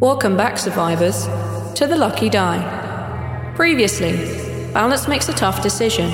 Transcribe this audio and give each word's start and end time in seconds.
Welcome 0.00 0.36
back, 0.36 0.58
survivors, 0.58 1.24
to 1.74 1.86
the 1.86 1.96
Lucky 1.96 2.28
Die. 2.28 3.52
Previously, 3.56 4.12
Balance 4.74 5.08
makes 5.08 5.30
a 5.30 5.32
tough 5.32 5.62
decision. 5.62 6.12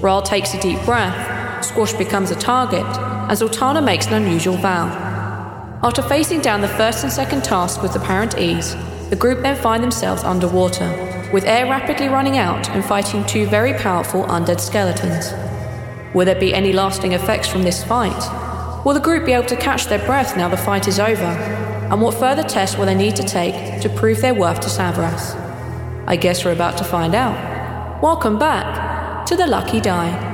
Rhal 0.00 0.22
takes 0.22 0.54
a 0.54 0.60
deep 0.60 0.82
breath, 0.86 1.62
Squash 1.62 1.92
becomes 1.92 2.30
a 2.30 2.34
target, 2.34 2.86
and 2.86 3.32
Zaltanna 3.32 3.84
makes 3.84 4.06
an 4.06 4.14
unusual 4.14 4.56
vow. 4.56 4.86
After 5.82 6.00
facing 6.00 6.40
down 6.40 6.62
the 6.62 6.68
first 6.68 7.04
and 7.04 7.12
second 7.12 7.44
task 7.44 7.82
with 7.82 7.94
apparent 7.94 8.38
ease, 8.38 8.74
the 9.10 9.16
group 9.16 9.42
then 9.42 9.56
find 9.56 9.82
themselves 9.82 10.24
underwater, 10.24 10.88
with 11.30 11.44
air 11.44 11.66
rapidly 11.66 12.08
running 12.08 12.38
out 12.38 12.70
and 12.70 12.82
fighting 12.82 13.26
two 13.26 13.46
very 13.46 13.74
powerful 13.74 14.24
undead 14.24 14.58
skeletons. 14.58 15.34
Will 16.14 16.24
there 16.24 16.40
be 16.40 16.54
any 16.54 16.72
lasting 16.72 17.12
effects 17.12 17.46
from 17.46 17.62
this 17.62 17.84
fight? 17.84 18.84
Will 18.86 18.94
the 18.94 19.00
group 19.00 19.26
be 19.26 19.32
able 19.32 19.44
to 19.48 19.56
catch 19.56 19.84
their 19.84 20.04
breath 20.06 20.34
now 20.34 20.48
the 20.48 20.56
fight 20.56 20.88
is 20.88 20.98
over? 20.98 21.67
And 21.90 22.02
what 22.02 22.14
further 22.14 22.42
tests 22.42 22.76
will 22.76 22.84
they 22.84 22.94
need 22.94 23.16
to 23.16 23.22
take 23.22 23.80
to 23.80 23.88
prove 23.88 24.20
their 24.20 24.34
worth 24.34 24.60
to 24.60 24.68
Savras? 24.68 25.34
I 26.06 26.16
guess 26.16 26.44
we're 26.44 26.52
about 26.52 26.76
to 26.78 26.84
find 26.84 27.14
out. 27.14 28.02
Welcome 28.02 28.38
back 28.38 29.24
to 29.26 29.36
the 29.36 29.46
Lucky 29.46 29.80
Die. 29.80 30.27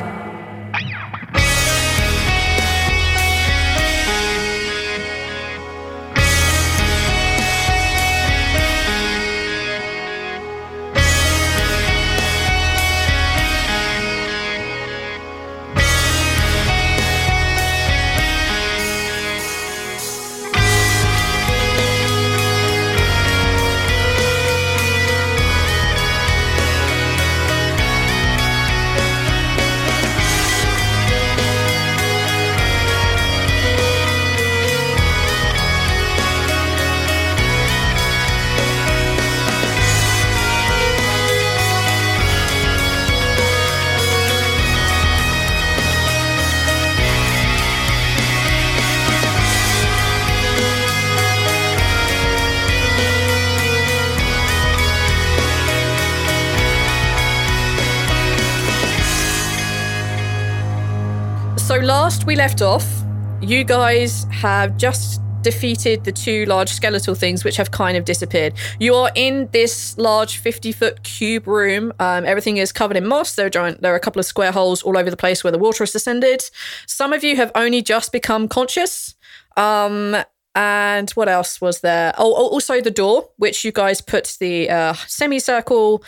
We 62.35 62.39
left 62.39 62.63
off, 62.63 63.05
you 63.43 63.63
guys 63.63 64.27
have 64.33 64.77
just 64.77 65.21
defeated 65.43 66.03
the 66.03 66.11
two 66.11 66.45
large 66.47 66.69
skeletal 66.69 67.15
things 67.15 67.45
which 67.45 67.57
have 67.57 67.71
kind 67.71 67.97
of 67.97 68.05
disappeared. 68.05 68.55
You 68.81 68.97
are 68.97 69.13
in 69.15 69.49
this 69.53 69.97
large 69.99 70.39
50 70.39 70.73
foot 70.73 71.05
cube 71.05 71.47
room. 71.47 71.93
Um, 72.01 72.25
everything 72.25 72.57
is 72.57 72.73
covered 72.73 72.97
in 72.97 73.07
moss. 73.07 73.37
There 73.37 73.47
are, 73.47 73.51
giant, 73.51 73.83
there 73.83 73.93
are 73.93 73.97
a 73.97 74.01
couple 74.01 74.19
of 74.19 74.27
square 74.27 74.51
holes 74.51 74.83
all 74.83 74.99
over 74.99 75.11
the 75.11 75.17
place 75.17 75.45
where 75.45 75.53
the 75.53 75.61
water 75.61 75.85
has 75.85 75.93
descended. 75.93 76.43
Some 76.89 77.13
of 77.13 77.23
you 77.23 77.37
have 77.37 77.53
only 77.55 77.83
just 77.83 78.11
become 78.11 78.49
conscious. 78.49 79.15
Um, 79.57 80.17
and 80.57 81.09
what 81.11 81.29
else 81.29 81.61
was 81.61 81.83
there? 81.83 82.15
Oh, 82.19 82.33
also 82.33 82.81
the 82.81 82.91
door, 82.91 83.29
which 83.37 83.65
you 83.65 83.71
guys 83.71 84.01
put 84.01 84.37
the 84.41 84.69
uh, 84.69 84.95
semicircle 85.07 86.03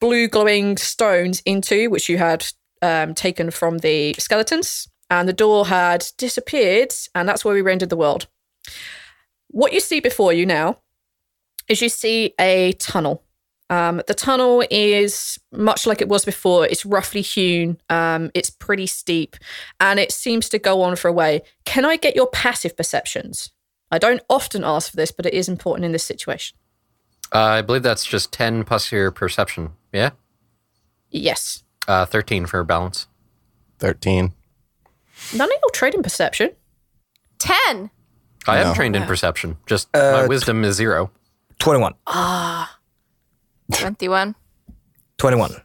blue 0.00 0.28
glowing 0.28 0.78
stones 0.78 1.42
into, 1.44 1.90
which 1.90 2.08
you 2.08 2.16
had 2.16 2.46
um, 2.80 3.14
taken 3.14 3.50
from 3.50 3.78
the 3.78 4.14
skeletons, 4.18 4.88
and 5.12 5.28
the 5.28 5.34
door 5.34 5.66
had 5.66 6.06
disappeared, 6.16 6.94
and 7.14 7.28
that's 7.28 7.44
where 7.44 7.52
we 7.52 7.60
rendered 7.60 7.90
the 7.90 7.96
world. 7.96 8.28
What 9.48 9.74
you 9.74 9.80
see 9.80 10.00
before 10.00 10.32
you 10.32 10.46
now 10.46 10.78
is 11.68 11.82
you 11.82 11.90
see 11.90 12.32
a 12.40 12.72
tunnel. 12.72 13.22
Um, 13.68 14.00
the 14.06 14.14
tunnel 14.14 14.64
is 14.70 15.38
much 15.52 15.86
like 15.86 16.00
it 16.00 16.08
was 16.08 16.24
before. 16.24 16.66
It's 16.66 16.86
roughly 16.86 17.20
hewn. 17.20 17.76
Um, 17.90 18.30
it's 18.32 18.48
pretty 18.48 18.86
steep, 18.86 19.36
and 19.80 20.00
it 20.00 20.12
seems 20.12 20.48
to 20.48 20.58
go 20.58 20.80
on 20.80 20.96
for 20.96 21.08
a 21.08 21.12
way. 21.12 21.42
Can 21.66 21.84
I 21.84 21.96
get 21.96 22.16
your 22.16 22.28
passive 22.28 22.74
perceptions? 22.74 23.50
I 23.90 23.98
don't 23.98 24.22
often 24.30 24.64
ask 24.64 24.90
for 24.90 24.96
this, 24.96 25.12
but 25.12 25.26
it 25.26 25.34
is 25.34 25.46
important 25.46 25.84
in 25.84 25.92
this 25.92 26.04
situation. 26.04 26.56
Uh, 27.34 27.58
I 27.58 27.60
believe 27.60 27.82
that's 27.82 28.06
just 28.06 28.32
10 28.32 28.64
plus 28.64 28.90
your 28.90 29.10
perception. 29.10 29.72
Yeah? 29.92 30.12
Yes. 31.10 31.64
Uh, 31.86 32.06
13 32.06 32.46
for 32.46 32.64
balance. 32.64 33.08
13. 33.78 34.32
None 35.34 35.48
of 35.50 35.58
your 35.62 35.90
in 35.94 36.02
perception. 36.02 36.50
10. 37.38 37.90
I 38.46 38.58
am 38.58 38.68
No. 38.68 38.74
trained 38.74 38.96
in 38.96 39.04
perception. 39.04 39.56
Just 39.66 39.88
Uh, 39.94 40.12
my 40.22 40.26
wisdom 40.26 40.64
is 40.64 40.76
zero. 40.76 41.10
21. 41.58 41.94
Ah. 42.06 42.78
21. 43.74 44.34
21. 45.18 45.62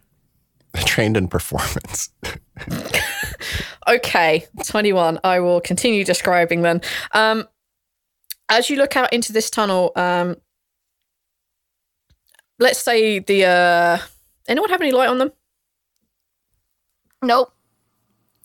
Trained 0.85 1.17
in 1.17 1.27
performance. 1.27 2.09
Okay, 3.87 4.45
21. 4.65 5.17
I 5.23 5.39
will 5.39 5.61
continue 5.61 6.03
describing 6.03 6.61
then. 6.61 6.81
Um, 7.13 7.47
as 8.49 8.69
you 8.69 8.75
look 8.75 8.97
out 8.97 9.13
into 9.13 9.31
this 9.31 9.49
tunnel, 9.49 9.93
um, 9.95 10.35
let's 12.59 12.79
say 12.79 13.19
the. 13.19 13.45
Uh, 13.45 13.97
anyone 14.49 14.69
have 14.71 14.81
any 14.81 14.91
light 14.91 15.07
on 15.07 15.19
them? 15.19 15.31
Nope. 17.21 17.53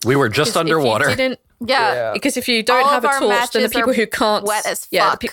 We 0.05 0.15
were 0.15 0.29
just 0.29 0.53
'Cause 0.53 0.61
if 0.63 0.67
you 0.69 0.75
underwater. 0.77 1.15
didn't- 1.15 1.39
Yeah. 1.65 2.11
because 2.13 2.35
if 2.37 2.47
you 2.47 2.61
don't 2.63 2.83
All 2.83 2.89
have 2.89 3.05
of 3.05 3.11
a 3.11 3.13
our 3.13 3.19
torch, 3.19 3.51
then 3.51 3.61
the 3.63 3.67
matches 3.69 3.73
people 3.73 3.91
are 3.91 3.93
who 3.93 4.07
can't. 4.07 4.43
wet 4.45 4.65
as 4.65 4.87
Yeah, 4.91 5.05
the 5.05 5.09
fuck. 5.11 5.19
peop- 5.21 5.31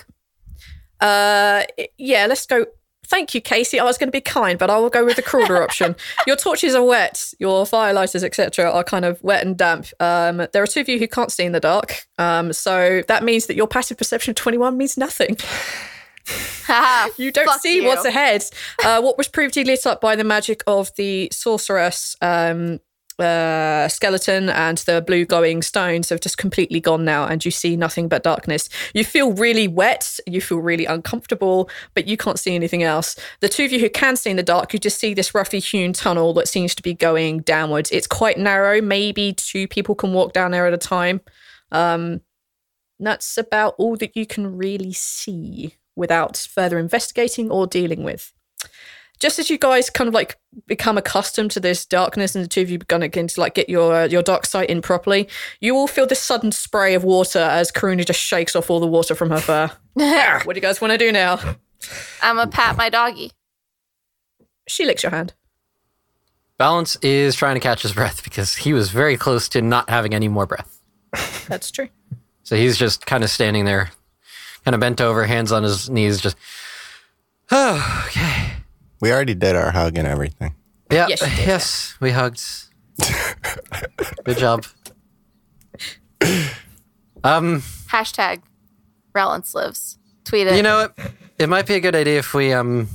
uh, 1.01 1.63
yeah, 1.97 2.25
let's 2.27 2.45
go. 2.45 2.65
Thank 3.07 3.35
you, 3.35 3.41
Casey. 3.41 3.77
I 3.77 3.83
was 3.83 3.97
going 3.97 4.07
to 4.07 4.11
be 4.11 4.21
kind, 4.21 4.57
but 4.57 4.69
I 4.69 4.77
will 4.77 4.89
go 4.89 5.03
with 5.03 5.17
the 5.17 5.21
crawler 5.21 5.61
option. 5.63 5.97
Your 6.25 6.37
torches 6.37 6.73
are 6.75 6.83
wet. 6.83 7.33
Your 7.39 7.65
firelighters, 7.65 8.23
etc., 8.23 8.71
are 8.71 8.85
kind 8.85 9.03
of 9.03 9.21
wet 9.21 9.45
and 9.45 9.57
damp. 9.57 9.87
Um, 9.99 10.47
there 10.53 10.63
are 10.63 10.67
two 10.67 10.79
of 10.79 10.87
you 10.87 10.97
who 10.97 11.07
can't 11.09 11.29
see 11.31 11.43
in 11.43 11.51
the 11.51 11.59
dark. 11.59 12.05
Um, 12.17 12.53
so 12.53 13.01
that 13.09 13.23
means 13.23 13.47
that 13.47 13.55
your 13.57 13.67
passive 13.67 13.97
perception 13.97 14.31
of 14.31 14.35
twenty-one 14.37 14.77
means 14.77 14.95
nothing. 14.97 15.35
Haha, 16.67 17.09
You 17.17 17.31
don't 17.31 17.45
fuck 17.47 17.59
see 17.61 17.77
you. 17.77 17.85
what's 17.87 18.05
ahead. 18.05 18.45
Uh, 18.83 19.01
what 19.01 19.17
was 19.17 19.27
previously 19.27 19.65
lit 19.65 19.85
up 19.85 19.99
by 19.99 20.15
the 20.15 20.23
magic 20.23 20.63
of 20.67 20.91
the 20.95 21.29
sorceress 21.33 22.15
um, 22.21 22.79
uh, 23.21 23.87
skeleton 23.87 24.49
and 24.49 24.79
the 24.79 25.01
blue 25.01 25.25
glowing 25.25 25.61
stones 25.61 26.09
have 26.09 26.19
just 26.19 26.37
completely 26.37 26.79
gone 26.79 27.05
now, 27.05 27.25
and 27.25 27.43
you 27.43 27.51
see 27.51 27.75
nothing 27.75 28.07
but 28.07 28.23
darkness. 28.23 28.69
You 28.93 29.03
feel 29.03 29.33
really 29.33 29.67
wet, 29.67 30.19
you 30.27 30.41
feel 30.41 30.59
really 30.59 30.85
uncomfortable, 30.85 31.69
but 31.93 32.07
you 32.07 32.17
can't 32.17 32.39
see 32.39 32.55
anything 32.55 32.83
else. 32.83 33.15
The 33.39 33.49
two 33.49 33.65
of 33.65 33.71
you 33.71 33.79
who 33.79 33.89
can 33.89 34.15
see 34.15 34.29
in 34.29 34.37
the 34.37 34.43
dark, 34.43 34.73
you 34.73 34.79
just 34.79 34.99
see 34.99 35.13
this 35.13 35.33
roughly 35.35 35.59
hewn 35.59 35.93
tunnel 35.93 36.33
that 36.33 36.47
seems 36.47 36.75
to 36.75 36.83
be 36.83 36.93
going 36.93 37.41
downwards. 37.41 37.91
It's 37.91 38.07
quite 38.07 38.37
narrow, 38.37 38.81
maybe 38.81 39.33
two 39.33 39.67
people 39.67 39.95
can 39.95 40.13
walk 40.13 40.33
down 40.33 40.51
there 40.51 40.67
at 40.67 40.73
a 40.73 40.77
time. 40.77 41.21
Um, 41.71 42.21
that's 42.99 43.37
about 43.37 43.75
all 43.77 43.95
that 43.97 44.15
you 44.15 44.25
can 44.25 44.57
really 44.57 44.93
see 44.93 45.75
without 45.95 46.37
further 46.37 46.77
investigating 46.77 47.49
or 47.49 47.67
dealing 47.67 48.03
with. 48.03 48.31
Just 49.21 49.37
as 49.37 49.51
you 49.51 49.59
guys 49.59 49.91
kind 49.91 50.07
of 50.07 50.15
like 50.15 50.39
become 50.65 50.97
accustomed 50.97 51.51
to 51.51 51.59
this 51.59 51.85
darkness, 51.85 52.35
and 52.35 52.43
the 52.43 52.49
two 52.49 52.61
of 52.61 52.71
you 52.71 52.79
begin 52.79 53.03
again 53.03 53.27
to 53.27 53.39
like 53.39 53.53
get 53.53 53.69
your 53.69 53.93
uh, 53.93 54.07
your 54.07 54.23
dark 54.23 54.47
sight 54.47 54.67
in 54.67 54.81
properly, 54.81 55.29
you 55.59 55.75
all 55.75 55.87
feel 55.87 56.07
this 56.07 56.19
sudden 56.19 56.51
spray 56.51 56.95
of 56.95 57.03
water 57.03 57.37
as 57.37 57.71
Karuna 57.71 58.03
just 58.03 58.19
shakes 58.19 58.55
off 58.55 58.71
all 58.71 58.79
the 58.79 58.87
water 58.87 59.13
from 59.13 59.29
her 59.29 59.39
fur. 59.39 59.71
what 59.93 60.53
do 60.53 60.55
you 60.55 60.61
guys 60.61 60.81
want 60.81 60.91
to 60.91 60.97
do 60.97 61.11
now? 61.11 61.39
I'm 62.23 62.37
gonna 62.37 62.49
pat 62.49 62.75
my 62.77 62.89
doggy. 62.89 63.31
She 64.67 64.85
licks 64.85 65.03
your 65.03 65.11
hand. 65.11 65.35
Balance 66.57 66.95
is 67.03 67.35
trying 67.35 67.55
to 67.55 67.59
catch 67.59 67.83
his 67.83 67.93
breath 67.93 68.23
because 68.23 68.55
he 68.55 68.73
was 68.73 68.89
very 68.89 69.17
close 69.17 69.47
to 69.49 69.61
not 69.61 69.89
having 69.89 70.15
any 70.15 70.29
more 70.29 70.47
breath. 70.47 70.79
That's 71.47 71.69
true. 71.69 71.89
So 72.41 72.55
he's 72.55 72.75
just 72.75 73.05
kind 73.05 73.23
of 73.23 73.29
standing 73.29 73.65
there, 73.65 73.91
kind 74.65 74.73
of 74.73 74.81
bent 74.81 74.99
over, 74.99 75.25
hands 75.25 75.51
on 75.51 75.61
his 75.61 75.89
knees, 75.91 76.19
just. 76.19 76.37
Oh, 77.51 78.03
okay. 78.07 78.60
We 79.01 79.11
already 79.11 79.33
did 79.33 79.55
our 79.55 79.71
hug 79.71 79.97
and 79.97 80.07
everything. 80.07 80.55
Yeah. 80.91 81.07
Yes, 81.09 81.19
did, 81.21 81.47
yes, 81.47 81.95
we 81.99 82.11
hugged. 82.11 82.43
Good 84.23 84.37
job. 84.37 84.65
Um, 87.23 87.61
Hashtag 87.87 88.41
Rellance 89.15 89.53
lives. 89.53 89.97
Tweet 90.23 90.47
it. 90.47 90.55
you 90.55 90.63
know 90.63 90.87
what? 90.95 91.11
It 91.39 91.49
might 91.49 91.65
be 91.65 91.73
a 91.75 91.79
good 91.79 91.95
idea 91.95 92.19
if 92.19 92.33
we 92.33 92.53
um 92.53 92.87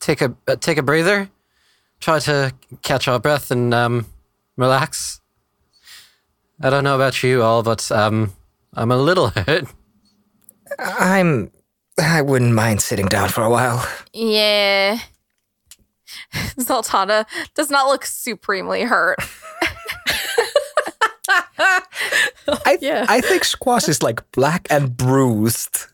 take 0.00 0.20
a 0.22 0.34
uh, 0.46 0.56
take 0.56 0.78
a 0.78 0.82
breather, 0.82 1.28
try 2.00 2.18
to 2.20 2.52
catch 2.82 3.08
our 3.08 3.18
breath 3.18 3.50
and 3.50 3.74
um 3.74 4.06
relax. 4.56 5.20
I 6.62 6.70
don't 6.70 6.84
know 6.84 6.94
about 6.94 7.22
you 7.22 7.42
all, 7.42 7.62
but 7.62 7.90
um 7.90 8.32
I'm 8.74 8.90
a 8.92 8.96
little 8.96 9.28
hurt. 9.30 9.64
I'm. 10.78 11.50
I 12.00 12.22
wouldn't 12.22 12.52
mind 12.54 12.82
sitting 12.82 13.06
down 13.06 13.28
for 13.28 13.42
a 13.42 13.50
while. 13.50 13.86
Yeah. 14.12 14.98
Zaltanna 16.58 17.26
does 17.54 17.70
not 17.70 17.86
look 17.86 18.04
supremely 18.04 18.82
hurt. 18.82 19.18
I, 21.28 22.78
Yeah. 22.80 23.06
I 23.08 23.20
think 23.20 23.44
Squash 23.44 23.88
is 23.88 24.02
like 24.02 24.30
black 24.32 24.66
and 24.70 24.96
bruised. 24.96 25.86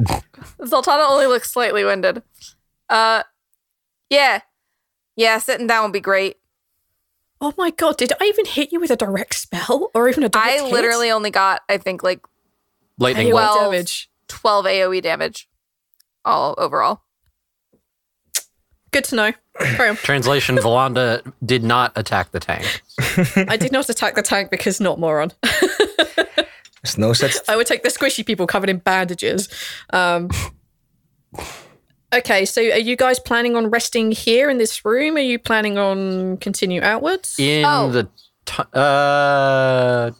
Zaltanna 0.00 1.08
only 1.10 1.26
looks 1.26 1.50
slightly 1.50 1.84
winded. 1.84 2.22
Uh, 2.88 3.22
yeah. 4.08 4.40
Yeah, 5.16 5.38
sitting 5.38 5.66
down 5.66 5.84
would 5.84 5.92
be 5.92 6.00
great. 6.00 6.36
Oh 7.42 7.52
my 7.56 7.70
god! 7.70 7.96
Did 7.96 8.12
I 8.20 8.24
even 8.24 8.44
hit 8.44 8.70
you 8.70 8.80
with 8.80 8.90
a 8.90 8.96
direct 8.96 9.34
spell 9.34 9.90
or 9.94 10.08
even 10.10 10.24
a 10.24 10.28
direct 10.28 10.46
I 10.48 10.62
hit? 10.62 10.72
literally 10.72 11.10
only 11.10 11.30
got, 11.30 11.62
I 11.70 11.78
think, 11.78 12.02
like 12.02 12.20
Lightning 12.98 13.28
AOE 13.28 13.30
bolt. 13.32 13.34
Well- 13.34 13.70
damage. 13.72 14.10
12 14.28 14.64
AoE 14.66 15.02
damage 15.02 15.48
all 16.24 16.54
overall. 16.56 17.02
Good 18.92 19.04
to 19.04 19.14
know. 19.16 19.32
Translation: 19.96 20.56
Volonda 20.56 21.22
did 21.44 21.62
not 21.62 21.92
attack 21.96 22.32
the 22.32 22.40
tank. 22.40 22.82
I 23.48 23.56
did 23.56 23.72
not 23.72 23.88
attack 23.88 24.14
the 24.14 24.22
tank 24.22 24.50
because 24.50 24.80
not 24.80 24.98
moron. 24.98 25.32
There's 25.42 26.96
no 26.98 27.12
such. 27.12 27.34
I 27.48 27.56
would 27.56 27.66
take 27.66 27.82
the 27.82 27.88
squishy 27.90 28.24
people 28.24 28.46
covered 28.46 28.70
in 28.70 28.78
bandages. 28.78 29.48
Um, 29.92 30.30
okay, 32.12 32.44
so 32.44 32.60
are 32.62 32.78
you 32.78 32.96
guys 32.96 33.18
planning 33.20 33.54
on 33.56 33.68
resting 33.70 34.12
here 34.12 34.48
in 34.50 34.58
this 34.58 34.84
room? 34.84 35.16
Are 35.16 35.20
you 35.20 35.38
planning 35.38 35.78
on 35.78 36.38
continue 36.38 36.82
outwards? 36.82 37.36
In 37.38 37.64
Oh. 37.66 37.90
the 37.90 38.08
t- 38.46 38.62
uh, 38.72 40.10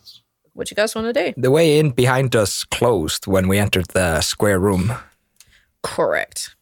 What 0.52 0.70
you 0.70 0.74
guys 0.74 0.94
want 0.94 1.12
to 1.14 1.32
do? 1.32 1.40
The 1.40 1.50
way 1.50 1.78
in 1.78 1.90
behind 1.90 2.36
us 2.36 2.64
closed 2.64 3.26
when 3.26 3.48
we 3.48 3.58
entered 3.58 3.86
the 3.94 4.20
square 4.20 4.58
room. 4.58 4.92
Correct. 5.82 6.54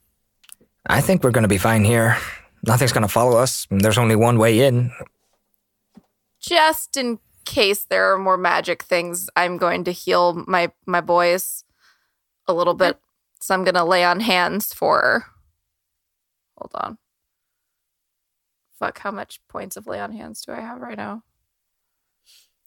I 0.89 1.01
think 1.01 1.23
we're 1.23 1.31
gonna 1.31 1.49
be 1.49 1.59
fine 1.59 1.85
here. 1.85 2.17
Nothing's 2.67 2.93
gonna 2.93 3.09
follow 3.09 3.39
us. 3.39 3.67
There's 3.71 3.99
only 3.99 4.17
one 4.17 4.39
way 4.39 4.61
in. 4.61 4.91
Just 6.41 6.97
in 6.97 7.19
case 7.45 7.85
there 7.85 8.13
are 8.13 8.19
more 8.19 8.37
magic 8.37 8.83
things, 8.83 9.29
I'm 9.37 9.57
going 9.59 9.85
to 9.85 9.93
heal 9.93 10.45
my 10.47 10.73
my 10.87 11.01
boys 11.01 11.65
a 12.47 12.55
little 12.55 12.75
bit. 12.75 12.99
So 13.41 13.55
I'm 13.55 13.65
gonna 13.65 13.85
lay 13.85 14.05
on 14.05 14.21
hands 14.21 14.73
for. 14.73 15.27
Hold 16.57 16.71
on. 16.75 16.99
Fuck, 18.79 19.01
how 19.01 19.11
much 19.11 19.41
points 19.49 19.77
of 19.77 19.87
lay 19.87 20.01
on 20.01 20.13
hands 20.13 20.43
do 20.43 20.53
I 20.53 20.61
have 20.61 20.81
right 20.81 20.97
now? 20.97 21.23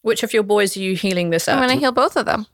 Which 0.02 0.24
of 0.24 0.34
your 0.34 0.44
boys 0.44 0.76
are 0.76 0.82
you 0.82 0.96
healing 0.96 1.30
this 1.30 1.48
up? 1.48 1.58
I'm 1.58 1.64
at? 1.64 1.68
gonna 1.70 1.80
heal 1.80 1.92
both 1.92 2.16
of 2.16 2.26
them. 2.26 2.48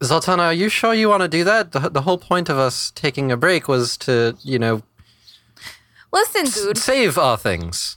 Zaltanna, 0.00 0.40
are 0.40 0.52
you 0.52 0.68
sure 0.68 0.92
you 0.94 1.08
want 1.08 1.22
to 1.22 1.28
do 1.28 1.42
that? 1.44 1.72
The, 1.72 1.88
the 1.88 2.02
whole 2.02 2.18
point 2.18 2.48
of 2.48 2.58
us 2.58 2.90
taking 2.94 3.32
a 3.32 3.36
break 3.36 3.66
was 3.68 3.96
to, 3.98 4.36
you 4.42 4.58
know, 4.58 4.82
Listen, 6.12 6.46
s- 6.46 6.54
dude. 6.62 6.78
save 6.78 7.16
our 7.18 7.36
things. 7.38 7.96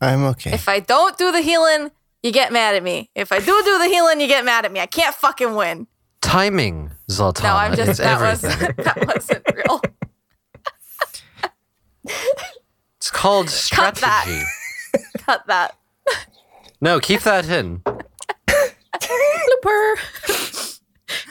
I'm 0.00 0.24
okay. 0.24 0.52
If 0.52 0.68
I 0.68 0.80
don't 0.80 1.16
do 1.16 1.30
the 1.32 1.40
healing, 1.40 1.90
you 2.22 2.32
get 2.32 2.52
mad 2.52 2.74
at 2.74 2.82
me. 2.82 3.10
If 3.14 3.30
I 3.32 3.38
do 3.38 3.62
do 3.64 3.78
the 3.78 3.86
healing, 3.86 4.20
you 4.20 4.26
get 4.26 4.44
mad 4.44 4.64
at 4.64 4.72
me. 4.72 4.80
I 4.80 4.86
can't 4.86 5.14
fucking 5.14 5.54
win. 5.54 5.86
Timing, 6.20 6.90
Zaltanna, 7.10 7.42
No, 7.44 7.54
I'm 7.56 7.76
just 7.76 7.90
is 7.92 7.96
that 7.98 8.20
everything. 8.20 8.50
wasn't 8.50 8.76
that 8.78 9.06
wasn't 9.06 9.44
real. 9.54 9.80
It's 12.96 13.10
called 13.10 13.46
Cut 13.70 13.94
that. 13.96 14.22
strategy. 14.24 14.44
Cut 15.18 15.46
that. 15.46 15.76
No, 16.80 17.00
keep 17.00 17.20
that 17.22 17.48
in. 17.48 17.82
Blooper. 19.00 20.80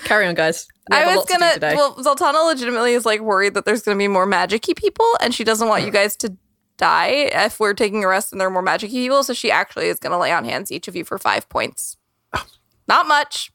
Carry 0.05 0.27
on, 0.27 0.35
guys. 0.35 0.67
We 0.89 0.97
have 0.97 1.07
was 1.07 1.15
lot 1.17 1.27
to 1.27 1.33
gonna. 1.33 1.53
today. 1.53 1.75
Well, 1.75 1.95
Zaltanna 1.95 2.45
legitimately 2.45 2.93
is 2.93 3.05
like 3.05 3.21
worried 3.21 3.53
that 3.53 3.65
there's 3.65 3.81
gonna 3.81 3.97
be 3.97 4.07
more 4.07 4.27
magicy 4.27 4.75
people, 4.75 5.07
and 5.21 5.33
she 5.33 5.43
doesn't 5.43 5.67
want 5.67 5.83
you 5.83 5.89
mm. 5.89 5.93
guys 5.93 6.15
to 6.17 6.35
die 6.77 7.29
if 7.31 7.59
we're 7.59 7.73
taking 7.73 8.03
a 8.03 8.07
rest 8.07 8.31
and 8.31 8.41
there 8.41 8.47
are 8.47 8.51
more 8.51 8.63
magicy 8.63 8.91
people. 8.91 9.23
So 9.23 9.33
she 9.33 9.51
actually 9.51 9.87
is 9.87 9.99
gonna 9.99 10.19
lay 10.19 10.31
on 10.31 10.45
hands 10.45 10.71
each 10.71 10.87
of 10.87 10.95
you 10.95 11.03
for 11.05 11.17
five 11.17 11.47
points. 11.49 11.97
Oh. 12.33 12.45
Not 12.87 13.07
much, 13.07 13.51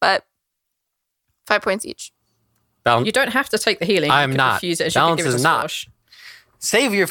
but 0.00 0.26
five 1.46 1.62
points 1.62 1.84
each. 1.84 2.12
Balance. 2.84 3.06
you 3.06 3.12
don't 3.12 3.30
have 3.30 3.48
to 3.50 3.58
take 3.58 3.78
the 3.78 3.84
healing. 3.84 4.10
I'm 4.10 4.30
can 4.30 4.36
not. 4.36 4.54
Refuse 4.54 4.80
it 4.80 4.88
as 4.88 4.94
you 4.94 5.00
Balance 5.00 5.20
can 5.20 5.26
give 5.26 5.32
it 5.32 5.36
is 5.36 5.42
to 5.42 5.48
not. 5.48 5.58
Squash. 5.58 5.88
Save 6.58 6.94
your. 6.94 7.08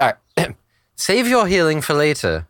All 0.00 0.12
right. 0.36 0.56
Save 0.96 1.26
your 1.26 1.46
healing 1.46 1.80
for 1.80 1.94
later. 1.94 2.46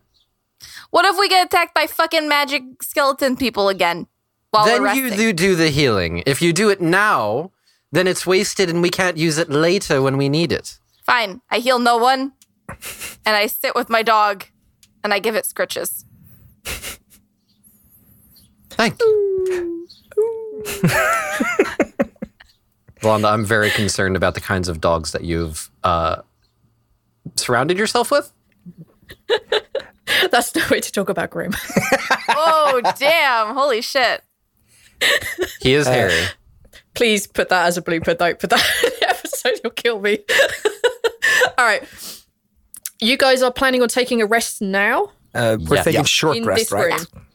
What 0.93 1.05
if 1.05 1.17
we 1.17 1.27
get 1.27 1.47
attacked 1.47 1.73
by 1.73 1.87
fucking 1.87 2.29
magic 2.29 2.61
skeleton 2.83 3.35
people 3.35 3.67
again 3.67 4.05
while 4.51 4.65
then 4.65 4.95
you 4.95 5.09
do 5.09 5.33
do 5.33 5.55
the 5.55 5.69
healing. 5.69 6.21
If 6.27 6.39
you 6.39 6.53
do 6.53 6.69
it 6.69 6.81
now, 6.81 7.51
then 7.91 8.05
it's 8.05 8.27
wasted 8.27 8.69
and 8.69 8.79
we 8.79 8.91
can't 8.91 9.17
use 9.17 9.39
it 9.39 9.49
later 9.49 10.03
when 10.03 10.17
we 10.17 10.29
need 10.29 10.51
it. 10.51 10.77
Fine. 11.03 11.41
I 11.49 11.57
heal 11.57 11.79
no 11.79 11.97
one, 11.97 12.33
and 13.25 13.35
I 13.35 13.47
sit 13.47 13.73
with 13.73 13.89
my 13.89 14.03
dog, 14.03 14.45
and 15.03 15.15
I 15.15 15.17
give 15.17 15.33
it 15.33 15.45
scritches. 15.45 16.05
Thank 18.69 19.01
you. 19.01 19.87
Wanda, 23.01 23.29
I'm 23.29 23.45
very 23.45 23.71
concerned 23.71 24.15
about 24.15 24.35
the 24.35 24.41
kinds 24.41 24.69
of 24.69 24.79
dogs 24.79 25.11
that 25.13 25.23
you've 25.23 25.71
uh, 25.83 26.21
surrounded 27.35 27.79
yourself 27.79 28.11
with. 28.11 28.31
That's 30.31 30.55
no 30.55 30.61
way 30.71 30.79
to 30.79 30.91
talk 30.91 31.09
about 31.09 31.29
Grim. 31.29 31.53
Oh 32.35 32.81
damn! 32.97 33.53
Holy 33.55 33.81
shit! 33.81 34.21
He 35.61 35.73
is 35.73 35.85
hairy. 35.85 36.23
Please 36.93 37.27
put 37.27 37.49
that 37.49 37.65
as 37.67 37.77
a 37.77 37.81
blooper. 37.81 38.17
Don't 38.17 38.39
put 38.39 38.49
that 38.49 38.65
in 38.83 38.89
the 38.99 39.09
episode. 39.09 39.59
You'll 39.63 39.71
kill 39.71 39.99
me. 39.99 40.19
All 41.57 41.65
right. 41.65 41.83
You 43.01 43.17
guys 43.17 43.41
are 43.43 43.51
planning 43.51 43.81
on 43.81 43.89
taking 43.89 44.21
a 44.21 44.25
rest 44.25 44.61
now 44.61 45.11
Uh, 45.35 45.57
we're 45.59 45.75
Yeah. 45.77 45.83
taking 45.83 45.99
Yeah. 46.01 46.05
short 46.05 46.37
in 46.37 46.45
rest, 46.45 46.61
this 46.61 46.71
right? 46.71 46.91
room. 47.13 47.25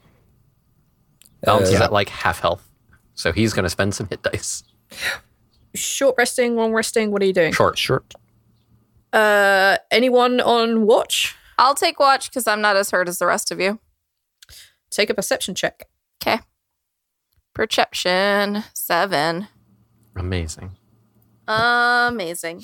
Balance 1.42 1.68
is 1.68 1.74
yeah. 1.74 1.84
at 1.84 1.92
like 1.92 2.08
half 2.08 2.40
health. 2.40 2.66
So 3.14 3.32
he's 3.32 3.52
going 3.52 3.64
to 3.64 3.70
spend 3.70 3.94
some 3.94 4.08
hit 4.08 4.22
dice. 4.22 4.62
Short 5.74 6.14
resting, 6.18 6.56
long 6.56 6.72
resting. 6.72 7.10
What 7.10 7.22
are 7.22 7.26
you 7.26 7.32
doing? 7.34 7.52
Short. 7.52 7.76
Short. 7.78 8.14
Uh, 9.12 9.76
anyone 9.90 10.40
on 10.40 10.86
watch? 10.86 11.36
I'll 11.58 11.74
take 11.74 11.98
watch 11.98 12.30
because 12.30 12.46
I'm 12.46 12.60
not 12.60 12.76
as 12.76 12.90
hurt 12.90 13.08
as 13.08 13.18
the 13.18 13.26
rest 13.26 13.50
of 13.50 13.60
you. 13.60 13.80
Take 14.90 15.10
a 15.10 15.14
perception 15.14 15.54
check. 15.54 15.88
Okay. 16.22 16.38
Perception 17.54 18.64
seven. 18.74 19.48
Amazing. 20.16 20.76
Amazing. 21.46 22.60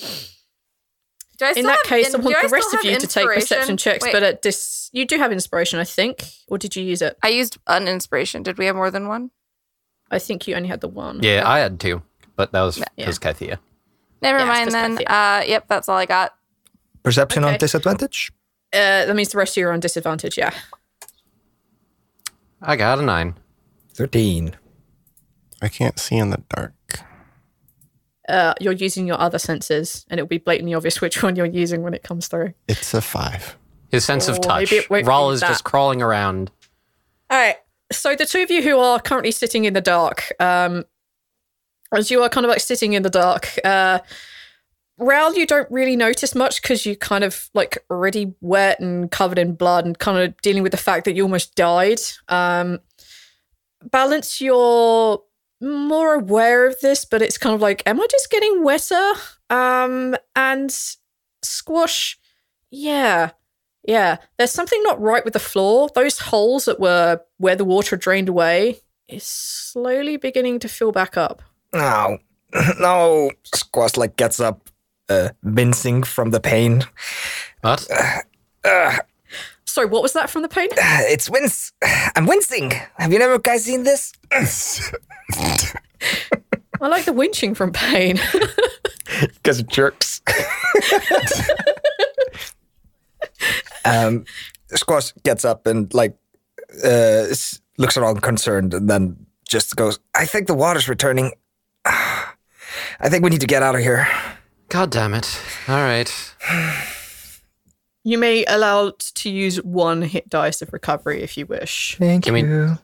Do 1.37 1.47
I 1.47 1.51
still 1.53 1.57
In 1.63 1.67
that 1.67 1.79
have- 1.79 1.87
case, 1.87 2.07
I 2.07 2.19
and 2.19 2.23
do 2.23 2.31
want 2.31 2.43
the 2.43 2.49
still 2.49 2.51
rest 2.59 2.67
of 2.75 2.81
have 2.83 2.85
you 2.93 2.99
to 3.01 3.07
take 3.09 3.27
perception 3.27 3.77
checks, 3.77 4.05
Wait, 4.05 4.13
but 4.13 4.23
at 4.23 4.43
this, 4.43 4.89
you 4.93 5.05
do 5.05 5.19
have 5.19 5.33
inspiration, 5.33 5.81
I 5.81 5.85
think. 5.85 6.25
Or 6.47 6.59
did 6.59 6.77
you 6.77 6.85
use 6.85 7.03
it? 7.03 7.19
I 7.23 7.29
used 7.29 7.59
an 7.67 7.89
inspiration. 7.89 8.43
Did 8.45 8.57
we 8.57 8.67
have 8.67 8.77
more 8.77 8.91
than 8.91 9.09
one? 9.09 9.31
I 10.11 10.21
think 10.21 10.47
you 10.47 10.55
only 10.55 10.69
had 10.69 10.81
the 10.81 10.87
one. 10.89 11.21
Yeah, 11.23 11.43
I 11.45 11.59
had 11.59 11.81
two, 11.81 12.03
but 12.37 12.53
that 12.53 12.63
was 12.63 12.79
Yeah. 12.79 12.85
because 12.97 13.19
Kythia. 13.19 13.59
Never 14.23 14.39
Yeah, 14.39 14.63
it's 14.63 14.73
mind 14.73 14.99
then. 14.99 15.07
Uh, 15.09 15.43
yep, 15.45 15.65
that's 15.67 15.89
all 15.89 15.97
I 15.97 16.07
got. 16.07 16.35
Perception 17.03 17.43
on 17.43 17.51
Okay. 17.51 17.59
disadvantage? 17.59 18.31
Uh, 18.75 19.07
that 19.07 19.15
means 19.15 19.29
the 19.31 19.39
rest 19.39 19.57
of 19.57 19.61
you 19.61 19.69
are 19.69 19.73
on 19.73 19.79
disadvantage, 19.81 20.37
yeah. 20.37 20.53
I 22.61 22.77
got 22.77 22.99
a 22.99 23.03
nine. 23.03 23.35
13. 23.95 24.57
I 25.63 25.69
can't 25.69 25.99
see 25.99 26.17
in 26.17 26.31
the 26.31 26.43
dark. 26.55 26.73
Uh, 28.29 28.55
you're 28.61 28.73
using 28.73 29.07
your 29.07 29.21
other 29.21 29.39
senses, 29.39 30.05
and 30.11 30.19
it'll 30.19 30.27
be 30.29 30.39
blatantly 30.39 30.75
obvious 30.75 31.01
which 31.01 31.23
one 31.23 31.37
you're 31.37 31.47
using 31.47 31.83
when 31.83 31.95
it 31.95 32.03
comes 32.03 32.27
through. 32.27 32.55
It's 32.69 32.95
a 32.95 33.01
five. 33.03 33.57
His 33.91 34.05
sense 34.05 34.27
of 34.29 34.37
Oh, 34.39 34.41
touch. 34.41 34.71
maybe 34.73 34.77
it 34.83 34.91
won't 34.91 35.07
Rhal 35.07 35.29
be 35.29 35.35
is 35.35 35.41
that. 35.41 35.49
just 35.49 35.65
crawling 35.65 36.03
around. 36.03 36.51
All 37.31 37.39
right. 37.39 37.57
So 37.93 38.17
the 38.17 38.27
two 38.27 38.43
of 38.43 38.51
you 38.51 38.63
who 38.63 38.79
are 38.79 38.99
currently 38.99 39.31
sitting 39.31 39.67
in 39.67 39.75
the 39.75 39.81
dark, 39.81 40.33
um, 40.41 40.85
as 41.95 42.11
you 42.11 42.23
are 42.23 42.29
kind 42.29 42.45
of 42.45 42.51
like 42.51 42.61
sitting 42.61 42.95
in 42.95 43.03
the 43.03 43.11
dark, 43.11 43.57
uh, 43.65 43.99
Rhal, 44.99 45.35
you 45.35 45.47
don't 45.47 45.71
really 45.71 45.97
notice 45.97 46.35
much 46.35 46.63
because 46.63 46.87
you 46.87 46.97
kind 46.97 47.25
of 47.25 47.51
like 47.53 47.79
already 47.91 48.35
wet 48.41 48.79
and 48.81 49.11
covered 49.11 49.39
in 49.39 49.55
blood 49.55 49.87
and 49.87 49.99
kind 49.99 50.19
of 50.19 50.41
dealing 50.41 50.63
with 50.63 50.73
the 50.73 50.79
fact 50.79 51.05
that 51.05 51.17
you 51.17 51.25
almost 51.25 51.57
died. 51.57 52.01
Um, 52.29 52.79
Balance, 53.91 54.41
you're 54.41 55.21
more 55.61 56.15
aware 56.15 56.67
of 56.67 56.79
this, 56.81 57.05
but 57.05 57.23
it's 57.23 57.39
kind 57.39 57.55
of 57.55 57.61
like, 57.61 57.83
am 57.87 58.01
I 58.01 58.07
just 58.11 58.31
getting 58.31 58.63
wetter? 58.63 59.13
Um, 59.51 60.17
and 60.37 60.75
Squash, 61.43 62.19
yeah. 62.71 63.31
Yeah, 63.87 64.17
there's 64.39 64.53
something 64.53 64.83
not 64.83 65.01
right 65.01 65.25
with 65.25 65.35
the 65.35 65.39
floor. 65.41 65.91
Those 65.95 66.19
holes 66.19 66.65
that 66.65 66.81
were 66.81 67.21
where 67.37 67.57
the 67.57 67.67
water 67.67 67.97
drained 67.97 68.31
away 68.31 68.81
is 69.09 69.25
slowly 69.25 70.17
beginning 70.17 70.59
to 70.61 70.69
fill 70.69 70.91
back 70.91 71.19
up. 71.19 71.43
No. 71.75 72.19
no. 72.81 73.31
Squash 73.45 73.97
like 73.97 74.17
gets 74.17 74.41
up, 74.41 74.71
uh, 75.09 75.31
wincing 75.43 76.03
from 76.03 76.31
the 76.31 76.41
pain. 76.41 76.85
What? 77.63 77.87
uh 78.65 78.99
Sorry, 79.75 79.89
what 79.89 80.05
was 80.05 80.13
that 80.13 80.31
from 80.31 80.43
the 80.43 80.49
pain? 80.49 80.69
Uh, 80.71 81.03
it's 81.11 81.29
wince. 81.29 81.73
I'm 82.15 82.27
wincing. 82.27 82.71
Have 82.97 83.13
you 83.13 83.19
never 83.19 83.41
guys 83.41 83.65
seen 83.65 83.83
this? 83.83 84.13
I 86.81 86.89
like 86.89 87.07
the 87.07 87.13
winching 87.13 87.57
from 87.57 87.73
pain. 87.73 88.21
Because 89.21 89.61
it 89.61 89.69
jerks. 89.69 90.23
um, 93.85 94.25
Squash 94.75 95.13
gets 95.23 95.45
up 95.45 95.67
and 95.67 95.93
like 95.95 96.17
uh, 96.83 97.27
looks 97.79 97.97
around 97.97 98.23
concerned, 98.23 98.75
and 98.75 98.91
then 98.91 99.25
just 99.47 99.77
goes, 99.77 100.01
"I 100.17 100.25
think 100.25 100.49
the 100.49 100.55
water's 100.55 100.89
returning. 100.89 101.33
I 101.85 103.09
think 103.09 103.23
we 103.23 103.31
need 103.31 103.43
to 103.43 103.47
get 103.47 103.63
out 103.63 103.77
of 103.77 103.83
here." 103.83 104.09
God 104.69 104.91
damn 104.91 105.15
it. 105.15 105.41
All 105.69 105.77
right. 105.77 106.11
you 108.03 108.19
may 108.19 108.45
allow 108.47 108.93
to 108.99 109.31
use 109.31 109.63
one 109.63 110.03
hit 110.03 110.29
dice 110.29 110.63
of 110.63 110.73
recovery 110.73 111.23
if 111.23 111.37
you 111.37 111.47
wish. 111.47 111.97
Thank 111.99 112.25
Can 112.25 112.35
we- 112.35 112.41
you. 112.43 112.79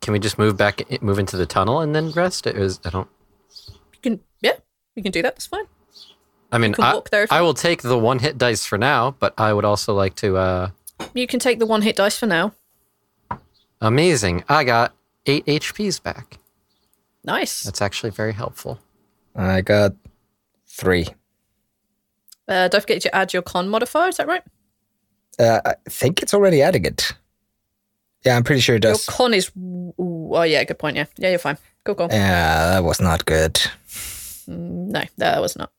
Can 0.00 0.12
we 0.12 0.18
just 0.18 0.36
move 0.36 0.56
back, 0.56 1.00
move 1.00 1.20
into 1.20 1.36
the 1.36 1.46
tunnel 1.46 1.78
and 1.80 1.94
then 1.94 2.10
rest? 2.10 2.44
It 2.48 2.56
was, 2.56 2.80
I 2.84 2.90
don't. 2.90 3.08
You 3.68 4.00
can, 4.02 4.20
yeah, 4.40 4.54
you 4.96 5.02
can 5.04 5.12
do 5.12 5.22
that. 5.22 5.36
That's 5.36 5.46
fine. 5.46 5.64
I 6.50 6.58
mean, 6.58 6.74
I, 6.80 7.00
there 7.12 7.26
I 7.30 7.40
will 7.40 7.54
take 7.54 7.82
the 7.82 7.96
one 7.96 8.18
hit 8.18 8.36
dice 8.36 8.66
for 8.66 8.76
now, 8.76 9.12
but 9.20 9.32
I 9.38 9.52
would 9.52 9.64
also 9.64 9.94
like 9.94 10.16
to. 10.16 10.36
uh 10.36 10.70
You 11.14 11.28
can 11.28 11.38
take 11.38 11.60
the 11.60 11.66
one 11.66 11.82
hit 11.82 11.94
dice 11.94 12.18
for 12.18 12.26
now. 12.26 12.52
Amazing. 13.80 14.42
I 14.48 14.64
got 14.64 14.92
eight 15.26 15.46
HPs 15.46 16.02
back. 16.02 16.38
Nice. 17.24 17.62
That's 17.62 17.80
actually 17.80 18.10
very 18.10 18.32
helpful. 18.32 18.80
I 19.36 19.60
got 19.60 19.92
three. 20.72 21.06
Uh, 22.48 22.68
don't 22.68 22.80
forget 22.80 23.00
to 23.02 23.14
add 23.14 23.32
your 23.32 23.42
con 23.42 23.68
modifier. 23.68 24.08
Is 24.08 24.16
that 24.16 24.26
right? 24.26 24.42
Uh, 25.38 25.60
I 25.64 25.74
think 25.88 26.22
it's 26.22 26.34
already 26.34 26.60
adding 26.62 26.84
it. 26.84 27.12
Yeah, 28.24 28.36
I'm 28.36 28.44
pretty 28.44 28.60
sure 28.60 28.76
it 28.76 28.82
does. 28.82 29.06
Your 29.06 29.14
con 29.16 29.34
is. 29.34 29.50
ooh, 29.56 29.94
oh 29.98 30.42
yeah, 30.42 30.64
good 30.64 30.78
point. 30.78 30.96
Yeah, 30.96 31.06
yeah, 31.18 31.30
you're 31.30 31.38
fine. 31.38 31.58
Cool, 31.84 31.94
cool. 31.94 32.08
Yeah, 32.10 32.70
that 32.70 32.84
was 32.84 33.00
not 33.00 33.24
good. 33.24 33.60
No, 34.46 35.02
that 35.18 35.40
was 35.40 35.56
not. 35.56 35.70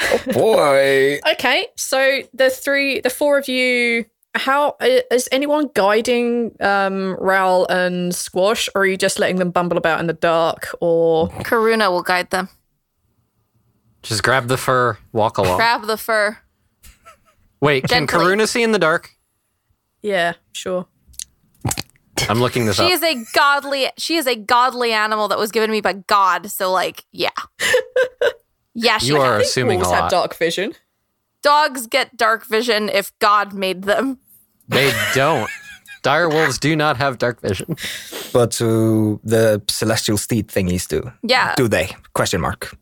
Oh 0.00 0.20
boy. 0.32 1.20
Okay, 1.32 1.66
so 1.76 2.20
the 2.34 2.50
three, 2.50 3.00
the 3.00 3.10
four 3.10 3.38
of 3.38 3.48
you, 3.48 4.04
How 4.34 4.76
is 5.10 5.28
anyone 5.32 5.70
guiding 5.74 6.52
um 6.60 7.16
Rhal 7.18 7.66
and 7.70 8.14
Squash, 8.14 8.68
or 8.74 8.82
are 8.82 8.86
you 8.86 8.96
just 8.96 9.18
letting 9.18 9.36
them 9.36 9.50
bumble 9.50 9.78
about 9.78 10.00
in 10.00 10.06
the 10.06 10.12
dark? 10.12 10.68
Or 10.80 11.28
Karuna 11.42 11.90
will 11.90 12.02
guide 12.02 12.30
them. 12.30 12.48
Just 14.06 14.22
grab 14.22 14.48
the 14.48 14.56
fur, 14.56 14.96
walk 15.12 15.38
along. 15.38 15.56
Grab 15.56 15.84
the 15.86 15.96
fur. 15.96 16.38
Wait, 17.60 17.82
can 17.88 18.06
Gently. 18.06 18.18
Karuna 18.36 18.46
see 18.48 18.62
in 18.62 18.72
the 18.72 18.78
dark? 18.78 19.10
yeah, 20.02 20.34
sure. 20.52 20.86
I'm 22.28 22.40
looking 22.40 22.66
this 22.66 22.78
up. 22.78 22.86
She 22.86 22.94
up. 22.94 23.02
is 23.02 23.02
a 23.02 23.24
godly. 23.34 23.88
She 23.98 24.16
is 24.16 24.26
a 24.26 24.36
godly 24.36 24.92
animal 24.92 25.28
that 25.28 25.38
was 25.38 25.50
given 25.50 25.68
to 25.68 25.72
me 25.72 25.80
by 25.80 25.94
God. 25.94 26.50
So, 26.50 26.70
like, 26.72 27.04
yeah, 27.12 27.30
yeah. 28.74 28.98
She 28.98 29.08
You 29.08 29.18
are 29.18 29.38
assuming 29.38 29.80
a 29.80 29.82
Wolves 29.82 29.92
have 29.92 30.02
lot. 30.04 30.10
dark 30.10 30.36
vision. 30.36 30.72
Dogs 31.42 31.86
get 31.86 32.16
dark 32.16 32.46
vision 32.46 32.88
if 32.88 33.12
God 33.18 33.52
made 33.52 33.82
them. 33.82 34.18
They 34.68 34.92
don't. 35.14 35.50
Dire 36.02 36.28
wolves 36.28 36.58
do 36.58 36.74
not 36.76 36.96
have 36.96 37.18
dark 37.18 37.40
vision. 37.40 37.76
But 38.32 38.50
to 38.52 39.20
the 39.24 39.60
celestial 39.68 40.16
steed 40.18 40.48
thingies 40.48 40.86
do. 40.88 41.12
Yeah. 41.22 41.54
Do 41.56 41.68
they? 41.68 41.94
Question 42.14 42.40
mark. 42.40 42.76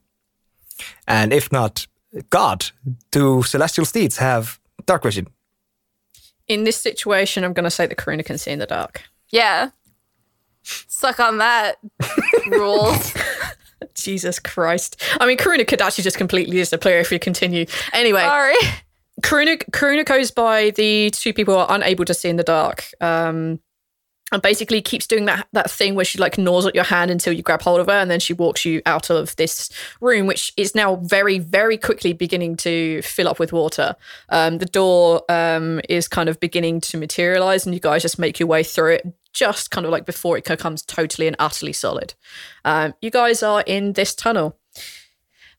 And 1.07 1.33
if 1.33 1.50
not, 1.53 1.87
God, 2.31 2.67
do 3.11 3.43
celestial 3.43 3.85
steeds 3.85 4.19
have 4.19 4.59
dark 4.87 5.03
vision? 5.03 5.29
In 6.47 6.64
this 6.64 6.76
situation, 6.76 7.45
I'm 7.45 7.53
going 7.53 7.64
to 7.64 7.71
say 7.71 7.87
the 7.87 7.95
Karuna 7.95 8.25
can 8.25 8.38
see 8.38 8.50
in 8.50 8.59
the 8.59 8.67
dark. 8.67 9.03
Yeah. 9.31 9.71
Suck 10.62 11.21
on 11.21 11.38
that. 11.38 11.76
Rules. 12.47 13.14
Jesus 13.95 14.38
Christ! 14.38 15.00
I 15.21 15.26
mean, 15.26 15.37
Karuna 15.37 15.67
could 15.67 15.81
actually 15.81 16.05
just 16.05 16.17
completely 16.17 16.57
disappear 16.57 16.99
if 16.99 17.11
we 17.11 17.19
continue. 17.19 17.67
Anyway, 17.93 18.23
Sorry. 18.23 18.55
Karuna, 19.23 19.62
Karuna 19.71 20.05
goes 20.05 20.31
by 20.31 20.71
the 20.71 21.11
two 21.11 21.33
people 21.33 21.55
who 21.55 21.61
are 21.61 21.75
unable 21.75 22.05
to 22.05 22.14
see 22.14 22.29
in 22.29 22.37
the 22.37 22.43
dark. 22.43 22.85
Um, 23.00 23.61
and 24.35 24.43
basically 24.43 24.83
keeps 24.83 25.07
doing 25.07 25.25
that 25.26 25.47
that 25.53 25.71
thing 25.71 25.95
where 25.95 26.05
she 26.05 26.19
like 26.19 26.37
gnaws 26.37 26.67
at 26.67 26.75
your 26.75 26.85
hand 26.85 27.11
until 27.11 27.33
you 27.33 27.43
grab 27.43 27.62
hold 27.62 27.81
of 27.81 27.87
her, 27.87 27.93
and 27.93 28.11
then 28.11 28.21
she 28.21 28.35
walks 28.35 28.64
you 28.64 28.83
out 28.85 29.09
of 29.09 29.35
this 29.37 29.71
room, 30.00 30.26
which 30.26 30.53
is 30.57 30.75
now 30.75 30.97
very, 30.97 31.38
very 31.38 31.79
quickly 31.79 32.12
beginning 32.12 32.57
to 32.57 33.00
fill 33.03 33.29
up 33.29 33.38
with 33.38 33.53
water. 33.53 33.97
Um, 34.29 34.59
the 34.59 34.67
door 34.67 35.23
um, 35.31 35.81
is 35.88 36.09
kind 36.09 36.29
of 36.29 36.41
beginning 36.41 36.81
to 36.83 36.99
materialize, 36.99 37.64
and 37.64 37.75
you 37.75 37.81
guys 37.81 38.03
just 38.03 38.19
make 38.19 38.38
your 38.41 38.49
way 38.49 38.64
through 38.64 38.95
it, 38.95 39.14
just 39.33 39.71
kind 39.71 39.87
of 39.87 39.93
like 39.93 40.05
before 40.05 40.37
it 40.37 40.45
becomes 40.45 40.83
totally 40.83 41.26
and 41.29 41.37
utterly 41.38 41.73
solid. 41.73 42.14
Um, 42.64 42.95
you 43.00 43.11
guys 43.11 43.43
are 43.43 43.62
in 43.67 43.93
this 43.93 44.14
tunnel. 44.14 44.59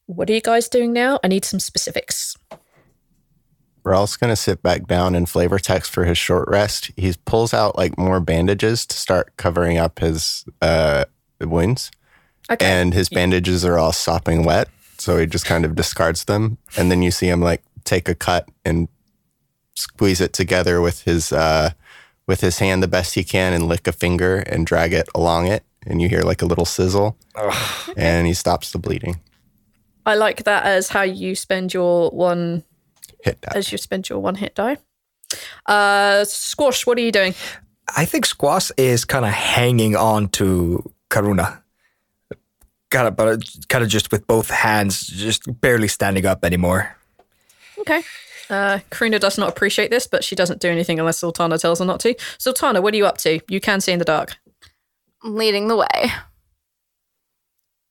What 0.07 0.29
are 0.29 0.33
you 0.33 0.41
guys 0.41 0.67
doing 0.69 0.93
now? 0.93 1.19
I 1.23 1.29
need 1.29 1.45
some 1.45 1.59
specifics. 1.59 2.37
Rhal's 3.85 4.17
gonna 4.17 4.35
sit 4.35 4.61
back 4.63 4.87
down 4.87 5.13
and 5.15 5.29
flavor 5.29 5.59
text 5.59 5.91
for 5.91 6.03
his 6.05 6.17
short 6.17 6.49
rest. 6.49 6.91
He 6.97 7.13
pulls 7.25 7.53
out 7.53 7.77
like 7.77 7.97
more 7.97 8.19
bandages 8.19 8.85
to 8.87 8.97
start 8.97 9.37
covering 9.37 9.77
up 9.77 9.99
his 9.99 10.43
uh, 10.61 11.05
wounds, 11.39 11.91
Okay. 12.51 12.65
and 12.65 12.93
his 12.93 13.09
bandages 13.09 13.63
are 13.63 13.77
all 13.77 13.91
sopping 13.91 14.43
wet. 14.43 14.67
So 14.97 15.17
he 15.19 15.25
just 15.27 15.45
kind 15.45 15.65
of 15.65 15.75
discards 15.75 16.25
them, 16.25 16.57
and 16.75 16.89
then 16.91 17.01
you 17.03 17.11
see 17.11 17.27
him 17.27 17.41
like 17.41 17.61
take 17.83 18.09
a 18.09 18.15
cut 18.15 18.49
and 18.65 18.87
squeeze 19.75 20.19
it 20.21 20.33
together 20.33 20.81
with 20.81 21.01
his 21.03 21.31
uh, 21.31 21.71
with 22.27 22.41
his 22.41 22.57
hand 22.59 22.81
the 22.81 22.87
best 22.87 23.13
he 23.13 23.23
can, 23.23 23.53
and 23.53 23.67
lick 23.67 23.87
a 23.87 23.91
finger 23.91 24.37
and 24.37 24.65
drag 24.65 24.93
it 24.93 25.07
along 25.13 25.45
it, 25.47 25.63
and 25.85 26.01
you 26.01 26.09
hear 26.09 26.21
like 26.21 26.41
a 26.41 26.45
little 26.47 26.65
sizzle, 26.65 27.17
and 27.95 28.25
he 28.25 28.33
stops 28.33 28.71
the 28.71 28.79
bleeding. 28.79 29.19
I 30.07 30.15
like 30.15 30.43
that 30.45 30.63
as 30.65 30.89
how 30.89 31.01
you 31.03 31.35
spend 31.35 31.73
your 31.73 32.09
one 32.11 32.63
Hit 33.25 33.41
that. 33.41 33.55
as 33.57 33.71
you 33.71 33.77
spend 33.77 34.07
your 34.07 34.19
one 34.19 34.35
hit 34.35 34.55
die. 34.55 34.77
Uh, 35.65 36.23
Squash, 36.25 36.85
what 36.85 36.97
are 36.97 37.01
you 37.01 37.11
doing? 37.11 37.33
I 37.97 38.05
think 38.05 38.25
Squash 38.25 38.71
is 38.77 39.03
kind 39.03 39.25
of 39.25 39.31
hanging 39.31 39.95
on 39.95 40.29
to 40.29 40.91
Karuna. 41.09 41.61
Kind 42.91 43.07
of, 43.07 43.15
but 43.15 43.43
kind 43.67 43.83
of 43.83 43.89
just 43.89 44.11
with 44.11 44.25
both 44.27 44.49
hands, 44.49 45.07
just 45.07 45.59
barely 45.59 45.87
standing 45.87 46.25
up 46.25 46.45
anymore. 46.45 46.95
Okay. 47.79 48.03
Uh, 48.49 48.79
Karuna 48.91 49.19
does 49.19 49.37
not 49.39 49.49
appreciate 49.49 49.89
this, 49.89 50.05
but 50.07 50.23
she 50.23 50.35
doesn't 50.35 50.61
do 50.61 50.69
anything 50.69 50.99
unless 50.99 51.21
Zaltanna 51.21 51.59
tells 51.59 51.79
her 51.79 51.85
not 51.85 51.99
to. 52.01 52.13
Zaltanna, 52.37 52.81
what 52.81 52.93
are 52.93 52.97
you 52.97 53.07
up 53.07 53.17
to? 53.19 53.39
You 53.49 53.59
can 53.59 53.81
see 53.81 53.91
in 53.91 53.99
the 53.99 54.05
dark. 54.05 54.37
leading 55.23 55.67
the 55.67 55.75
way. 55.75 56.11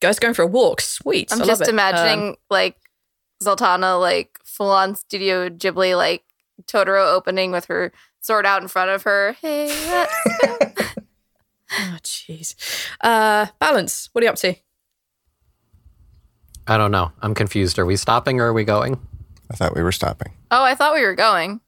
guys 0.00 0.18
going 0.20 0.34
for 0.34 0.42
a 0.42 0.46
walk. 0.46 0.80
Sweet. 0.80 1.32
I'm 1.32 1.38
I 1.42 1.44
love 1.44 1.48
just 1.48 1.62
it. 1.62 1.68
imagining 1.68 2.28
Um, 2.30 2.36
like 2.50 2.76
Zaltanna, 3.42 4.00
like 4.00 4.38
full 4.44 4.70
on 4.70 4.94
Studio 4.94 5.48
Ghibli, 5.48 5.96
like 5.96 6.24
Totoro 6.66 7.12
opening 7.14 7.50
with 7.52 7.66
her 7.66 7.92
sword 8.20 8.46
out 8.46 8.62
in 8.62 8.68
front 8.68 8.90
of 8.90 9.02
her. 9.02 9.32
Hey, 9.40 9.68
oh, 11.72 11.96
jeez. 12.02 12.54
Uh, 13.00 13.46
balance. 13.58 14.08
What 14.12 14.22
are 14.22 14.26
you 14.26 14.30
up 14.30 14.36
to? 14.36 14.54
I 16.66 16.78
don't 16.78 16.90
know. 16.90 17.12
I'm 17.20 17.34
confused. 17.34 17.78
Are 17.78 17.84
we 17.86 17.96
stopping 17.96 18.40
or 18.40 18.46
are 18.46 18.52
we 18.52 18.64
going? 18.64 18.98
I 19.50 19.56
thought 19.56 19.74
we 19.76 19.82
were 19.82 19.92
stopping. 19.92 20.32
oh, 20.50 20.62
I 20.62 20.74
thought 20.74 20.94
we 20.94 21.02
were 21.02 21.14
going 21.14 21.60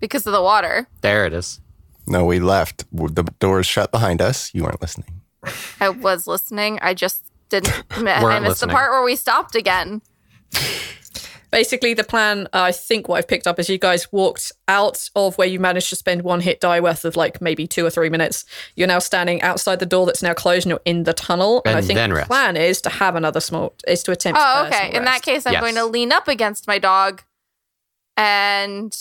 because 0.00 0.26
of 0.26 0.32
the 0.32 0.42
water. 0.42 0.86
There 1.00 1.24
it 1.24 1.32
is. 1.32 1.60
No, 2.06 2.24
we 2.24 2.38
left. 2.38 2.84
The 2.92 3.22
doors 3.38 3.66
shut 3.66 3.90
behind 3.90 4.20
us. 4.20 4.52
You 4.54 4.64
weren't 4.64 4.80
listening. 4.82 5.22
I 5.80 5.88
was 5.88 6.26
listening. 6.26 6.78
I 6.82 6.92
just 6.94 7.24
didn't. 7.48 7.82
I 7.90 8.22
Weren't 8.22 8.42
missed 8.42 8.50
listening. 8.62 8.68
the 8.68 8.74
part 8.74 8.90
where 8.92 9.02
we 9.02 9.16
stopped 9.16 9.54
again. 9.54 10.02
Basically, 11.50 11.94
the 11.94 12.04
plan, 12.04 12.46
I 12.52 12.72
think 12.72 13.08
what 13.08 13.16
I've 13.16 13.26
picked 13.26 13.46
up 13.46 13.58
is 13.58 13.70
you 13.70 13.78
guys 13.78 14.12
walked 14.12 14.52
out 14.68 15.08
of 15.16 15.38
where 15.38 15.48
you 15.48 15.58
managed 15.58 15.88
to 15.88 15.96
spend 15.96 16.20
one 16.20 16.40
hit 16.40 16.60
die 16.60 16.78
worth 16.78 17.06
of 17.06 17.16
like 17.16 17.40
maybe 17.40 17.66
two 17.66 17.86
or 17.86 17.90
three 17.90 18.10
minutes. 18.10 18.44
You're 18.76 18.86
now 18.86 18.98
standing 18.98 19.40
outside 19.40 19.78
the 19.78 19.86
door 19.86 20.04
that's 20.04 20.22
now 20.22 20.34
closed 20.34 20.66
and 20.66 20.70
you're 20.72 20.80
in 20.84 21.04
the 21.04 21.14
tunnel. 21.14 21.62
And, 21.64 21.78
I 21.78 21.80
think 21.80 21.96
then 21.96 22.10
the 22.10 22.16
rest. 22.16 22.28
plan 22.28 22.56
is 22.58 22.82
to 22.82 22.90
have 22.90 23.16
another 23.16 23.40
small, 23.40 23.72
is 23.86 24.02
to 24.02 24.12
attempt 24.12 24.38
Oh, 24.42 24.64
a 24.64 24.66
okay. 24.66 24.88
small 24.90 24.96
In 24.98 25.04
that 25.06 25.22
case, 25.22 25.46
I'm 25.46 25.54
Yes. 25.54 25.62
going 25.62 25.74
to 25.76 25.86
lean 25.86 26.12
up 26.12 26.28
against 26.28 26.66
my 26.66 26.78
dog 26.78 27.22
and 28.14 28.94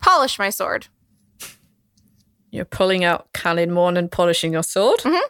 polish 0.00 0.38
my 0.38 0.50
sword. 0.50 0.86
You're 2.52 2.64
pulling 2.64 3.02
out 3.02 3.32
Kalinmorn 3.32 3.98
and 3.98 4.08
polishing 4.08 4.52
your 4.52 4.62
sword. 4.62 5.00
Mhm. 5.00 5.20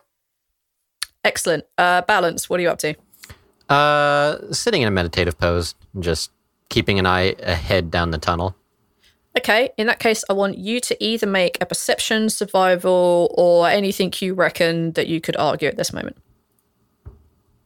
Excellent. 1.25 1.65
Uh, 1.79 2.03
balance, 2.03 2.51
what 2.51 2.61
are 2.61 2.63
you 2.63 2.69
up 2.69 2.79
to? 2.81 2.95
Uh, 3.73 4.53
sitting 4.53 4.83
in 4.83 4.89
a 4.89 4.91
meditative 4.91 5.39
pose, 5.39 5.75
just 5.99 6.31
keeping 6.69 6.99
an 6.99 7.07
eye 7.07 7.35
ahead 7.43 7.91
down 7.91 8.11
the 8.11 8.19
tunnel. 8.19 8.55
Okay, 9.39 9.71
in 9.79 9.87
that 9.87 9.99
case, 9.99 10.25
I 10.29 10.35
want 10.35 10.59
you 10.59 10.79
to 10.81 11.03
either 11.03 11.27
make 11.27 11.57
a 11.59 11.65
perception, 11.65 12.29
survival, 12.29 13.35
or 13.35 13.67
anything 13.69 14.13
you 14.21 14.35
reckon 14.35 14.93
that 14.93 15.07
you 15.07 15.23
could 15.23 15.37
argue 15.37 15.69
at 15.69 15.79
this 15.79 15.91
moment. 15.91 16.19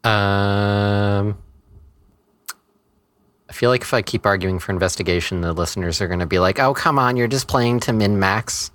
Um, 0.04 1.36
I 3.48 3.52
feel 3.52 3.70
like 3.70 3.82
if 3.82 3.92
I 3.92 4.00
keep 4.00 4.26
arguing 4.26 4.60
for 4.60 4.70
investigation, 4.70 5.40
the 5.40 5.52
listeners 5.52 6.00
are 6.00 6.06
going 6.06 6.20
to 6.20 6.26
be 6.26 6.38
like, 6.38 6.60
"Oh, 6.60 6.72
come 6.72 7.00
on, 7.00 7.16
you're 7.16 7.26
just 7.26 7.48
playing 7.48 7.80
to 7.80 7.92
min 7.92 8.20
max." 8.20 8.70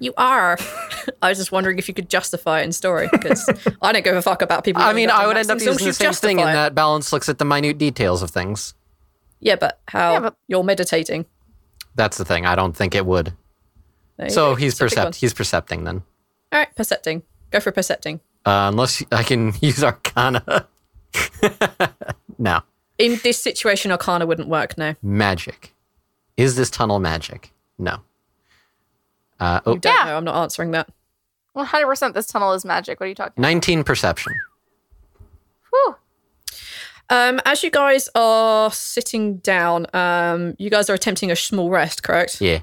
You 0.00 0.12
are. 0.16 0.56
I 1.22 1.28
was 1.28 1.38
just 1.38 1.52
wondering 1.52 1.78
if 1.78 1.86
you 1.86 1.94
could 1.94 2.08
justify 2.08 2.60
it 2.60 2.64
in 2.64 2.72
story 2.72 3.08
because 3.12 3.48
I 3.82 3.92
don't 3.92 4.02
give 4.04 4.16
a 4.16 4.22
fuck 4.22 4.42
about 4.42 4.64
people. 4.64 4.82
I 4.82 4.92
mean, 4.92 5.10
I 5.10 5.26
would 5.26 5.36
end 5.36 5.50
up 5.50 5.58
maxing, 5.58 5.66
using 5.66 5.86
the 5.88 5.92
same 5.92 6.12
thing 6.14 6.40
in 6.40 6.48
it. 6.48 6.52
that 6.52 6.74
balance 6.74 7.12
looks 7.12 7.28
at 7.28 7.38
the 7.38 7.44
minute 7.44 7.78
details 7.78 8.22
of 8.22 8.30
things. 8.30 8.74
Yeah, 9.40 9.56
but 9.56 9.78
how 9.88 10.12
Yeah, 10.14 10.20
but- 10.20 10.36
you're 10.48 10.64
meditating. 10.64 11.26
That's 11.94 12.16
the 12.18 12.24
thing. 12.24 12.46
I 12.46 12.54
don't 12.54 12.74
think 12.76 12.94
it 12.94 13.04
would. 13.06 13.34
So 14.28 14.50
go. 14.50 14.54
he's 14.54 14.72
It's 14.72 14.80
a 14.80 14.84
big 14.84 14.90
one. 14.98 15.06
percept. 15.06 15.16
He's 15.20 15.34
percepting 15.34 15.84
then. 15.84 16.02
All 16.52 16.58
right, 16.58 16.74
percepting. 16.76 17.22
Go 17.50 17.60
for 17.60 17.72
percepting. 17.72 18.20
Uh, 18.46 18.68
unless 18.72 19.02
I 19.12 19.22
can 19.22 19.52
use 19.60 19.82
Arcana. 19.84 20.66
no, 22.38 22.60
In 22.98 23.18
this 23.22 23.42
situation, 23.42 23.90
Arcana 23.90 24.26
wouldn't 24.26 24.48
work. 24.48 24.76
No, 24.78 24.94
magic. 25.02 25.74
Is 26.36 26.56
this 26.56 26.70
tunnel 26.70 27.00
magic? 27.00 27.52
No. 27.78 27.98
Uh, 29.40 29.60
oh, 29.66 29.72
you 29.74 29.78
don't 29.80 29.92
Yeah. 29.94 30.04
know. 30.04 30.16
I'm 30.18 30.24
not 30.24 30.42
answering 30.42 30.70
that. 30.72 30.88
100% 31.56 32.14
this 32.14 32.26
tunnel 32.26 32.52
is 32.52 32.64
magic. 32.64 33.00
What 33.00 33.06
are 33.06 33.08
you 33.08 33.14
talking 33.14 33.40
19 33.42 33.82
perception. 33.84 34.34
Whew. 35.70 35.96
Um, 37.08 37.40
as 37.44 37.62
you 37.64 37.70
guys 37.70 38.08
are 38.14 38.70
sitting 38.70 39.38
down, 39.38 39.86
um, 39.94 40.54
you 40.58 40.70
guys 40.70 40.88
are 40.88 40.94
attempting 40.94 41.30
a 41.30 41.36
small 41.36 41.68
rest, 41.70 42.02
correct? 42.02 42.40
Yeah. 42.40 42.60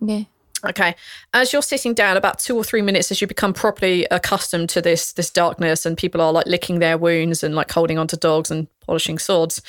Yeah. 0.00 0.22
Okay. 0.66 0.96
As 1.32 1.52
you're 1.52 1.62
sitting 1.62 1.94
down, 1.94 2.16
about 2.16 2.38
two 2.38 2.56
or 2.56 2.64
three 2.64 2.82
minutes 2.82 3.10
as 3.12 3.20
you 3.20 3.26
become 3.26 3.52
properly 3.52 4.06
accustomed 4.10 4.68
to 4.70 4.80
this 4.80 5.12
this 5.12 5.30
darkness, 5.30 5.84
and 5.86 5.96
people 5.96 6.20
are 6.20 6.32
like 6.32 6.46
licking 6.46 6.78
their 6.80 6.96
wounds 6.98 7.44
and 7.44 7.54
like 7.54 7.70
holding 7.70 7.98
onto 7.98 8.16
dogs 8.16 8.50
and 8.50 8.66
polishing 8.80 9.18
swords, 9.18 9.60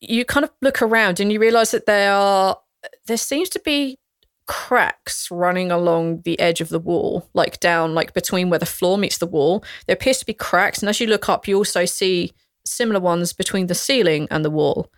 you 0.00 0.24
kind 0.24 0.42
of 0.44 0.50
look 0.62 0.80
around 0.82 1.20
and 1.20 1.30
you 1.30 1.38
realize 1.38 1.70
that 1.72 1.86
there 1.86 2.12
are 2.12 2.58
there 3.06 3.18
seems 3.18 3.48
to 3.50 3.60
be 3.60 3.98
cracks 4.46 5.30
running 5.30 5.70
along 5.70 6.22
the 6.22 6.38
edge 6.38 6.60
of 6.60 6.68
the 6.68 6.78
wall, 6.78 7.28
like 7.34 7.60
down 7.60 7.94
like 7.94 8.12
between 8.14 8.50
where 8.50 8.58
the 8.58 8.66
floor 8.66 8.98
meets 8.98 9.18
the 9.18 9.26
wall. 9.26 9.64
There 9.86 9.94
appears 9.94 10.18
to 10.18 10.26
be 10.26 10.34
cracks, 10.34 10.80
and 10.80 10.88
as 10.88 11.00
you 11.00 11.06
look 11.06 11.28
up, 11.28 11.48
you 11.48 11.56
also 11.56 11.84
see 11.84 12.32
similar 12.66 13.00
ones 13.00 13.32
between 13.32 13.66
the 13.66 13.74
ceiling 13.74 14.28
and 14.30 14.44
the 14.44 14.50
wall. 14.50 14.90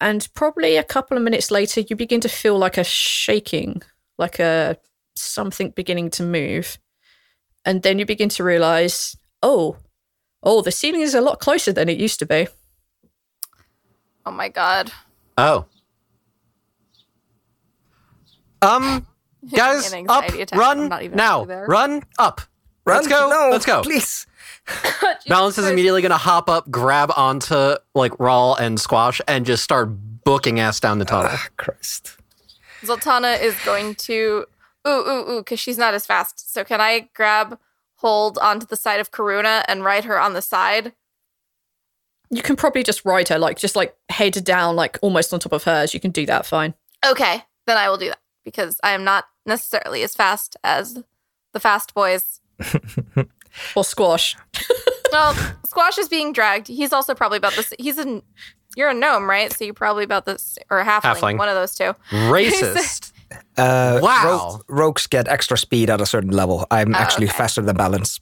And 0.00 0.28
probably 0.34 0.76
a 0.76 0.84
couple 0.84 1.16
of 1.16 1.22
minutes 1.22 1.50
later, 1.50 1.80
you 1.80 1.96
begin 1.96 2.20
to 2.20 2.28
feel 2.28 2.56
like 2.56 2.78
a 2.78 2.84
shaking, 2.84 3.82
like 4.16 4.38
a 4.38 4.76
something 5.14 5.70
beginning 5.70 6.10
to 6.10 6.22
move. 6.22 6.78
And 7.64 7.82
then 7.82 7.98
you 7.98 8.06
begin 8.06 8.28
to 8.30 8.44
realize, 8.44 9.16
oh, 9.42 9.76
oh, 10.42 10.62
the 10.62 10.70
ceiling 10.70 11.00
is 11.00 11.14
a 11.14 11.20
lot 11.20 11.40
closer 11.40 11.72
than 11.72 11.88
it 11.88 11.98
used 11.98 12.20
to 12.20 12.26
be. 12.26 12.46
Oh 14.24 14.30
my 14.30 14.48
god. 14.48 14.92
Oh. 15.36 15.66
Um, 18.62 19.06
guys, 19.54 19.92
An 19.92 20.08
up, 20.08 20.24
anxiety 20.24 20.42
attack. 20.42 20.58
Run 20.58 20.88
not 20.88 21.02
even 21.02 21.16
now, 21.16 21.44
there. 21.44 21.66
run 21.66 22.02
up. 22.18 22.40
Run, 22.84 22.96
Let's 22.96 23.08
go. 23.08 23.28
No, 23.28 23.50
Let's 23.50 23.66
go. 23.66 23.82
Please. 23.82 24.26
Balance 25.28 25.58
is 25.58 25.66
immediately 25.66 26.00
going 26.02 26.10
to 26.10 26.16
hop 26.16 26.48
up, 26.48 26.70
grab 26.70 27.10
onto 27.16 27.74
like 27.94 28.18
Rhal 28.18 28.54
and 28.54 28.80
Squash, 28.80 29.20
and 29.28 29.44
just 29.46 29.62
start 29.62 29.90
booking 30.24 30.60
ass 30.60 30.80
down 30.80 30.98
the 30.98 31.04
tunnel. 31.04 31.30
Ah, 31.32 31.46
Christ. 31.56 32.16
Zaltanna 32.82 33.40
is 33.40 33.54
going 33.64 33.94
to 33.96 34.46
ooh 34.86 34.90
ooh 34.90 35.30
ooh 35.30 35.40
because 35.40 35.60
she's 35.60 35.78
not 35.78 35.94
as 35.94 36.06
fast. 36.06 36.52
So 36.52 36.64
can 36.64 36.80
I 36.80 37.08
grab 37.14 37.58
hold 37.96 38.38
onto 38.38 38.66
the 38.66 38.76
side 38.76 39.00
of 39.00 39.10
Karuna 39.10 39.64
and 39.68 39.84
ride 39.84 40.04
her 40.04 40.20
on 40.20 40.32
the 40.34 40.42
side? 40.42 40.92
You 42.30 42.42
can 42.42 42.56
probably 42.56 42.82
just 42.82 43.04
ride 43.04 43.28
her, 43.28 43.38
like 43.38 43.58
just 43.58 43.74
like 43.76 43.96
head 44.10 44.32
down, 44.44 44.76
like 44.76 44.98
almost 45.02 45.32
on 45.32 45.40
top 45.40 45.52
of 45.52 45.64
hers. 45.64 45.94
You 45.94 46.00
can 46.00 46.10
do 46.10 46.26
that 46.26 46.46
fine. 46.46 46.74
Okay, 47.06 47.42
then 47.66 47.76
I 47.76 47.88
will 47.88 47.96
do 47.96 48.08
that 48.08 48.18
because 48.48 48.80
I 48.82 48.92
am 48.92 49.04
not 49.04 49.24
necessarily 49.46 50.02
as 50.02 50.14
fast 50.14 50.56
as 50.64 50.98
the 51.52 51.60
fast 51.60 51.94
boys. 51.94 52.40
Or 53.74 53.82
squash. 53.84 54.36
Well, 55.10 55.34
Squash 55.64 55.96
is 55.96 56.06
being 56.06 56.34
dragged. 56.34 56.68
He's 56.68 56.92
also 56.92 57.14
probably 57.14 57.38
about 57.38 57.54
this. 57.54 57.72
He's 57.78 57.96
a 57.98 58.22
you're 58.76 58.90
a 58.90 58.94
gnome, 58.94 59.28
right? 59.28 59.50
So 59.50 59.64
you're 59.64 59.72
probably 59.72 60.04
about 60.04 60.26
this 60.26 60.58
or 60.70 60.80
a 60.80 60.84
halfling, 60.84 61.14
Halfling. 61.14 61.38
one 61.38 61.48
of 61.48 61.54
those 61.54 61.74
two. 61.74 61.94
Racist. 62.10 63.12
Uh, 63.56 63.98
Wow. 64.02 64.60
ro- 64.68 64.76
rogues 64.84 65.06
get 65.06 65.26
extra 65.28 65.56
speed 65.58 65.88
at 65.90 66.00
a 66.02 66.06
certain 66.06 66.30
level. 66.30 66.66
I'm 66.70 66.94
Oh, 66.94 66.98
actually 66.98 67.26
okay. 67.28 67.36
faster 67.38 67.62
than 67.62 67.74
balance. 67.76 68.20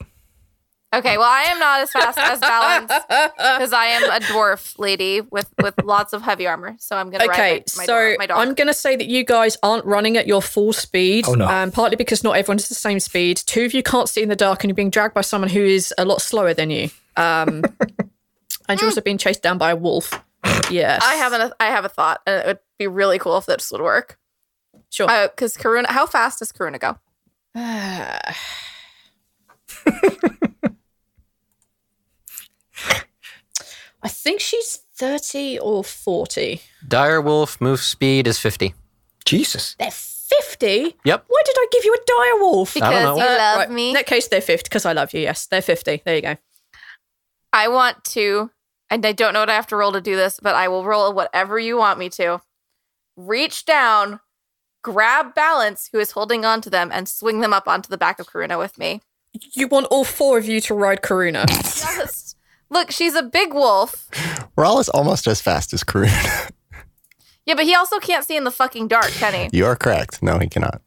Okay, 0.96 1.18
well 1.18 1.28
I 1.28 1.42
am 1.42 1.58
not 1.58 1.80
as 1.80 1.90
fast 1.90 2.18
as 2.18 2.40
Balance 2.40 2.92
because 3.08 3.72
I 3.72 3.86
am 3.86 4.04
a 4.04 4.24
dwarf 4.24 4.78
lady 4.78 5.20
with 5.20 5.52
with 5.62 5.74
lots 5.84 6.12
of 6.12 6.22
heavy 6.22 6.46
armor. 6.46 6.76
So 6.78 6.96
I'm 6.96 7.10
gonna 7.10 7.24
Okay, 7.24 7.52
ride 7.52 7.64
my, 7.76 7.82
my, 7.82 7.84
so 7.84 8.08
dog, 8.10 8.18
my 8.18 8.26
dog. 8.26 8.38
I'm 8.38 8.54
going 8.54 8.68
to 8.68 8.74
say 8.74 8.96
that 8.96 9.06
you 9.06 9.24
guys 9.24 9.56
aren't 9.62 9.84
running 9.84 10.16
at 10.16 10.26
your 10.26 10.40
full 10.42 10.72
speed. 10.72 11.26
Oh, 11.28 11.34
no. 11.34 11.46
Um, 11.46 11.70
partly 11.70 11.96
because 11.96 12.24
not 12.24 12.36
everyone's 12.36 12.68
the 12.68 12.74
same 12.74 13.00
speed. 13.00 13.38
Two 13.46 13.64
of 13.64 13.74
you 13.74 13.82
can't 13.82 14.08
see 14.08 14.22
in 14.22 14.28
the 14.28 14.36
dark, 14.36 14.62
and 14.62 14.70
you're 14.70 14.74
being 14.76 14.90
dragged 14.90 15.14
by 15.14 15.20
someone 15.20 15.50
who 15.50 15.60
is 15.60 15.92
a 15.98 16.04
lot 16.04 16.20
slower 16.22 16.54
than 16.54 16.70
you. 16.70 16.90
Um, 17.16 17.62
and 18.68 18.80
you're 18.80 18.88
also 18.88 19.00
being 19.00 19.18
chased 19.18 19.42
down 19.42 19.58
by 19.58 19.70
a 19.72 19.76
wolf. 19.76 20.22
Yes, 20.70 21.02
I 21.04 21.14
have 21.16 21.32
an 21.32 21.52
I 21.60 21.66
have 21.66 21.84
a 21.84 21.88
thought, 21.88 22.20
and 22.26 22.42
it 22.42 22.46
would 22.46 22.58
be 22.78 22.86
really 22.86 23.18
cool 23.18 23.36
if 23.36 23.46
this 23.46 23.70
would 23.72 23.80
work. 23.80 24.18
Sure. 24.90 25.08
Because 25.28 25.56
Karuna, 25.56 25.86
how 25.86 26.06
fast 26.06 26.38
does 26.38 26.52
Karuna 26.52 26.80
go? 26.80 26.98
I 34.02 34.08
think 34.26 34.40
she's 34.40 34.80
thirty 34.96 35.58
or 35.58 35.84
forty. 35.84 36.60
Dire 36.86 37.20
Wolf 37.20 37.60
move 37.60 37.80
speed 37.80 38.26
is 38.26 38.38
50. 38.40 38.74
Jesus. 39.24 39.76
They're 39.78 39.90
fifty. 39.90 40.96
Yep. 41.04 41.24
Why 41.28 41.42
did 41.44 41.54
I 41.56 41.66
give 41.70 41.84
you 41.84 41.94
a 41.94 42.04
dire 42.06 42.40
wolf? 42.40 42.74
Because 42.74 43.04
know. 43.04 43.16
you 43.16 43.22
Uh, 43.22 43.36
love 43.38 43.58
right, 43.58 43.70
me. 43.70 43.88
In 43.88 43.94
that 43.94 44.06
case, 44.06 44.26
they're 44.28 44.40
fifty 44.40 44.68
because 44.68 44.84
I 44.84 44.92
love 44.92 45.14
you. 45.14 45.20
Yes, 45.20 45.46
they're 45.46 45.62
fifty. 45.62 46.02
There 46.04 46.16
you 46.16 46.22
go. 46.22 46.36
I 47.52 47.68
want 47.68 48.04
to, 48.16 48.50
and 48.90 49.06
I 49.06 49.12
don't 49.12 49.32
know 49.32 49.40
what 49.40 49.50
I 49.50 49.54
have 49.54 49.68
to 49.68 49.76
roll 49.76 49.92
to 49.92 50.00
do 50.00 50.16
this, 50.16 50.40
but 50.42 50.54
I 50.56 50.66
will 50.68 50.84
roll 50.84 51.12
whatever 51.12 51.58
you 51.58 51.76
want 51.76 51.98
me 51.98 52.08
to. 52.10 52.40
Reach 53.16 53.64
down, 53.64 54.20
grab 54.82 55.34
Balance, 55.34 55.88
who 55.92 55.98
is 56.00 56.10
holding 56.10 56.44
on 56.44 56.60
to 56.62 56.70
them, 56.70 56.90
and 56.92 57.08
swing 57.08 57.40
them 57.40 57.52
up 57.52 57.66
onto 57.68 57.88
the 57.88 57.96
back 57.98 58.18
of 58.18 58.26
Karuna 58.26 58.58
with 58.58 58.76
me. 58.76 59.00
You 59.54 59.68
want 59.68 59.86
all 59.90 60.04
four 60.04 60.36
of 60.38 60.46
you 60.46 60.60
to 60.62 60.74
ride 60.74 61.02
Karuna. 61.02 61.46
Just 61.96 62.25
look, 62.70 62.90
she's 62.90 63.14
a 63.14 63.22
big 63.22 63.52
wolf. 63.54 64.08
Rhal 64.56 64.78
is 64.78 64.88
almost 64.88 65.26
as 65.26 65.40
fast 65.40 65.72
as 65.72 65.84
Karuna. 65.84 66.50
Yeah, 67.46 67.54
but 67.54 67.64
he 67.64 67.76
also 67.76 68.00
can't 68.00 68.24
see 68.24 68.36
in 68.36 68.42
the 68.42 68.50
fucking 68.50 68.88
dark, 68.88 69.10
can 69.12 69.32
he? 69.32 69.56
you 69.56 69.64
are 69.66 69.76
correct. 69.76 70.20
No, 70.20 70.40
he 70.40 70.48
cannot. 70.48 70.82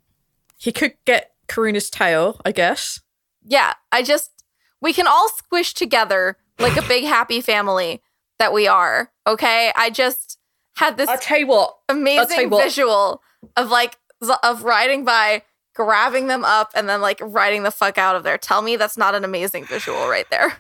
he 0.58 0.74
could 0.74 0.94
get 1.06 1.32
Karuna's 1.48 1.90
tail, 1.90 2.42
I 2.44 2.52
guess. 2.52 3.00
Yeah, 3.46 3.76
I 3.94 4.04
just 4.04 4.44
we 4.82 4.92
can 4.92 5.08
all 5.08 5.30
squish 5.30 5.74
together 5.74 6.36
like 6.60 6.76
a 6.76 6.82
big 6.88 7.06
happy 7.06 7.40
family 7.40 8.02
that 8.40 8.52
we 8.52 8.68
are. 8.68 9.10
Okay, 9.26 9.72
I 9.74 9.90
just 9.90 10.38
had 10.76 10.98
this 10.98 11.08
I'll 11.08 11.18
tell 11.18 11.40
you 11.40 11.48
what. 11.48 11.76
tell 11.88 11.96
you 11.96 12.02
amazing 12.02 12.50
what. 12.50 12.64
visual 12.64 13.24
of 13.56 13.70
like 13.72 13.98
of 14.44 14.64
riding 14.64 15.06
by, 15.06 15.44
grabbing 15.74 16.28
them 16.28 16.44
up, 16.44 16.72
and 16.76 16.90
then 16.90 17.00
like 17.00 17.22
riding 17.24 17.64
the 17.64 17.72
fuck 17.72 17.98
out 17.98 18.18
of 18.18 18.24
there. 18.24 18.38
Tell 18.38 18.62
me 18.62 18.76
that's 18.76 18.98
not 18.98 19.16
an 19.16 19.24
amazing 19.24 19.64
visual 19.66 20.10
right 20.10 20.30
there. 20.30 20.58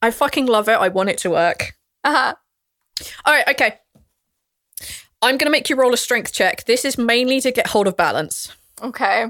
I 0.00 0.10
fucking 0.10 0.46
love 0.46 0.68
it. 0.68 0.78
I 0.78 0.88
want 0.88 1.08
it 1.10 1.18
to 1.18 1.30
work. 1.30 1.74
Uh 2.04 2.12
huh. 2.12 2.34
All 3.24 3.34
right, 3.34 3.48
okay. 3.48 3.78
I'm 5.20 5.36
going 5.36 5.46
to 5.46 5.50
make 5.50 5.68
you 5.68 5.76
roll 5.76 5.92
a 5.92 5.96
strength 5.96 6.32
check. 6.32 6.64
This 6.64 6.84
is 6.84 6.96
mainly 6.96 7.40
to 7.40 7.50
get 7.50 7.68
hold 7.68 7.88
of 7.88 7.96
balance. 7.96 8.54
Okay. 8.80 9.26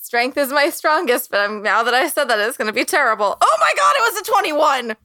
Strength 0.00 0.36
is 0.36 0.50
my 0.50 0.70
strongest, 0.70 1.30
but 1.30 1.38
I'm, 1.40 1.62
now 1.62 1.84
that 1.84 1.94
I 1.94 2.08
said 2.08 2.24
that, 2.24 2.40
it's 2.40 2.56
going 2.56 2.66
to 2.66 2.72
be 2.72 2.84
terrible. 2.84 3.36
Oh 3.40 3.56
my 3.60 3.72
god, 3.76 3.94
it 3.96 4.12
was 4.12 4.20
a 4.20 4.24
21. 4.24 4.96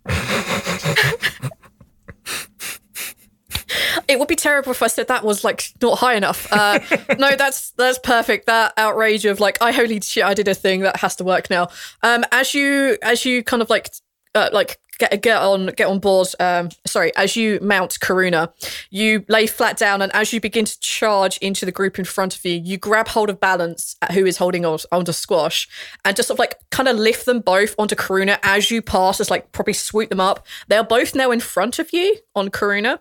It 4.07 4.17
would 4.17 4.27
be 4.27 4.35
terrible 4.35 4.71
if 4.71 4.81
I 4.81 4.88
said 4.88 5.07
that 5.09 5.23
was 5.23 5.43
like 5.43 5.71
not 5.81 5.99
high 5.99 6.15
enough. 6.15 6.51
Uh, 6.51 6.79
no, 7.19 7.35
that's 7.38 7.71
that's 7.71 7.99
perfect. 7.99 8.47
That 8.47 8.73
outrage 8.77 9.25
of 9.25 9.39
like, 9.39 9.59
I 9.62 9.71
holy 9.71 10.01
shit, 10.01 10.23
I 10.23 10.33
did 10.33 10.47
a 10.47 10.55
thing 10.55 10.79
that 10.81 10.97
has 10.97 11.15
to 11.17 11.23
work 11.23 11.51
now. 11.51 11.67
Um, 12.01 12.25
as 12.31 12.55
you 12.55 12.97
as 13.03 13.25
you 13.25 13.43
kind 13.43 13.62
of 13.62 13.69
like 13.69 13.91
uh, 14.35 14.49
like 14.51 14.79
get 14.99 15.21
get 15.21 15.41
on 15.41 15.67
get 15.67 15.87
on 15.87 15.99
board. 15.99 16.27
Um, 16.39 16.69
sorry, 16.85 17.15
as 17.15 17.35
you 17.35 17.57
mount 17.61 17.99
Karuna, 17.99 18.51
you 18.91 19.25
lay 19.27 19.47
flat 19.47 19.77
down, 19.77 20.01
and 20.01 20.13
as 20.13 20.31
you 20.31 20.39
begin 20.39 20.65
to 20.65 20.79
charge 20.79 21.37
into 21.37 21.65
the 21.65 21.71
group 21.71 21.97
in 21.97 22.05
front 22.05 22.35
of 22.35 22.45
you, 22.45 22.53
you 22.53 22.77
grab 22.77 23.07
hold 23.07 23.29
of 23.29 23.39
balance, 23.39 23.95
uh, 24.01 24.13
who 24.13 24.25
is 24.25 24.37
holding 24.37 24.65
on 24.65 24.77
onto 24.91 25.11
Squash, 25.11 25.67
and 26.05 26.15
just 26.15 26.27
sort 26.27 26.35
of 26.35 26.39
like 26.39 26.55
kind 26.69 26.87
of 26.87 26.97
lift 26.97 27.25
them 27.25 27.39
both 27.39 27.73
onto 27.79 27.95
Karuna 27.95 28.37
as 28.43 28.69
you 28.69 28.81
pass. 28.81 29.17
Just 29.17 29.31
like 29.31 29.51
probably 29.51 29.73
swoop 29.73 30.09
them 30.09 30.19
up. 30.19 30.45
They 30.67 30.77
are 30.77 30.83
both 30.83 31.15
now 31.15 31.31
in 31.31 31.39
front 31.39 31.79
of 31.79 31.91
you 31.91 32.17
on 32.35 32.49
Karuna. 32.49 32.99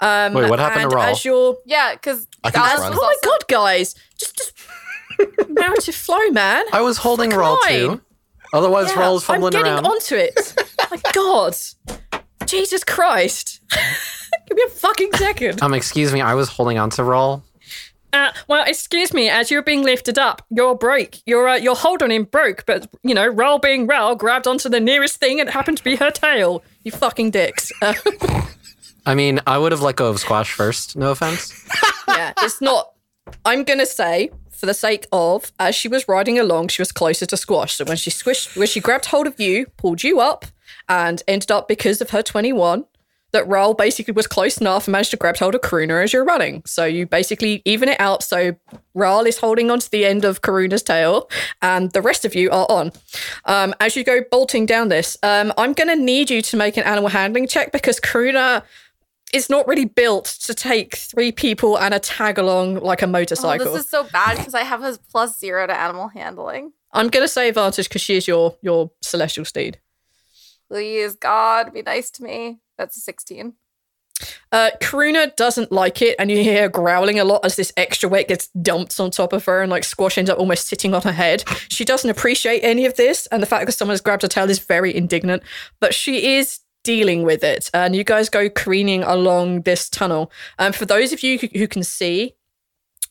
Um, 0.00 0.34
Wait, 0.34 0.48
what 0.48 0.58
happened 0.58 0.82
to 0.82 0.86
and 0.86 0.92
Rhal? 0.94 1.04
As 1.04 1.24
you're 1.24 1.56
yeah, 1.64 1.94
because 1.94 2.26
I 2.44 2.50
can 2.50 2.62
oh 2.62 2.90
my 2.90 3.16
god, 3.24 3.44
guys, 3.48 3.94
just 4.18 4.36
just 4.36 4.52
narrative 5.48 5.94
flow, 5.94 6.28
man. 6.30 6.64
I 6.72 6.80
was 6.82 6.98
holding 6.98 7.30
Fucking 7.30 7.40
roll 7.40 7.58
line. 7.64 7.98
too. 7.98 8.00
Otherwise, 8.52 8.90
Yeah, 8.94 9.00
roll's 9.00 9.24
fumbling 9.24 9.54
I'm 9.54 9.62
getting 9.62 9.72
around. 9.74 9.86
onto 9.86 10.14
it. 10.16 10.54
my 10.90 10.98
god, 11.12 11.54
Jesus 12.46 12.84
Christ! 12.84 13.60
Give 14.48 14.56
me 14.56 14.62
a 14.66 14.70
fucking 14.70 15.12
second. 15.14 15.62
Um, 15.62 15.74
excuse 15.74 16.12
me, 16.12 16.20
I 16.22 16.34
was 16.34 16.48
holding 16.48 16.78
on 16.78 16.90
to 16.90 17.04
roll. 17.04 17.42
Uh, 18.10 18.30
well, 18.48 18.64
excuse 18.66 19.12
me. 19.12 19.28
As 19.28 19.50
you're 19.50 19.62
being 19.62 19.82
lifted 19.82 20.18
up, 20.18 20.40
your 20.48 20.74
break, 20.74 21.20
your 21.26 21.46
uh, 21.46 21.56
your 21.56 21.76
hold 21.76 22.02
on 22.02 22.10
him 22.10 22.24
broke, 22.24 22.64
but 22.64 22.88
you 23.02 23.14
know, 23.14 23.26
Roll 23.26 23.58
being 23.58 23.86
Roll 23.86 24.14
grabbed 24.14 24.46
onto 24.46 24.70
the 24.70 24.80
nearest 24.80 25.16
thing, 25.20 25.40
and 25.40 25.48
it 25.48 25.52
happened 25.52 25.76
to 25.76 25.84
be 25.84 25.96
her 25.96 26.10
tail. 26.10 26.62
You 26.84 26.92
fucking 26.92 27.32
dicks. 27.32 27.70
Uh, 27.82 27.92
I 29.06 29.14
mean, 29.14 29.40
I 29.46 29.58
would 29.58 29.72
have 29.72 29.82
let 29.82 29.96
go 29.96 30.08
of 30.08 30.18
Squash 30.20 30.52
first. 30.54 30.96
No 30.96 31.10
offense. 31.10 31.52
yeah, 32.08 32.32
it's 32.40 32.62
not. 32.62 32.92
I'm 33.44 33.64
gonna 33.64 33.84
say, 33.84 34.30
for 34.58 34.66
the 34.66 34.74
sake 34.74 35.06
of, 35.12 35.52
as 35.60 35.76
she 35.76 35.86
was 35.86 36.08
riding 36.08 36.36
along, 36.36 36.68
she 36.68 36.82
was 36.82 36.90
closer 36.90 37.24
to 37.26 37.36
Squash. 37.36 37.76
So 37.76 37.84
when 37.84 37.96
she 37.96 38.10
squished, 38.10 38.56
when 38.56 38.66
she 38.66 38.80
grabbed 38.80 39.06
hold 39.06 39.28
of 39.28 39.38
you, 39.38 39.66
pulled 39.76 40.02
you 40.02 40.18
up, 40.18 40.46
and 40.88 41.22
ended 41.28 41.52
up 41.52 41.68
because 41.68 42.00
of 42.00 42.10
her 42.10 42.22
21, 42.22 42.84
that 43.30 43.46
Rhal 43.46 43.74
basically 43.74 44.14
was 44.14 44.26
close 44.26 44.58
enough 44.58 44.86
and 44.86 44.92
managed 44.92 45.10
to 45.12 45.16
grab 45.16 45.36
hold 45.36 45.54
of 45.54 45.60
Karuna 45.60 46.02
as 46.02 46.12
you're 46.12 46.24
running. 46.24 46.62
So 46.66 46.84
you 46.84 47.06
basically 47.06 47.62
even 47.64 47.88
it 47.88 48.00
out. 48.00 48.24
So 48.24 48.56
Rhal 48.94 49.26
is 49.26 49.38
holding 49.38 49.70
onto 49.70 49.88
the 49.90 50.04
end 50.04 50.24
of 50.24 50.40
Karuna's 50.40 50.82
tail, 50.82 51.30
and 51.62 51.92
the 51.92 52.02
rest 52.02 52.24
of 52.24 52.34
you 52.34 52.50
are 52.50 52.66
on. 52.68 52.90
Um, 53.44 53.74
as 53.78 53.94
you 53.94 54.02
go 54.02 54.22
bolting 54.28 54.66
down 54.66 54.88
this, 54.88 55.16
um, 55.22 55.52
I'm 55.56 55.72
going 55.72 55.88
to 55.88 56.02
need 56.02 56.30
you 56.30 56.42
to 56.42 56.56
make 56.56 56.76
an 56.76 56.82
animal 56.82 57.10
handling 57.10 57.46
check 57.46 57.70
because 57.70 58.00
Karuna 58.00 58.64
is 59.32 59.50
not 59.50 59.66
really 59.68 59.84
built 59.84 60.24
to 60.42 60.54
take 60.54 60.96
three 60.96 61.32
people 61.32 61.78
and 61.78 61.92
a 61.94 61.98
tag 61.98 62.38
along 62.38 62.76
like 62.76 63.02
a 63.02 63.06
oh, 63.06 63.10
motorcycle. 63.10 63.72
this 63.72 63.84
is 63.84 63.90
so 63.90 64.04
bad 64.04 64.38
because 64.38 64.54
I 64.54 64.62
have 64.62 64.82
a 64.82 64.98
plus 65.10 65.38
zero 65.38 65.66
to 65.66 65.78
animal 65.78 66.08
handling. 66.08 66.72
I'm 66.92 67.08
going 67.08 67.24
to 67.24 67.28
say 67.28 67.48
advantage 67.48 67.88
because 67.88 68.02
she 68.02 68.16
is 68.16 68.26
your 68.26 68.56
your 68.62 68.90
celestial 69.02 69.44
steed. 69.44 69.78
Please, 70.68 71.14
God, 71.14 71.72
be 71.72 71.82
nice 71.82 72.10
to 72.12 72.22
me. 72.22 72.60
That's 72.76 72.96
a 72.96 73.00
16. 73.00 73.54
Uh, 74.50 74.70
Karuna 74.80 75.34
doesn't 75.36 75.70
like 75.70 76.02
it, 76.02 76.16
and 76.18 76.30
you 76.30 76.42
hear 76.42 76.62
her 76.62 76.68
growling 76.68 77.20
a 77.20 77.24
lot 77.24 77.44
as 77.44 77.56
this 77.56 77.72
extra 77.76 78.08
weight 78.08 78.28
gets 78.28 78.48
dumped 78.48 78.98
on 78.98 79.10
top 79.10 79.32
of 79.32 79.44
her, 79.44 79.62
and 79.62 79.70
like 79.70 79.84
Squash 79.84 80.18
ends 80.18 80.30
up 80.30 80.38
almost 80.38 80.66
sitting 80.66 80.94
on 80.94 81.02
her 81.02 81.12
head. 81.12 81.44
She 81.68 81.84
doesn't 81.84 82.08
appreciate 82.10 82.60
any 82.60 82.84
of 82.84 82.96
this, 82.96 83.26
and 83.28 83.42
the 83.42 83.46
fact 83.46 83.66
that 83.66 83.72
someone 83.72 83.92
has 83.92 84.00
grabbed 84.00 84.22
her 84.22 84.28
tail 84.28 84.50
is 84.50 84.58
very 84.58 84.94
indignant, 84.94 85.42
but 85.80 85.94
she 85.94 86.36
is 86.36 86.60
dealing 86.88 87.22
with 87.22 87.44
it. 87.44 87.68
And 87.74 87.94
you 87.94 88.02
guys 88.02 88.30
go 88.30 88.48
careening 88.48 89.02
along 89.02 89.60
this 89.62 89.90
tunnel. 89.90 90.32
Um, 90.58 90.72
for 90.72 90.86
those 90.86 91.12
of 91.12 91.22
you 91.22 91.36
who, 91.38 91.48
who 91.54 91.68
can 91.68 91.82
see, 91.82 92.34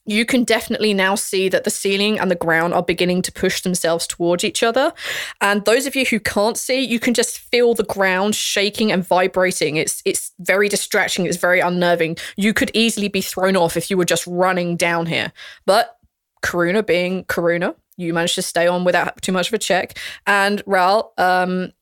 you 0.03 0.25
can 0.25 0.43
definitely 0.43 0.95
now 0.95 1.13
see 1.13 1.47
that 1.49 1.63
the 1.63 1.69
ceiling 1.69 2.19
and 2.19 2.31
the 2.31 2.35
ground 2.35 2.73
are 2.73 2.81
beginning 2.81 3.21
to 3.21 3.31
push 3.31 3.61
themselves 3.61 4.07
towards 4.07 4.43
each 4.43 4.63
other. 4.63 4.93
And 5.41 5.63
those 5.65 5.85
of 5.85 5.95
you 5.95 6.05
who 6.05 6.19
can't 6.19 6.57
see, 6.57 6.79
you 6.79 6.99
can 6.99 7.13
just 7.13 7.37
feel 7.37 7.75
the 7.75 7.83
ground 7.83 8.33
shaking 8.33 8.91
and 8.91 9.05
vibrating. 9.05 9.75
It's 9.75 10.01
it's 10.05 10.31
very 10.39 10.69
distracting, 10.69 11.27
it's 11.27 11.37
very 11.37 11.59
unnerving. 11.59 12.17
You 12.35 12.55
could 12.55 12.71
easily 12.73 13.09
be 13.09 13.21
thrown 13.21 13.55
off 13.55 13.77
if 13.77 13.91
you 13.91 13.97
were 13.97 14.05
just 14.05 14.25
running 14.25 14.75
down 14.75 15.05
here. 15.05 15.31
But 15.67 15.99
Karuna 16.41 16.83
being 16.83 17.25
Karuna, 17.25 17.75
you 17.95 18.11
managed 18.11 18.35
to 18.35 18.41
stay 18.41 18.65
on 18.65 18.85
without 18.85 19.21
too 19.21 19.33
much 19.33 19.49
of 19.49 19.53
a 19.53 19.59
check. 19.59 19.99
And 20.25 20.63
Rhal, 20.65 21.13
um, 21.19 21.73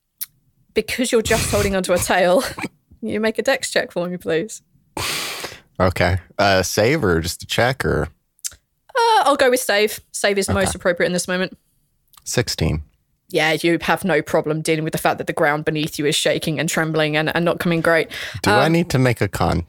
because 0.75 1.11
you're 1.11 1.23
just 1.23 1.49
holding 1.49 1.75
onto 1.75 1.91
a 1.93 1.97
tail, 1.97 2.43
you 3.01 3.19
make 3.19 3.39
a 3.39 3.41
dex 3.41 3.71
check 3.71 3.91
for 3.91 4.07
me, 4.07 4.17
please. 4.17 4.61
Okay. 5.79 6.19
Uh, 6.37 6.61
save 6.61 7.03
or 7.03 7.19
just 7.19 7.41
a 7.43 7.47
check 7.47 7.83
or 7.83 8.03
Uh, 8.53 9.23
I'll 9.25 9.35
go 9.35 9.49
with 9.49 9.59
save. 9.59 9.99
Save 10.11 10.37
is 10.37 10.45
the 10.47 10.53
most 10.53 10.75
appropriate 10.75 11.07
in 11.07 11.13
this 11.13 11.27
moment. 11.27 11.57
16. 12.25 12.81
yeah, 13.29 13.57
you 13.61 13.77
have 13.81 14.03
no 14.05 14.21
problem 14.21 14.61
dealing 14.61 14.83
with 14.83 14.93
the 14.93 14.97
fact 14.99 15.17
that 15.17 15.27
the 15.27 15.33
ground 15.33 15.65
beneath 15.65 15.99
you 15.99 16.05
is 16.05 16.15
shaking 16.15 16.59
and 16.59 16.69
trembling 16.69 17.17
and, 17.17 17.35
and 17.35 17.43
not 17.43 17.59
coming 17.59 17.81
great. 17.81 18.07
Do 18.43 18.51
I 18.51 18.67
need 18.69 18.89
to 18.91 18.99
make 18.99 19.19
a 19.21 19.27
con? 19.27 19.65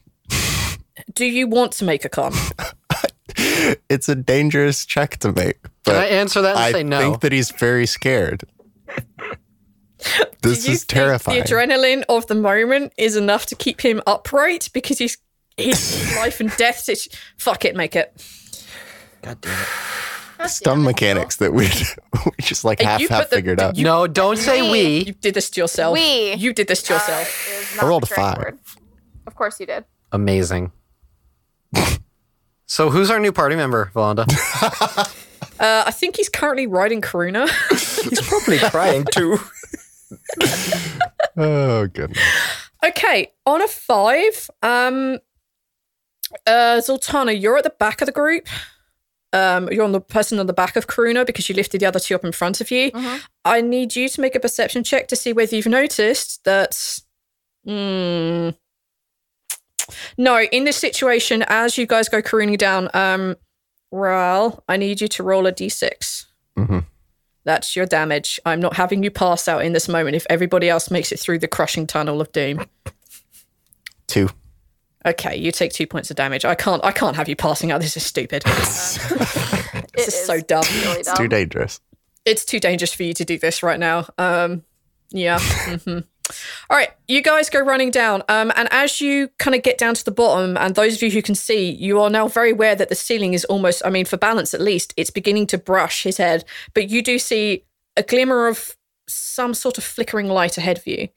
Do 1.15 1.25
you 1.25 1.47
want 1.49 1.73
to 1.73 1.85
make 1.85 2.05
a 2.05 2.09
con? 2.09 2.33
It's 3.91 4.09
a 4.09 4.15
dangerous 4.15 4.87
check 4.87 5.17
to 5.19 5.33
make. 5.33 5.59
But 5.85 5.93
Can 5.93 5.97
I 5.97 6.07
answer 6.07 6.41
that 6.43 6.57
and 6.57 6.59
I 6.59 6.73
say 6.73 6.83
no? 6.85 6.99
I 6.99 7.03
think 7.03 7.21
that 7.21 7.33
he's 7.33 7.51
very 7.51 7.85
scared. 7.87 8.45
This 10.43 10.69
is 10.69 10.85
terrifying. 10.85 11.41
The 11.43 11.45
adrenaline 11.49 12.05
of 12.09 12.27
the 12.29 12.35
moment 12.37 12.93
is 12.97 13.17
enough 13.17 13.47
to 13.47 13.57
keep 13.57 13.81
him 13.81 14.01
upright 14.07 14.69
because 14.73 14.99
he's 14.99 15.19
his 15.57 16.15
life 16.19 16.39
and 16.41 16.55
death. 16.57 16.79
situ- 16.79 17.11
Fuck 17.37 17.65
it, 17.65 17.75
make 17.75 17.97
it. 17.97 18.13
God 19.23 19.41
damn 19.41 19.53
it. 19.61 19.69
That's 20.39 20.61
Dumb 20.61 20.85
mechanics 20.85 21.37
that 21.37 21.53
we 21.53 21.65
we 22.27 22.33
just 22.43 22.63
like 22.65 22.81
half 22.81 23.01
you 23.01 23.09
half 23.09 23.23
put 23.23 23.31
the- 23.31 23.37
figured 23.37 23.59
out. 23.61 23.77
no, 23.77 24.07
don't 24.07 24.37
say 24.37 24.63
We- 24.63 24.71
we. 24.71 24.99
You 25.07 25.13
did 25.15 25.35
this 25.35 25.51
to 25.51 25.61
yourself. 25.63 25.95
We. 25.95 26.35
You 26.35 26.53
did 26.53 26.69
this 26.69 26.83
to 26.85 26.93
yourself. 26.95 27.49
is 27.73 27.79
I 27.81 27.87
rolled 27.87 28.05
a 28.05 28.07
five. 28.07 28.39
word. 28.39 28.59
Of 29.27 29.35
course 29.35 29.59
you 29.59 29.67
did. 29.67 29.85
Amazing. 30.13 30.71
so, 32.67 32.91
who's 32.91 33.11
our 33.11 33.19
new 33.19 33.33
party 33.33 33.57
member, 33.57 33.91
Valanda? 33.95 34.27
Uh, 35.59 35.85
I 35.87 35.91
think 35.91 36.17
he's 36.17 36.29
currently 36.29 36.67
riding 36.67 37.01
Karuna. 37.01 37.49
He's 38.09 38.21
probably 38.29 38.59
crying 38.59 39.05
too. 39.11 39.39
oh 41.37 41.87
goodness. 41.89 42.19
okay, 42.85 43.33
on 43.45 43.63
a 43.63 43.69
five, 43.69 44.49
um, 44.63 45.19
uh, 46.47 46.81
Zaltanna, 46.81 47.41
you're 47.41 47.57
at 47.59 47.65
the 47.65 47.71
back 47.79 48.01
of 48.01 48.07
the 48.07 48.13
group. 48.13 48.49
Um, 49.33 49.69
you're 49.71 49.85
on 49.85 49.93
the 49.93 50.01
person 50.01 50.39
on 50.39 50.47
the 50.47 50.53
back 50.53 50.77
of 50.77 50.87
Karuna 50.87 51.27
because 51.27 51.49
you 51.49 51.55
lifted 51.55 51.81
the 51.81 51.87
other 51.87 51.99
two 52.01 52.15
up 52.15 52.25
in 52.25 52.33
front 52.33 52.61
of 52.61 52.71
you. 52.71 52.91
I 53.45 53.61
need 53.61 53.95
you 53.97 54.09
to 54.09 54.21
make 54.21 54.35
a 54.35 54.41
perception 54.41 54.83
check 54.85 55.09
to 55.09 55.17
see 55.17 55.33
whether 55.33 55.55
you've 55.55 55.67
noticed 55.67 56.45
that. 56.45 57.01
Hmm. 57.67 58.51
no, 60.17 60.41
in 60.41 60.65
this 60.65 60.77
situation, 60.77 61.45
as 61.49 61.77
you 61.77 61.87
guys 61.87 62.09
go 62.09 62.23
careening 62.23 62.57
down, 62.57 62.89
um, 62.95 63.37
Rhal, 63.91 64.63
I 64.69 64.77
need 64.77 65.01
you 65.01 65.09
to 65.09 65.23
roll 65.23 65.47
a 65.47 65.53
d6. 65.53 66.27
Mhm. 66.57 66.87
That's 67.47 67.77
your 67.77 67.87
damage. 67.87 68.41
I'm 68.45 68.59
not 68.59 68.75
having 68.75 69.05
you 69.05 69.11
pass 69.11 69.47
out 69.47 69.65
in 69.65 69.73
this 69.73 69.89
moment 69.89 70.17
if 70.17 70.27
everybody 70.29 70.69
else 70.69 70.91
makes 70.91 71.13
it 71.13 71.21
through 71.21 71.39
the 71.39 71.47
crushing 71.47 71.87
tunnel 71.87 72.21
of 72.21 72.33
doom. 72.33 72.67
Two. 74.09 74.29
Okay, 75.07 75.37
you 75.37 75.53
take 75.53 75.73
two 75.73 75.87
points 75.87 76.11
of 76.11 76.17
damage. 76.17 76.45
I 76.45 76.57
can't. 76.57 76.85
I 76.85 76.91
can't 76.91 77.15
have 77.15 77.29
you 77.29 77.37
passing 77.37 77.71
out. 77.71 77.81
This 77.81 77.97
is 77.97 78.05
stupid. 78.05 78.45
It 79.97 80.05
this 80.05 80.09
is, 80.09 80.27
so 80.27 80.41
dumb. 80.41 80.65
Really 80.85 81.01
It's 81.01 81.13
too 81.15 81.29
dangerous. 81.29 81.81
It's 82.27 82.45
too 82.45 82.61
dangerous 82.61 82.93
for 82.93 83.03
you 83.03 83.15
to 83.15 83.25
do 83.25 83.39
this 83.39 83.63
right 83.63 83.81
now. 83.81 84.07
Um, 84.19 84.63
yeah. 85.11 85.39
hmm 85.85 86.01
All 86.69 86.77
right, 86.77 86.91
you 87.07 87.23
guys 87.23 87.49
go 87.49 87.61
running 87.61 87.91
down. 87.91 88.23
Um, 88.29 88.53
and 88.57 88.69
as 88.73 89.01
you 89.01 89.29
kind 89.39 89.55
of 89.55 89.63
get 89.63 89.79
down 89.79 89.95
to 89.95 90.05
the 90.05 90.11
bottom, 90.11 90.57
and 90.57 90.75
those 90.75 90.97
of 90.97 91.03
you 91.03 91.11
who 91.11 91.23
can 91.23 91.35
see, 91.35 91.71
you 91.71 92.01
are 92.01 92.11
now 92.11 92.29
very 92.29 92.51
aware 92.51 92.75
that 92.75 92.89
the 92.89 92.95
ceiling 92.95 93.35
is 93.35 93.45
almost. 93.45 93.83
I 93.85 93.91
mean, 93.91 94.05
for 94.05 94.17
balance 94.17 94.53
at 94.53 94.61
least, 94.61 94.93
it's 94.97 95.11
beginning 95.11 95.47
to 95.49 95.59
brush 95.59 96.03
his 96.03 96.17
head. 96.17 96.45
But 96.75 96.91
you 96.91 97.03
do 97.03 97.19
see 97.19 97.65
a 97.97 98.03
glimmer 98.03 98.49
of 98.49 98.77
some 99.09 99.55
sort 99.55 99.79
of 99.79 99.85
flickering 99.85 100.27
light 100.27 100.59
ahead 100.59 100.79
of 100.79 100.87
you. 100.87 101.09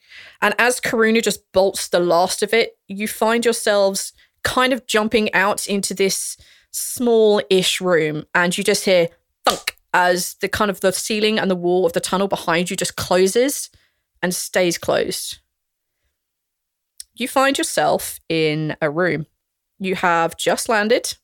And 0.41 0.53
as 0.59 0.79
Karuna 0.79 1.23
just 1.23 1.51
bolts 1.51 1.87
the 1.87 1.99
last 1.99 2.43
of 2.43 2.53
it, 2.53 2.77
you 2.87 3.07
find 3.07 3.43
yourselves 3.43 4.13
kind 4.43 4.71
of 4.71 4.85
jumping 4.85 5.33
out 5.33 5.67
into 5.67 5.93
this 5.93 6.37
small 6.71 7.41
ish 7.49 7.81
room, 7.81 8.25
and 8.35 8.55
you 8.55 8.63
just 8.63 8.85
hear 8.85 9.09
thunk 9.43 9.77
as 9.91 10.35
the 10.35 10.47
kind 10.47 10.69
of 10.69 10.81
the 10.81 10.93
ceiling 10.93 11.39
and 11.39 11.49
the 11.49 11.55
wall 11.55 11.85
of 11.85 11.93
the 11.93 11.99
tunnel 11.99 12.27
behind 12.27 12.69
you 12.69 12.75
just 12.75 12.95
closes 12.95 13.71
and 14.21 14.33
stays 14.33 14.77
closed. 14.77 15.39
You 17.15 17.27
find 17.27 17.57
yourself 17.57 18.19
in 18.29 18.75
a 18.81 18.89
room. 18.89 19.25
You 19.79 19.95
have 19.95 20.37
just 20.37 20.69
landed. 20.69 21.15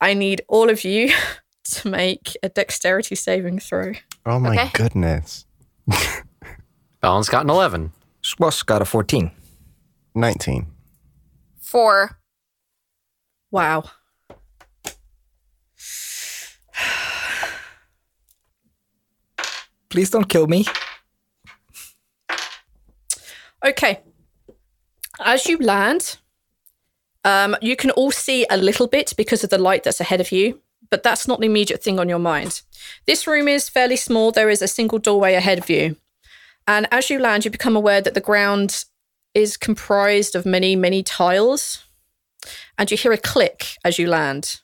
I 0.00 0.14
need 0.14 0.42
all 0.48 0.70
of 0.70 0.84
you 0.84 1.12
to 1.64 1.88
make 1.88 2.36
a 2.42 2.48
dexterity 2.48 3.14
saving 3.14 3.58
throw. 3.58 3.92
Oh 4.26 4.38
my 4.38 4.54
Okay. 4.56 4.70
goodness. 4.74 5.46
Balance 7.00 7.28
got 7.28 7.44
an 7.44 7.50
11. 7.50 7.92
Squash 8.22 8.62
got 8.62 8.82
a 8.82 8.84
14. 8.84 9.30
19. 10.14 10.66
Four. 11.60 12.18
Wow. 13.50 13.84
Please 19.88 20.10
don't 20.10 20.28
kill 20.28 20.46
me. 20.46 20.64
Okay. 23.70 24.00
As 25.24 25.46
you 25.46 25.56
land, 25.58 26.18
um, 27.24 27.56
you 27.62 27.76
can 27.76 27.92
all 27.92 28.10
see 28.10 28.44
a 28.50 28.56
little 28.56 28.88
bit 28.88 29.14
because 29.16 29.44
of 29.44 29.50
the 29.50 29.58
light 29.58 29.84
that's 29.84 30.00
ahead 30.00 30.20
of 30.20 30.32
you, 30.32 30.60
but 30.90 31.04
that's 31.04 31.28
not 31.28 31.38
the 31.38 31.46
immediate 31.46 31.80
thing 31.80 32.00
on 32.00 32.08
your 32.08 32.18
mind. 32.18 32.62
This 33.06 33.28
room 33.28 33.46
is 33.46 33.68
fairly 33.68 33.94
small. 33.94 34.32
There 34.32 34.50
is 34.50 34.60
a 34.60 34.66
single 34.66 34.98
doorway 34.98 35.34
ahead 35.34 35.58
of 35.58 35.70
you. 35.70 35.96
And 36.66 36.88
as 36.90 37.10
you 37.10 37.20
land, 37.20 37.44
you 37.44 37.50
become 37.52 37.76
aware 37.76 38.00
that 38.00 38.14
the 38.14 38.20
ground 38.20 38.84
is 39.34 39.56
comprised 39.56 40.34
of 40.34 40.44
many, 40.44 40.74
many 40.74 41.04
tiles. 41.04 41.84
And 42.76 42.90
you 42.90 42.96
hear 42.96 43.12
a 43.12 43.18
click 43.18 43.76
as 43.84 44.00
you 44.00 44.08
land. 44.08 44.60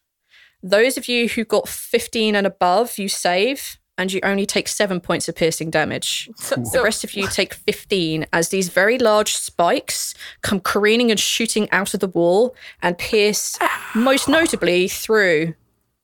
Those 0.65 0.99
of 0.99 1.07
you 1.07 1.29
who 1.29 1.45
got 1.45 1.69
15 1.69 2.35
and 2.35 2.47
above, 2.47 2.99
you 2.99 3.09
save, 3.09 3.79
and 3.99 4.13
you 4.13 4.21
only 4.23 4.47
take 4.47 4.69
seven 4.69 5.01
points 5.01 5.29
of 5.29 5.37
piercing 5.37 5.71
damage. 5.71 6.29
the 6.39 6.81
rest 6.83 7.05
of 7.05 7.15
you 7.15 7.27
take 7.29 7.55
15 7.55 8.27
as 8.33 8.51
these 8.51 8.69
very 8.69 8.99
large 8.99 9.35
spikes 9.35 10.15
come 10.43 10.61
careening 10.61 11.11
and 11.11 11.19
shooting 11.19 11.71
out 11.71 11.95
of 11.95 12.01
the 12.01 12.09
wall 12.09 12.55
and 12.83 12.99
pierce, 12.99 13.59
most 13.95 14.29
notably, 14.29 14.89
through 14.89 15.55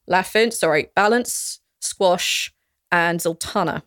Laffin, 0.09 0.53
sorry, 0.53 0.89
Balance, 0.95 1.61
Squash, 1.81 2.53
and 2.91 3.21
Zaltanna. 3.21 3.83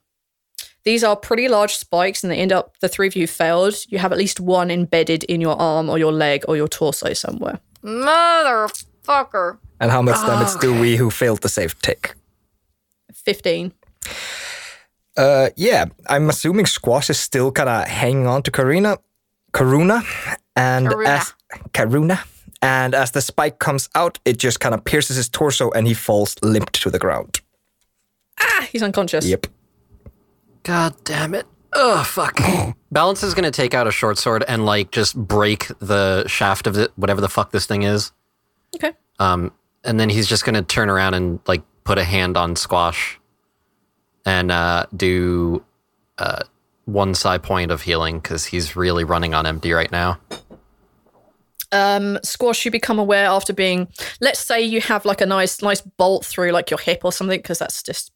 These 0.84 1.04
are 1.04 1.16
pretty 1.16 1.48
large 1.48 1.76
spikes, 1.76 2.24
and 2.24 2.32
they 2.32 2.38
end 2.38 2.54
up, 2.54 2.78
the 2.80 2.88
three 2.88 3.08
of 3.08 3.16
you 3.16 3.26
failed. 3.26 3.76
You 3.90 3.98
have 3.98 4.12
at 4.12 4.20
least 4.20 4.40
one 4.40 4.70
embedded 4.70 5.24
in 5.24 5.42
your 5.42 5.60
arm 5.60 5.90
or 5.90 5.98
your 5.98 6.12
leg 6.12 6.46
or 6.48 6.56
your 6.56 6.68
torso 6.68 7.14
somewhere. 7.14 7.60
Motherfucker. 7.84 9.58
And 9.80 9.90
how 9.92 10.04
much 10.04 10.16
damage 10.26 10.60
do 10.62 10.80
we 10.80 10.96
who 10.96 11.10
failed 11.10 11.42
the 11.42 11.50
save 11.50 11.80
take? 11.82 12.14
15. 13.14 13.74
Uh, 15.18 15.50
yeah, 15.56 15.86
I'm 16.10 16.30
assuming 16.30 16.66
Squash 16.66 17.10
is 17.10 17.20
still 17.20 17.52
kind 17.52 17.70
of 17.70 17.88
hanging 17.88 18.28
on 18.28 18.44
to 18.44 18.52
Karina, 18.52 18.98
Karuna, 19.54 20.04
and 20.56 20.88
Karuna. 20.88 21.06
as 21.08 21.34
Karuna, 21.72 22.26
and 22.62 22.94
as 22.94 23.12
the 23.12 23.22
spike 23.22 23.60
comes 23.60 23.90
out, 23.96 24.20
it 24.26 24.38
just 24.38 24.60
kind 24.60 24.76
of 24.76 24.84
pierces 24.84 25.16
his 25.16 25.30
torso 25.30 25.72
and 25.72 25.88
he 25.88 25.94
falls 25.94 26.36
limp 26.42 26.72
to 26.72 26.90
the 26.90 27.00
ground. 27.00 27.40
Ah, 28.40 28.68
he's 28.72 28.84
unconscious. 28.84 29.26
Yep. 29.26 29.48
God 30.64 30.96
damn 31.06 31.34
it. 31.34 31.46
Ugh, 31.74 32.06
fuck. 32.06 32.40
Balance 32.92 33.24
is 33.24 33.34
going 33.34 33.44
to 33.44 33.52
take 33.52 33.74
out 33.74 33.88
a 33.88 33.92
short 33.92 34.18
sword 34.18 34.44
and, 34.48 34.66
like, 34.66 34.92
just 34.92 35.16
break 35.16 35.68
the 35.80 36.26
shaft 36.28 36.68
of 36.68 36.78
it, 36.78 36.92
whatever 36.96 37.22
the 37.22 37.30
fuck 37.30 37.52
this 37.52 37.66
thing 37.66 37.84
is. 37.84 38.12
Okay. 38.76 38.92
Um, 39.20 39.52
and 39.84 40.00
then 40.00 40.10
he's 40.10 40.28
just 40.28 40.44
going 40.44 40.56
to 40.56 40.62
turn 40.62 40.90
around 40.90 41.14
and, 41.14 41.40
like, 41.48 41.62
put 41.84 41.98
a 41.98 42.04
hand 42.04 42.36
on 42.36 42.56
Squash 42.56 43.20
and 44.26 44.52
uh, 44.52 44.86
do 44.96 45.64
uh, 46.18 46.44
one 46.86 47.14
side 47.16 47.44
point 47.44 47.72
of 47.72 47.82
healing 47.82 48.20
because 48.20 48.46
he's 48.46 48.76
really 48.76 49.04
running 49.04 49.34
on 49.34 49.46
empty 49.46 49.72
right 49.74 49.92
now. 49.92 50.20
um, 51.72 52.18
squash 52.24 52.64
you 52.64 52.72
become 52.72 53.00
aware 53.00 53.26
after 53.26 53.52
being 53.52 53.88
let's 54.22 54.40
say 54.40 54.62
you 54.62 54.80
have 54.82 55.04
like 55.04 55.20
a 55.22 55.26
nice 55.26 55.62
nice 55.62 55.82
bolt 55.82 56.26
through 56.26 56.52
like 56.52 56.70
your 56.70 56.80
hip 56.80 57.02
or 57.04 57.12
something 57.12 57.40
because 57.40 57.60
that's 57.60 57.84
just 57.84 58.12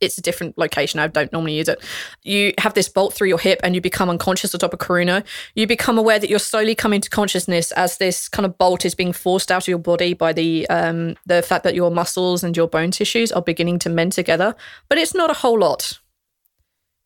it's 0.00 0.18
a 0.18 0.22
different 0.22 0.56
location. 0.58 1.00
I 1.00 1.06
don't 1.08 1.32
normally 1.32 1.54
use 1.56 1.68
it. 1.68 1.82
You 2.22 2.54
have 2.58 2.74
this 2.74 2.88
bolt 2.88 3.14
through 3.14 3.28
your 3.28 3.38
hip 3.38 3.60
and 3.62 3.74
you 3.74 3.80
become 3.80 4.08
unconscious 4.08 4.54
on 4.54 4.60
top 4.60 4.72
of 4.72 4.78
karuna. 4.78 5.24
You 5.54 5.66
become 5.66 5.98
aware 5.98 6.18
that 6.18 6.30
you're 6.30 6.38
slowly 6.38 6.74
coming 6.74 7.00
to 7.00 7.10
consciousness 7.10 7.72
as 7.72 7.98
this 7.98 8.28
kind 8.28 8.46
of 8.46 8.56
bolt 8.58 8.84
is 8.84 8.94
being 8.94 9.12
forced 9.12 9.50
out 9.50 9.64
of 9.64 9.68
your 9.68 9.78
body 9.78 10.14
by 10.14 10.32
the 10.32 10.68
um 10.68 11.16
the 11.26 11.42
fact 11.42 11.64
that 11.64 11.74
your 11.74 11.90
muscles 11.90 12.44
and 12.44 12.56
your 12.56 12.68
bone 12.68 12.90
tissues 12.90 13.32
are 13.32 13.42
beginning 13.42 13.78
to 13.80 13.88
mend 13.88 14.12
together. 14.12 14.54
But 14.88 14.98
it's 14.98 15.14
not 15.14 15.30
a 15.30 15.34
whole 15.34 15.58
lot 15.58 15.98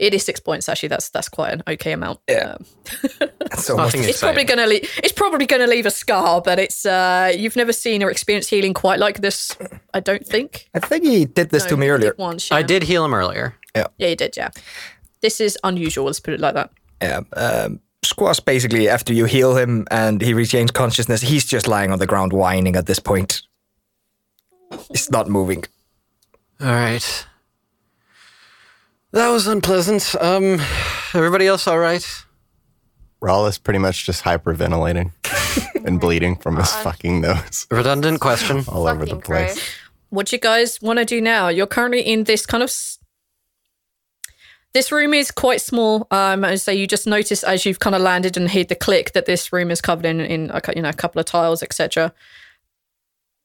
it 0.02 0.12
is 0.12 0.24
six 0.24 0.40
points 0.40 0.68
actually 0.68 0.88
that's 0.88 1.08
that's 1.10 1.28
quite 1.28 1.52
an 1.52 1.62
okay 1.66 1.92
amount 1.92 2.18
Yeah. 2.28 2.56
Um, 3.20 3.28
So 3.56 3.76
Nothing 3.82 4.04
it's 4.04 4.20
probably 4.20 4.44
gonna 4.44 4.66
leave. 4.66 4.90
It's 5.02 5.12
probably 5.12 5.46
gonna 5.46 5.66
leave 5.66 5.86
a 5.86 5.90
scar, 5.90 6.42
but 6.42 6.58
it's 6.58 6.84
uh, 6.84 7.32
you've 7.36 7.56
never 7.56 7.72
seen 7.72 8.02
or 8.02 8.10
experienced 8.10 8.50
healing 8.50 8.74
quite 8.74 8.98
like 8.98 9.20
this. 9.20 9.56
I 9.94 10.00
don't 10.00 10.26
think. 10.26 10.68
I 10.74 10.80
think 10.80 11.04
he 11.04 11.24
did 11.26 11.50
this 11.50 11.64
No, 11.64 11.70
to 11.70 11.76
me 11.76 11.86
you 11.86 11.92
did 11.92 11.98
earlier. 11.98 12.14
Once, 12.18 12.50
I 12.50 12.62
did 12.62 12.82
heal 12.82 13.04
him 13.04 13.14
earlier. 13.14 13.54
Yeah, 13.76 13.86
yeah, 13.98 14.08
you 14.08 14.16
did. 14.16 14.36
Yeah. 14.36 14.50
This 15.20 15.40
is 15.40 15.56
unusual. 15.62 16.06
Let's 16.06 16.20
put 16.20 16.34
it 16.34 16.40
like 16.40 16.54
that. 16.54 16.70
Yeah. 17.00 17.20
Um, 17.36 17.80
Squash 18.04 18.40
basically, 18.40 18.88
after 18.88 19.12
you 19.12 19.26
heal 19.26 19.56
him 19.56 19.86
and 19.90 20.20
he 20.20 20.34
regains 20.34 20.72
consciousness, 20.72 21.20
he's 21.22 21.44
just 21.44 21.68
lying 21.68 21.92
on 21.92 21.98
the 22.00 22.06
ground 22.06 22.32
whining 22.32 22.74
at 22.76 22.86
this 22.86 22.98
point. 22.98 23.42
He's 24.90 25.10
not 25.10 25.28
moving. 25.28 25.62
All 26.60 26.66
right. 26.66 27.26
That 29.12 29.28
was 29.28 29.46
unpleasant. 29.46 30.14
Um, 30.20 30.58
everybody 31.14 31.46
else 31.46 31.66
all 31.66 31.78
right? 31.78 32.06
Rhal 33.20 33.46
is 33.46 33.58
pretty 33.58 33.78
much 33.78 34.04
just 34.06 34.24
hyperventilating 34.24 35.12
and 35.86 36.00
bleeding 36.00 36.36
from 36.36 36.56
his 36.56 36.72
fucking 36.76 37.20
nose 37.20 37.66
Redundant 37.70 38.20
question. 38.20 38.64
all 38.68 38.88
over 38.88 39.00
the 39.04 39.10
Fucking 39.10 39.20
place. 39.22 39.52
Christ. 39.54 39.70
What 40.10 40.26
do 40.26 40.36
you 40.36 40.40
guys 40.40 40.80
want 40.82 40.98
to 40.98 41.04
do 41.04 41.20
now? 41.20 41.48
You're 41.48 41.66
currently 41.66 42.00
in 42.00 42.24
this 42.24 42.46
kind 42.46 42.62
of. 42.62 42.68
s- 42.68 42.98
This 44.74 44.90
room 44.90 45.14
is 45.14 45.30
quite 45.30 45.60
small. 45.60 46.06
Um, 46.10 46.44
and 46.44 46.60
so 46.60 46.70
you 46.72 46.86
just 46.86 47.06
notice 47.06 47.44
as 47.44 47.64
you've 47.64 47.80
kind 47.80 47.94
of 47.94 48.02
landed 48.02 48.36
and 48.36 48.50
heard 48.50 48.68
the 48.68 48.74
click 48.74 49.12
that 49.12 49.26
this 49.26 49.52
room 49.52 49.70
is 49.70 49.80
covered 49.80 50.06
in 50.06 50.20
in 50.20 50.50
a, 50.50 50.60
cou- 50.60 50.72
you 50.74 50.82
know 50.82 50.88
a 50.88 50.92
couple 50.94 51.20
of 51.20 51.26
tiles, 51.26 51.62
etc. 51.62 52.12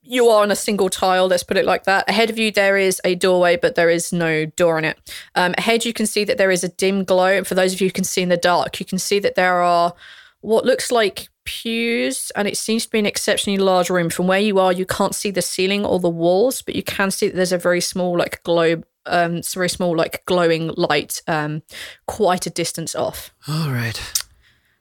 You 0.09 0.29
are 0.29 0.41
on 0.41 0.51
a 0.51 0.55
single 0.55 0.89
tile. 0.89 1.27
Let's 1.27 1.43
put 1.43 1.57
it 1.57 1.65
like 1.65 1.83
that. 1.83 2.09
Ahead 2.09 2.29
of 2.29 2.39
you 2.39 2.49
there 2.49 2.77
is 2.77 3.01
a 3.03 3.15
doorway, 3.15 3.57
but 3.57 3.75
there 3.75 3.89
is 3.89 4.13
no 4.13 4.45
door 4.45 4.77
in 4.79 4.85
it. 4.85 4.97
Um, 5.35 5.53
ahead 5.57 5.83
you 5.83 5.91
can 5.91 6.05
see 6.05 6.23
that 6.23 6.37
there 6.37 6.49
is 6.49 6.63
a 6.63 6.69
dim 6.69 7.03
glow, 7.03 7.27
and 7.27 7.45
for 7.45 7.55
those 7.55 7.73
of 7.73 7.81
you 7.81 7.87
who 7.87 7.93
can 7.93 8.05
see 8.05 8.21
in 8.21 8.29
the 8.29 8.37
dark, 8.37 8.79
you 8.79 8.85
can 8.85 8.99
see 8.99 9.19
that 9.19 9.35
there 9.35 9.61
are 9.61 9.93
what 10.39 10.65
looks 10.65 10.91
like 10.91 11.27
pews, 11.43 12.31
and 12.35 12.47
it 12.47 12.57
seems 12.57 12.85
to 12.85 12.91
be 12.91 12.99
an 12.99 13.05
exceptionally 13.05 13.57
large 13.57 13.89
room. 13.89 14.09
From 14.09 14.27
where 14.27 14.39
you 14.39 14.59
are, 14.59 14.71
you 14.71 14.85
can't 14.85 15.13
see 15.13 15.29
the 15.29 15.41
ceiling 15.41 15.85
or 15.85 15.99
the 15.99 16.09
walls, 16.09 16.61
but 16.61 16.75
you 16.75 16.83
can 16.83 17.11
see 17.11 17.27
that 17.27 17.35
there's 17.35 17.51
a 17.51 17.57
very 17.57 17.81
small, 17.81 18.17
like 18.17 18.41
globe, 18.43 18.85
um, 19.07 19.37
it's 19.37 19.55
a 19.55 19.59
very 19.59 19.69
small, 19.69 19.95
like 19.95 20.23
glowing 20.25 20.71
light, 20.77 21.21
um, 21.27 21.63
quite 22.05 22.45
a 22.45 22.49
distance 22.49 22.95
off. 22.95 23.31
All 23.47 23.71
right. 23.71 24.16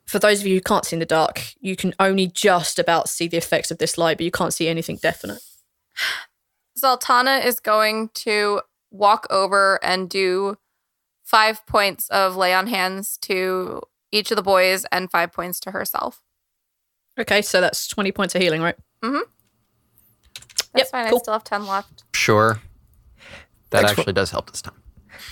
For 0.06 0.18
those 0.18 0.40
of 0.40 0.46
you 0.46 0.54
who 0.54 0.60
can't 0.60 0.84
see 0.84 0.94
in 0.96 1.00
the 1.00 1.06
dark, 1.06 1.42
you 1.60 1.74
can 1.76 1.94
only 1.98 2.28
just 2.28 2.78
about 2.78 3.08
see 3.08 3.26
the 3.26 3.36
effects 3.36 3.70
of 3.70 3.78
this 3.78 3.98
light, 3.98 4.18
but 4.18 4.24
you 4.24 4.30
can't 4.30 4.54
see 4.54 4.68
anything 4.68 4.96
definite. 4.96 5.40
Zaltanna 6.80 7.44
is 7.44 7.58
going 7.60 8.10
to 8.14 8.60
walk 8.90 9.26
over 9.30 9.82
and 9.82 10.08
do 10.08 10.56
five 11.24 11.66
points 11.66 12.08
of 12.10 12.36
lay 12.36 12.54
on 12.54 12.66
hands 12.68 13.16
to 13.22 13.80
each 14.12 14.30
of 14.30 14.36
the 14.36 14.42
boys 14.42 14.84
and 14.92 15.10
five 15.10 15.32
points 15.32 15.58
to 15.60 15.70
herself. 15.72 16.22
Okay, 17.18 17.42
so 17.42 17.60
that's 17.60 17.88
twenty 17.88 18.12
points 18.12 18.34
of 18.34 18.42
healing, 18.42 18.60
right? 18.62 18.76
Mm 19.02 19.10
hmm. 19.10 19.30
That's 20.72 20.88
Yep, 20.88 20.88
fine. 20.90 21.08
cool. 21.08 21.18
I 21.18 21.22
still 21.22 21.32
have 21.32 21.44
10 21.44 21.66
left. 21.66 22.04
Sure. 22.14 22.60
That 23.70 23.78
Thanks 23.80 23.92
for- 23.92 24.00
actually 24.02 24.12
does 24.12 24.30
help 24.30 24.50
this 24.50 24.60
time. 24.60 24.74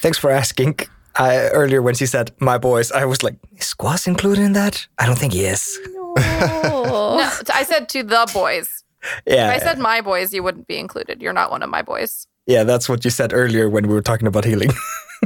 Thanks 0.01 0.17
for 0.17 0.31
asking. 0.31 0.79
I, 1.17 1.49
earlier, 1.51 1.81
when 1.83 1.95
she 1.95 2.07
said 2.07 2.33
my 2.41 2.59
boys, 2.59 2.91
I 2.93 3.05
was 3.05 3.23
like, 3.23 3.37
is 3.57 3.67
Squash 3.67 4.07
included 4.07 4.43
in 4.45 4.53
that? 4.55 4.87
I 4.99 5.07
don't 5.07 5.19
think 5.19 5.33
he 5.33 5.45
is. 5.45 5.79
No, 5.93 6.15
t- 7.45 7.53
I 7.53 7.63
said 7.65 7.89
to 7.91 8.03
the 8.03 8.29
boys. 8.33 8.83
Yeah. 9.27 9.49
If 9.53 9.63
I 9.63 9.65
said 9.65 9.79
my 9.79 10.01
boys, 10.01 10.33
you 10.33 10.43
wouldn't 10.43 10.67
be 10.67 10.79
included. 10.79 11.21
You're 11.23 11.33
not 11.33 11.51
one 11.51 11.63
of 11.63 11.71
my 11.71 11.83
boys. 11.83 12.27
yeah, 12.47 12.65
that's 12.65 12.89
what 12.89 13.05
you 13.05 13.11
said 13.11 13.33
earlier 13.33 13.69
when 13.71 13.87
we 13.89 13.95
were 13.95 14.03
talking 14.03 14.27
about 14.27 14.45
healing. 14.45 14.71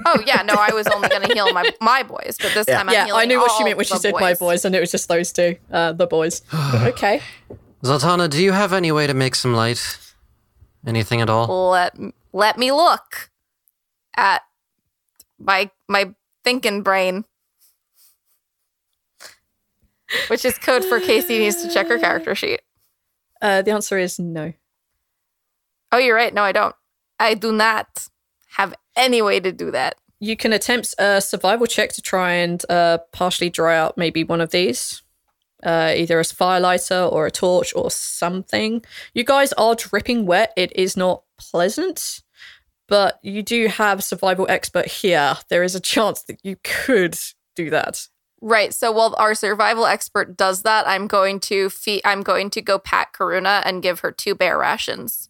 Oh 0.06 0.22
yeah, 0.24 0.42
no, 0.42 0.54
I 0.54 0.70
was 0.72 0.86
only 0.88 1.08
going 1.08 1.22
to 1.22 1.34
heal 1.34 1.52
my 1.52 1.64
my 1.80 2.04
boys, 2.04 2.36
but 2.40 2.54
this 2.54 2.68
Yeah. 2.68 2.76
time 2.76 2.88
I'm 2.88 2.94
yeah, 2.94 3.06
healing 3.06 3.20
I 3.20 3.24
knew 3.24 3.40
what 3.40 3.50
she 3.58 3.64
meant 3.64 3.76
when 3.78 3.84
she 3.86 3.94
the 3.94 3.98
said 4.00 4.14
my 4.14 4.34
boys, 4.34 4.64
and 4.64 4.72
it 4.76 4.78
was 4.78 4.92
just 4.92 5.08
those 5.08 5.32
two, 5.32 5.56
uh, 5.72 5.90
the 5.92 6.06
boys. 6.06 6.42
okay. 6.92 7.20
Zaltanna, 7.82 8.30
do 8.30 8.40
you 8.40 8.52
have 8.52 8.72
any 8.72 8.92
way 8.92 9.08
to 9.08 9.14
make 9.14 9.34
some 9.34 9.54
light? 9.54 9.82
Anything 10.86 11.20
at 11.20 11.28
all? 11.28 11.70
Let 11.70 11.96
let 12.32 12.58
me 12.58 12.70
look 12.70 13.30
at 14.16 14.42
my 15.38 15.70
my 15.88 16.14
thinking 16.44 16.82
brain. 16.82 17.24
Which 20.28 20.44
is 20.44 20.58
code 20.58 20.84
for 20.84 21.00
Casey 21.00 21.38
needs 21.38 21.62
to 21.62 21.70
check 21.70 21.88
her 21.88 21.98
character 21.98 22.34
sheet. 22.34 22.60
Uh, 23.42 23.62
the 23.62 23.72
answer 23.72 23.98
is 23.98 24.18
no. 24.18 24.54
Oh, 25.92 25.98
you're 25.98 26.14
right. 26.14 26.32
No, 26.32 26.42
I 26.42 26.52
don't. 26.52 26.74
I 27.20 27.34
do 27.34 27.52
not 27.52 28.08
have 28.56 28.74
any 28.96 29.22
way 29.22 29.40
to 29.40 29.52
do 29.52 29.70
that. 29.70 29.96
You 30.20 30.36
can 30.36 30.52
attempt 30.52 30.94
a 30.98 31.20
survival 31.20 31.66
check 31.66 31.92
to 31.92 32.02
try 32.02 32.32
and 32.32 32.62
uh, 32.68 32.98
partially 33.12 33.50
dry 33.50 33.76
out 33.76 33.96
maybe 33.96 34.24
one 34.24 34.40
of 34.40 34.50
these. 34.50 35.02
Uh, 35.62 35.92
either 35.96 36.20
a 36.20 36.22
firelighter 36.22 37.10
or 37.10 37.26
a 37.26 37.30
torch 37.30 37.72
or 37.74 37.90
something. 37.90 38.84
You 39.12 39.24
guys 39.24 39.52
are 39.54 39.74
dripping 39.74 40.24
wet. 40.24 40.52
It 40.56 40.72
is 40.76 40.96
not 40.96 41.24
pleasant, 41.36 42.20
but 42.88 43.18
you 43.22 43.42
do 43.42 43.68
have 43.68 44.02
survival 44.02 44.46
expert 44.48 44.86
here. 44.86 45.36
There 45.48 45.62
is 45.62 45.74
a 45.74 45.80
chance 45.80 46.22
that 46.24 46.40
you 46.42 46.56
could 46.64 47.18
do 47.54 47.70
that. 47.70 48.08
Right. 48.40 48.72
So 48.72 48.92
while 48.92 49.14
our 49.18 49.34
survival 49.34 49.86
expert 49.86 50.36
does 50.36 50.62
that, 50.62 50.86
I'm 50.86 51.06
going 51.06 51.40
to. 51.40 51.70
I'm 52.04 52.22
going 52.22 52.50
to 52.50 52.62
go 52.62 52.78
pat 52.78 53.12
Karuna 53.12 53.62
and 53.64 53.82
give 53.82 54.00
her 54.00 54.12
two 54.12 54.34
bear 54.34 54.58
rations 54.58 55.28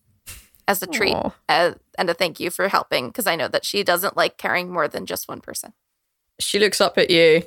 as 0.66 0.83
a 0.83 0.87
treat 0.87 1.16
uh, 1.49 1.73
and 1.97 2.11
a 2.11 2.14
thank 2.14 2.38
you 2.38 2.51
for 2.51 2.68
helping 2.68 3.09
because 3.09 3.27
I 3.27 3.37
know 3.37 3.49
that 3.49 3.64
she 3.64 3.83
doesn't 3.83 4.16
like 4.16 4.37
carrying 4.37 4.71
more 4.71 4.87
than 4.87 5.07
just 5.07 5.27
one 5.27 5.40
person. 5.40 5.73
She 6.38 6.59
looks 6.59 6.81
up 6.81 6.99
at 6.99 7.11
you. 7.11 7.42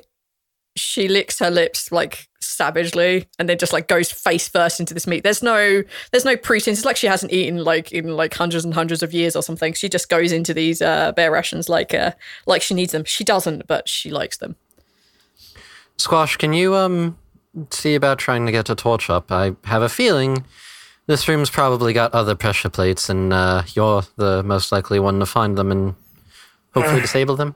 She 0.74 1.08
licks 1.08 1.38
her 1.38 1.50
lips 1.50 1.92
like 1.92 2.28
savagely, 2.40 3.26
and 3.38 3.48
then 3.48 3.58
just 3.58 3.72
like 3.72 3.88
goes 3.88 4.10
face 4.10 4.48
first 4.48 4.80
into 4.80 4.94
this 4.94 5.06
meat. 5.06 5.22
There's 5.22 5.42
no, 5.42 5.82
there's 6.10 6.24
no 6.24 6.36
pretense. 6.36 6.78
It's 6.78 6.84
like 6.84 6.96
she 6.96 7.06
hasn't 7.06 7.32
eaten 7.32 7.62
like 7.62 7.92
in 7.92 8.16
like 8.16 8.34
hundreds 8.34 8.64
and 8.64 8.74
hundreds 8.74 9.02
of 9.02 9.12
years 9.12 9.36
or 9.36 9.42
something. 9.42 9.74
She 9.74 9.88
just 9.88 10.08
goes 10.08 10.32
into 10.32 10.54
these 10.54 10.80
uh, 10.80 11.12
bear 11.12 11.30
rations 11.30 11.68
like, 11.68 11.92
uh, 11.94 12.12
like 12.46 12.62
she 12.62 12.74
needs 12.74 12.92
them. 12.92 13.04
She 13.04 13.24
doesn't, 13.24 13.66
but 13.66 13.88
she 13.88 14.10
likes 14.10 14.38
them. 14.38 14.56
Squash, 15.98 16.36
can 16.36 16.52
you 16.52 16.74
um 16.74 17.18
see 17.70 17.94
about 17.94 18.18
trying 18.18 18.46
to 18.46 18.52
get 18.52 18.70
a 18.70 18.74
torch 18.74 19.10
up? 19.10 19.30
I 19.30 19.54
have 19.64 19.82
a 19.82 19.88
feeling 19.88 20.44
this 21.06 21.28
room's 21.28 21.50
probably 21.50 21.92
got 21.92 22.14
other 22.14 22.34
pressure 22.34 22.68
plates, 22.68 23.08
and 23.08 23.32
uh, 23.32 23.62
you're 23.74 24.02
the 24.16 24.42
most 24.42 24.72
likely 24.72 25.00
one 25.00 25.18
to 25.20 25.26
find 25.26 25.58
them 25.58 25.70
and 25.70 25.94
hopefully 26.74 27.00
disable 27.00 27.36
them. 27.36 27.54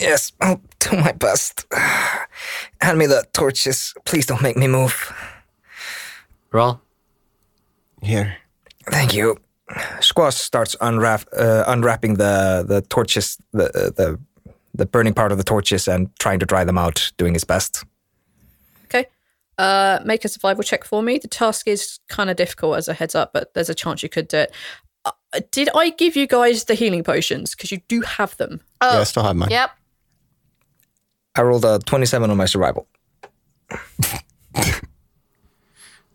Yes, 0.00 0.32
I'll 0.40 0.60
do 0.78 0.96
my 0.96 1.12
best. 1.12 1.66
Hand 2.80 2.98
me 2.98 3.06
the 3.06 3.24
torches. 3.32 3.94
Please 4.04 4.26
don't 4.26 4.42
make 4.42 4.56
me 4.56 4.66
move. 4.66 5.12
Roll. 6.52 6.80
Here. 8.02 8.36
Thank 8.90 9.14
you. 9.14 9.36
Squash 10.00 10.36
starts 10.36 10.74
unwrap, 10.80 11.24
uh, 11.36 11.64
unwrapping 11.66 12.14
the 12.14 12.64
the 12.66 12.80
torches, 12.82 13.38
the 13.52 13.66
uh, 13.66 13.90
the 13.90 14.18
the 14.74 14.86
burning 14.86 15.14
part 15.14 15.32
of 15.32 15.38
the 15.38 15.44
torches, 15.44 15.86
and 15.86 16.08
trying 16.18 16.40
to 16.40 16.46
dry 16.46 16.64
them 16.64 16.78
out, 16.78 17.12
doing 17.18 17.34
his 17.34 17.44
best. 17.44 17.84
Okay. 18.86 19.06
Uh, 19.58 20.00
make 20.04 20.24
a 20.24 20.28
survival 20.28 20.64
check 20.64 20.84
for 20.84 21.02
me. 21.02 21.18
The 21.18 21.28
task 21.28 21.68
is 21.68 22.00
kind 22.08 22.30
of 22.30 22.36
difficult 22.36 22.78
as 22.78 22.88
a 22.88 22.94
heads 22.94 23.14
up, 23.14 23.32
but 23.32 23.52
there's 23.54 23.68
a 23.70 23.74
chance 23.74 24.02
you 24.02 24.08
could 24.08 24.26
do 24.28 24.38
it. 24.38 24.52
Uh, 25.04 25.12
did 25.52 25.68
I 25.74 25.90
give 25.90 26.16
you 26.16 26.26
guys 26.26 26.64
the 26.64 26.74
healing 26.74 27.04
potions? 27.04 27.54
Because 27.54 27.70
you 27.70 27.78
do 27.86 28.00
have 28.00 28.36
them. 28.38 28.60
Oh, 28.80 28.94
Yeah, 28.94 29.00
I 29.00 29.04
still 29.04 29.22
have 29.22 29.36
mine. 29.36 29.50
yep. 29.50 29.70
I 31.36 31.42
rolled 31.42 31.64
a 31.64 31.78
twenty-seven 31.80 32.30
on 32.30 32.36
my 32.36 32.46
survival. 32.46 32.86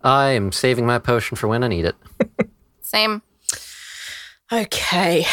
I 0.02 0.30
am 0.30 0.52
saving 0.52 0.86
my 0.86 1.00
potion 1.00 1.36
for 1.36 1.48
when 1.48 1.64
I 1.64 1.68
need 1.68 1.86
it. 1.86 1.96
Same. 2.82 3.24
Okay. 4.52 5.26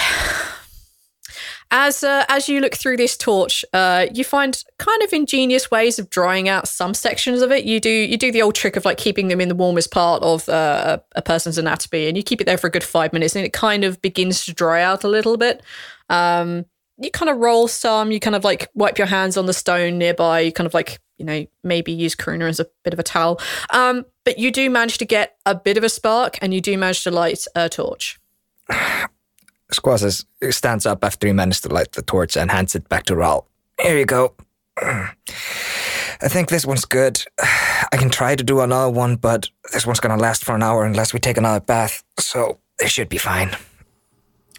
As 1.74 2.02
uh, 2.02 2.24
as 2.28 2.48
you 2.50 2.60
look 2.60 2.74
through 2.74 2.98
this 2.98 3.16
torch, 3.16 3.64
uh, 3.72 4.06
you 4.12 4.24
find 4.24 4.62
kind 4.78 5.02
of 5.02 5.12
ingenious 5.12 5.70
ways 5.70 5.98
of 5.98 6.10
drying 6.10 6.48
out 6.48 6.68
some 6.68 6.92
sections 6.92 7.40
of 7.40 7.50
it. 7.50 7.64
You 7.64 7.80
do 7.80 7.90
you 7.90 8.18
do 8.18 8.30
the 8.30 8.42
old 8.42 8.54
trick 8.54 8.76
of 8.76 8.84
like 8.84 8.98
keeping 8.98 9.28
them 9.28 9.40
in 9.40 9.48
the 9.48 9.54
warmest 9.54 9.90
part 9.90 10.22
of 10.22 10.48
uh, 10.50 10.98
a, 11.14 11.18
a 11.18 11.22
person's 11.22 11.56
anatomy, 11.56 12.08
and 12.08 12.16
you 12.16 12.22
keep 12.22 12.42
it 12.42 12.44
there 12.44 12.58
for 12.58 12.66
a 12.66 12.70
good 12.70 12.84
five 12.84 13.12
minutes, 13.14 13.34
and 13.36 13.44
it 13.44 13.54
kind 13.54 13.84
of 13.84 14.02
begins 14.02 14.44
to 14.44 14.52
dry 14.52 14.82
out 14.82 15.02
a 15.02 15.08
little 15.08 15.38
bit. 15.38 15.62
Um, 16.10 16.66
you 16.98 17.10
kind 17.10 17.30
of 17.30 17.38
roll 17.38 17.68
some. 17.68 18.10
You 18.10 18.20
kind 18.20 18.36
of 18.36 18.44
like 18.44 18.68
wipe 18.74 18.98
your 18.98 19.06
hands 19.06 19.36
on 19.36 19.46
the 19.46 19.52
stone 19.52 19.98
nearby. 19.98 20.40
You 20.40 20.52
kind 20.52 20.66
of 20.66 20.74
like 20.74 21.00
you 21.18 21.24
know 21.24 21.46
maybe 21.62 21.92
use 21.92 22.14
Karuna 22.14 22.48
as 22.48 22.60
a 22.60 22.66
bit 22.84 22.92
of 22.92 22.98
a 22.98 23.02
towel. 23.02 23.40
Um, 23.70 24.04
but 24.24 24.38
you 24.38 24.50
do 24.50 24.68
manage 24.70 24.98
to 24.98 25.04
get 25.04 25.36
a 25.46 25.54
bit 25.54 25.76
of 25.76 25.84
a 25.84 25.88
spark, 25.88 26.38
and 26.42 26.54
you 26.54 26.60
do 26.60 26.76
manage 26.78 27.04
to 27.04 27.10
light 27.10 27.44
a 27.54 27.68
torch. 27.68 28.20
Squash 29.72 30.02
is- 30.02 30.26
stands 30.50 30.84
up 30.84 31.02
after 31.02 31.26
he 31.26 31.32
managed 31.32 31.62
to 31.62 31.68
light 31.70 31.92
the 31.92 32.02
torch 32.02 32.36
and 32.36 32.50
hands 32.50 32.74
it 32.74 32.88
back 32.88 33.04
to 33.04 33.16
Rhal. 33.16 33.48
Here 33.80 33.98
you 33.98 34.04
go. 34.04 34.34
I 34.80 36.28
think 36.28 36.50
this 36.50 36.66
one's 36.66 36.84
good. 36.84 37.24
I 37.40 37.96
can 37.96 38.10
try 38.10 38.36
to 38.36 38.44
do 38.44 38.60
another 38.60 38.90
one, 38.90 39.16
but 39.16 39.48
this 39.72 39.86
one's 39.86 40.00
gonna 40.00 40.16
last 40.20 40.44
for 40.44 40.54
an 40.54 40.62
hour 40.62 40.84
unless 40.84 41.12
we 41.12 41.20
take 41.20 41.36
another 41.36 41.60
bath, 41.60 42.04
so 42.18 42.58
it 42.80 42.90
should 42.90 43.08
be 43.08 43.18
fine. 43.18 43.56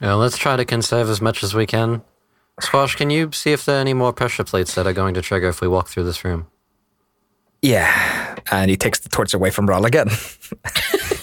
Uh, 0.02 0.17
let's 0.17 0.38
try 0.38 0.56
to 0.58 0.65
conserve 0.65 1.10
as 1.10 1.22
much 1.22 1.43
as 1.43 1.54
we 1.54 1.65
can. 1.65 2.02
Squash, 2.61 2.95
can 2.95 3.09
you 3.09 3.31
see 3.31 3.51
if 3.51 3.65
there 3.65 3.77
are 3.77 3.81
any 3.81 3.93
more 3.93 4.13
pressure 4.13 4.43
plates 4.43 4.75
that 4.75 4.85
are 4.85 4.93
going 4.93 5.13
to 5.15 5.21
trigger 5.21 5.49
if 5.49 5.59
we 5.61 5.67
walk 5.67 5.87
through 5.87 6.03
this 6.03 6.23
room? 6.23 6.47
Yeah. 7.61 8.35
And 8.51 8.69
he 8.69 8.77
takes 8.77 8.99
the 8.99 9.09
torch 9.09 9.33
away 9.33 9.49
from 9.49 9.67
Rhal 9.67 9.85
again. 9.85 10.09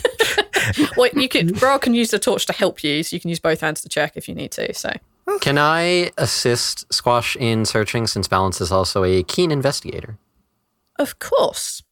well, 0.97 1.11
you 1.15 1.29
can. 1.29 1.53
Bra 1.53 1.79
can 1.79 1.95
use 1.95 2.11
the 2.11 2.19
torch 2.19 2.47
to 2.47 2.53
help 2.53 2.83
you, 2.83 3.03
so 3.03 3.15
you 3.15 3.21
can 3.21 3.31
use 3.31 3.39
both 3.39 3.61
hands 3.61 3.81
to 3.83 3.89
check 3.89 4.17
if 4.17 4.29
you 4.29 4.35
need 4.35 4.51
to. 4.53 4.73
So, 4.75 4.93
Can 5.41 5.59
I 5.59 6.11
assist 6.19 6.93
Squash 6.93 7.37
in 7.37 7.65
searching 7.65 8.07
since 8.07 8.27
Balance 8.27 8.61
is 8.61 8.73
also 8.73 9.05
a 9.05 9.23
keen 9.23 9.51
investigator? 9.51 10.19
of 10.99 11.19
course, 11.19 11.83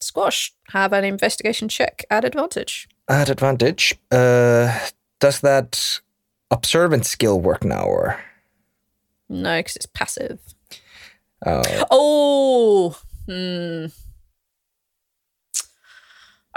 squash 0.00 0.52
have 0.70 0.92
an 0.92 1.04
investigation 1.04 1.68
check 1.68 2.04
at 2.10 2.24
advantage. 2.24 2.88
At 3.08 3.28
advantage. 3.28 3.94
Uh, 4.10 4.76
does 5.20 5.40
that 5.40 6.00
observant 6.50 7.06
skill 7.06 7.40
work 7.40 7.62
now, 7.64 7.84
or? 7.84 8.20
No, 9.30 9.58
because 9.60 9.76
it's 9.76 9.86
passive. 9.86 10.40
Oh. 11.46 11.62
Oh, 11.90 12.98
hmm. 13.26 13.86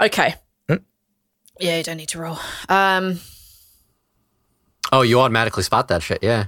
Okay. 0.04 0.34
Hmm? 0.68 0.74
Yeah, 1.58 1.78
you 1.78 1.82
don't 1.84 1.96
need 1.96 2.08
to 2.10 2.18
roll. 2.18 2.38
Um, 2.68 3.20
Oh, 4.92 5.02
you 5.02 5.18
automatically 5.20 5.62
spot 5.62 5.88
that 5.88 6.02
shit, 6.02 6.18
yeah. 6.22 6.46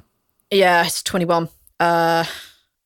yeah, 0.50 0.84
it's 0.84 1.02
twenty-one. 1.02 1.48
Uh, 1.80 2.24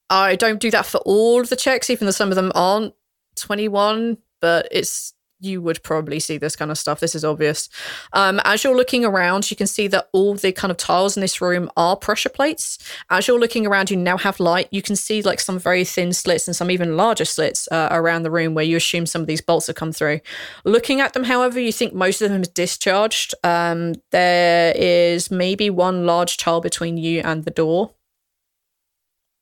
I 0.09 0.37
don't 0.37 0.61
do 0.61 0.71
that 0.71 0.87
for 0.87 0.99
all 0.99 1.41
of 1.41 1.49
the 1.51 1.57
checks, 1.57 1.91
even 1.91 2.07
though 2.07 2.13
some 2.13 2.31
of 2.31 2.37
them 2.37 2.53
aren't 2.55 2.95
twenty-one. 3.37 4.19
But 4.41 4.69
it's 4.71 5.13
you 5.41 5.63
would 5.63 5.83
probably 5.83 6.21
see 6.21 6.39
this 6.39 6.57
kind 6.57 6.71
of 6.71 6.79
stuff. 6.79 7.01
This 7.01 7.15
is 7.15 7.25
obvious. 7.25 7.69
Um, 8.13 8.41
as 8.45 8.63
you're 8.63 8.77
looking 8.77 9.05
around, 9.05 9.51
you 9.51 9.57
can 9.57 9.67
see 9.67 9.89
that 9.89 10.09
all 10.13 10.35
the 10.35 10.53
kind 10.53 10.71
of 10.71 10.77
tiles 10.77 11.17
in 11.17 11.21
this 11.21 11.41
room 11.41 11.71
are 11.77 11.97
pressure 11.97 12.29
plates. 12.29 12.79
As 13.09 13.27
you're 13.27 13.41
looking 13.41 13.67
around, 13.67 13.91
you 13.91 13.97
now 13.97 14.19
have 14.19 14.41
light. 14.41 14.69
You 14.71 14.83
can 14.83 14.97
see 14.97 15.23
like 15.23 15.41
some 15.41 15.59
very 15.59 15.85
thin 15.85 16.13
slits 16.13 16.47
and 16.47 16.55
some 16.55 16.71
even 16.71 16.97
larger 16.97 17.25
slits 17.25 17.69
uh, 17.73 17.89
around 17.91 18.23
the 18.23 18.31
room 18.31 18.55
where 18.55 18.65
you 18.65 18.77
assume 18.77 19.07
some 19.07 19.23
of 19.23 19.27
these 19.27 19.41
bolts 19.41 19.67
have 19.67 19.77
come 19.77 19.93
through. 19.93 20.21
Looking 20.65 21.01
at 21.01 21.13
them, 21.13 21.25
however, 21.25 21.59
you 21.59 21.73
think 21.73 21.95
most 21.95 22.23
of 22.23 22.31
them 22.31 22.43
is 22.43 22.49
discharged. 22.49 23.35
Um, 23.43 23.95
there 24.11 24.73
is 24.77 25.31
maybe 25.31 25.71
one 25.71 26.07
large 26.07 26.37
tile 26.37 26.61
between 26.61 26.97
you 26.97 27.21
and 27.25 27.45
the 27.45 27.51
door. 27.51 27.95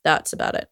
That's 0.05 0.33
about 0.33 0.55
it. 0.55 0.71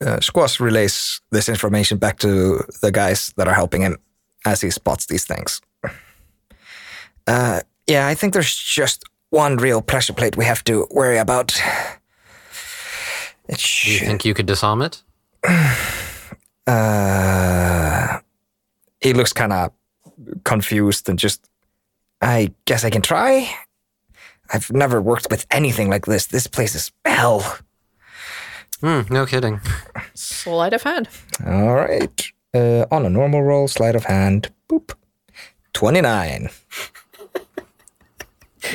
Uh, 0.00 0.18
Squash 0.20 0.60
relays 0.60 1.20
this 1.30 1.48
information 1.48 1.98
back 1.98 2.18
to 2.20 2.64
the 2.80 2.90
guys 2.90 3.32
that 3.36 3.46
are 3.48 3.54
helping 3.54 3.82
him 3.82 3.98
as 4.44 4.60
he 4.60 4.70
spots 4.70 5.06
these 5.06 5.24
things. 5.24 5.60
Uh, 7.26 7.60
yeah, 7.86 8.06
I 8.06 8.14
think 8.14 8.32
there's 8.32 8.54
just 8.54 9.04
one 9.30 9.56
real 9.56 9.82
pressure 9.82 10.12
plate 10.12 10.36
we 10.36 10.44
have 10.44 10.64
to 10.64 10.86
worry 10.90 11.18
about. 11.18 11.60
It 13.48 13.58
Do 13.58 13.90
you 13.90 13.98
think 13.98 14.24
you 14.24 14.34
could 14.34 14.46
disarm 14.46 14.82
it? 14.82 15.02
uh, 16.66 18.18
he 19.00 19.12
looks 19.12 19.32
kind 19.32 19.52
of 19.52 19.72
confused 20.44 21.08
and 21.08 21.18
just. 21.18 21.46
I 22.22 22.52
guess 22.66 22.84
I 22.84 22.90
can 22.90 23.00
try. 23.00 23.50
I've 24.52 24.70
never 24.70 25.00
worked 25.00 25.28
with 25.30 25.46
anything 25.50 25.88
like 25.88 26.04
this. 26.04 26.26
This 26.26 26.46
place 26.46 26.74
is 26.74 26.92
hell. 27.04 27.58
Hmm, 28.80 29.00
no 29.08 29.24
kidding. 29.24 29.60
Sleight 30.14 30.74
of 30.74 30.82
hand. 30.82 31.08
All 31.46 31.74
right. 31.74 32.30
Uh, 32.52 32.84
on 32.90 33.06
a 33.06 33.10
normal 33.10 33.42
roll, 33.42 33.68
sleight 33.68 33.94
of 33.94 34.04
hand. 34.04 34.50
Boop. 34.68 34.92
29. 35.72 36.50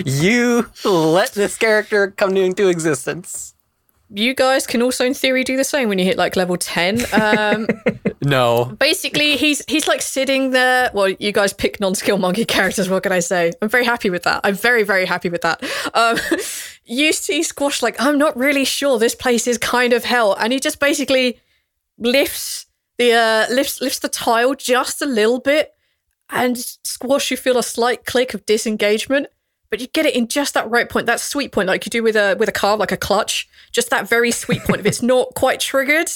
You 0.04 0.66
let 0.84 1.34
this 1.34 1.58
character 1.58 2.12
come 2.12 2.36
into 2.38 2.68
existence. 2.70 3.54
you 4.10 4.34
guys 4.34 4.66
can 4.66 4.82
also, 4.82 5.06
in 5.06 5.14
theory, 5.14 5.44
do 5.44 5.56
the 5.58 5.64
same 5.64 5.90
when 5.90 6.00
you 6.00 6.06
hit 6.06 6.18
like 6.18 6.36
level 6.36 6.58
ten. 6.58 7.02
Um, 7.14 7.68
No. 8.22 8.76
basically, 8.80 9.38
he's 9.38 9.62
he's 9.68 9.88
like 9.88 10.02
sitting 10.02 10.50
there. 10.52 10.90
Well, 10.94 11.10
you 11.10 11.32
guys 11.32 11.54
pick 11.54 11.80
non-skill 11.80 12.18
monkey 12.18 12.44
characters. 12.56 12.90
What 12.90 13.04
can 13.04 13.12
I 13.12 13.20
say? 13.20 13.52
I'm 13.62 13.70
very 13.70 13.86
happy 13.86 14.10
with 14.10 14.24
that. 14.24 14.42
I'm 14.44 14.56
very 14.56 14.84
very 14.84 15.06
happy 15.06 15.30
with 15.30 15.42
that. 15.42 15.62
Um, 15.94 16.18
you 16.86 17.14
see 17.14 17.44
Squash 17.44 17.84
like 17.84 17.96
I'm 18.02 18.18
not 18.18 18.36
really 18.36 18.66
sure. 18.66 18.98
This 18.98 19.14
place 19.16 19.46
is 19.48 19.58
kind 19.60 19.94
of 19.94 20.04
hell, 20.06 20.34
and 20.40 20.52
he 20.52 20.60
just 20.60 20.80
basically 20.80 21.40
lifts 22.00 22.65
the 22.98 23.14
uh, 23.14 23.54
lifts 23.54 23.82
lifts 23.82 24.00
the 24.00 24.10
tile 24.10 24.56
just 24.56 25.02
a 25.02 25.06
little 25.06 25.40
bit, 25.40 25.74
and 26.30 26.58
Squash, 26.84 27.32
you 27.32 27.38
feel 27.38 27.58
a 27.58 27.64
slight 27.64 28.06
click 28.06 28.34
of 28.34 28.46
disengagement. 28.46 29.28
But 29.72 29.82
you 29.82 29.88
get 29.88 30.06
it 30.06 30.16
in 30.16 30.28
just 30.28 30.54
that 30.54 30.70
right 30.70 30.88
point, 30.88 31.08
that 31.08 31.20
sweet 31.20 31.52
point, 31.52 31.68
like 31.68 31.86
you 31.86 31.90
do 31.90 32.04
with 32.04 32.16
a 32.16 32.36
with 32.40 32.48
a 32.48 32.54
car, 32.54 32.78
like 32.78 32.92
a 32.92 32.98
clutch. 32.98 33.50
Just 33.72 33.90
that 33.90 34.08
very 34.08 34.32
sweet 34.32 34.62
point. 34.64 34.80
if 34.80 34.86
it's 34.86 35.02
not 35.14 35.34
quite 35.36 35.60
triggered, 35.60 36.10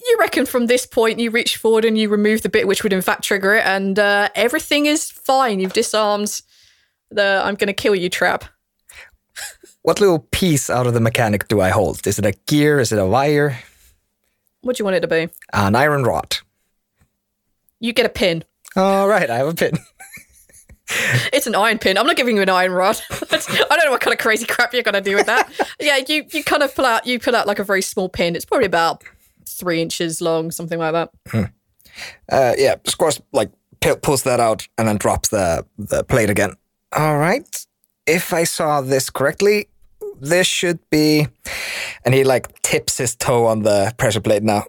you 0.00 0.16
reckon 0.18 0.46
from 0.46 0.66
this 0.66 0.86
point 0.86 1.18
you 1.18 1.30
reach 1.30 1.56
forward 1.56 1.84
and 1.84 1.98
you 1.98 2.08
remove 2.08 2.42
the 2.42 2.48
bit 2.48 2.66
which 2.66 2.82
would 2.82 2.92
in 2.92 3.02
fact 3.02 3.24
trigger 3.24 3.54
it, 3.54 3.66
and 3.66 3.98
uh, 3.98 4.28
everything 4.34 4.86
is 4.86 5.10
fine. 5.10 5.60
You've 5.60 5.72
disarmed 5.72 6.40
the 7.10 7.42
"I'm 7.44 7.56
going 7.56 7.68
to 7.68 7.74
kill 7.74 7.94
you" 7.94 8.08
trap. 8.08 8.44
What 9.82 10.00
little 10.00 10.20
piece 10.30 10.70
out 10.70 10.86
of 10.86 10.94
the 10.94 11.00
mechanic 11.00 11.48
do 11.48 11.60
I 11.60 11.68
hold? 11.68 12.06
Is 12.06 12.18
it 12.18 12.24
a 12.24 12.32
gear? 12.46 12.80
Is 12.80 12.92
it 12.92 12.98
a 12.98 13.06
wire? 13.06 13.58
What 14.64 14.76
do 14.76 14.80
you 14.80 14.84
want 14.84 14.96
it 14.96 15.00
to 15.00 15.08
be? 15.08 15.28
An 15.52 15.76
iron 15.76 16.04
rod. 16.04 16.38
You 17.80 17.92
get 17.92 18.06
a 18.06 18.08
pin. 18.08 18.44
All 18.74 19.06
right, 19.06 19.28
I 19.28 19.36
have 19.36 19.48
a 19.48 19.54
pin. 19.54 19.78
It's 21.32 21.46
an 21.46 21.54
iron 21.54 21.78
pin. 21.78 21.96
I'm 21.96 22.06
not 22.06 22.14
giving 22.14 22.36
you 22.36 22.42
an 22.42 22.50
iron 22.50 22.72
rod. 22.72 23.00
I 23.10 23.16
don't 23.30 23.84
know 23.86 23.90
what 23.90 24.02
kind 24.02 24.12
of 24.12 24.20
crazy 24.20 24.44
crap 24.44 24.74
you're 24.74 24.82
gonna 24.82 25.00
do 25.00 25.14
with 25.14 25.24
that. 25.24 25.50
yeah, 25.80 25.96
you 26.06 26.26
you 26.30 26.44
kind 26.44 26.62
of 26.62 26.74
pull 26.74 26.84
out 26.84 27.06
you 27.06 27.18
pull 27.18 27.34
out 27.34 27.46
like 27.46 27.58
a 27.58 27.64
very 27.64 27.80
small 27.80 28.10
pin. 28.10 28.36
It's 28.36 28.44
probably 28.44 28.66
about 28.66 29.02
three 29.48 29.80
inches 29.80 30.20
long, 30.20 30.50
something 30.50 30.78
like 30.78 30.92
that. 30.92 31.10
Uh, 32.30 32.52
yeah, 32.58 32.74
Squash 32.84 33.18
like 33.32 33.50
pu- 33.80 33.96
pulls 33.96 34.24
that 34.24 34.40
out 34.40 34.68
and 34.76 34.86
then 34.86 34.98
drops 34.98 35.30
the 35.30 35.64
the 35.78 36.04
plate 36.04 36.28
again. 36.28 36.52
All 36.92 37.16
right. 37.16 37.66
If 38.06 38.34
I 38.34 38.44
saw 38.44 38.82
this 38.82 39.08
correctly, 39.08 39.68
this 40.20 40.46
should 40.46 40.78
be. 40.90 41.26
And 42.04 42.14
he 42.14 42.24
like 42.24 42.60
tips 42.62 42.98
his 42.98 43.14
toe 43.14 43.46
on 43.46 43.62
the 43.62 43.92
pressure 43.96 44.20
plate 44.20 44.42
now. 44.42 44.64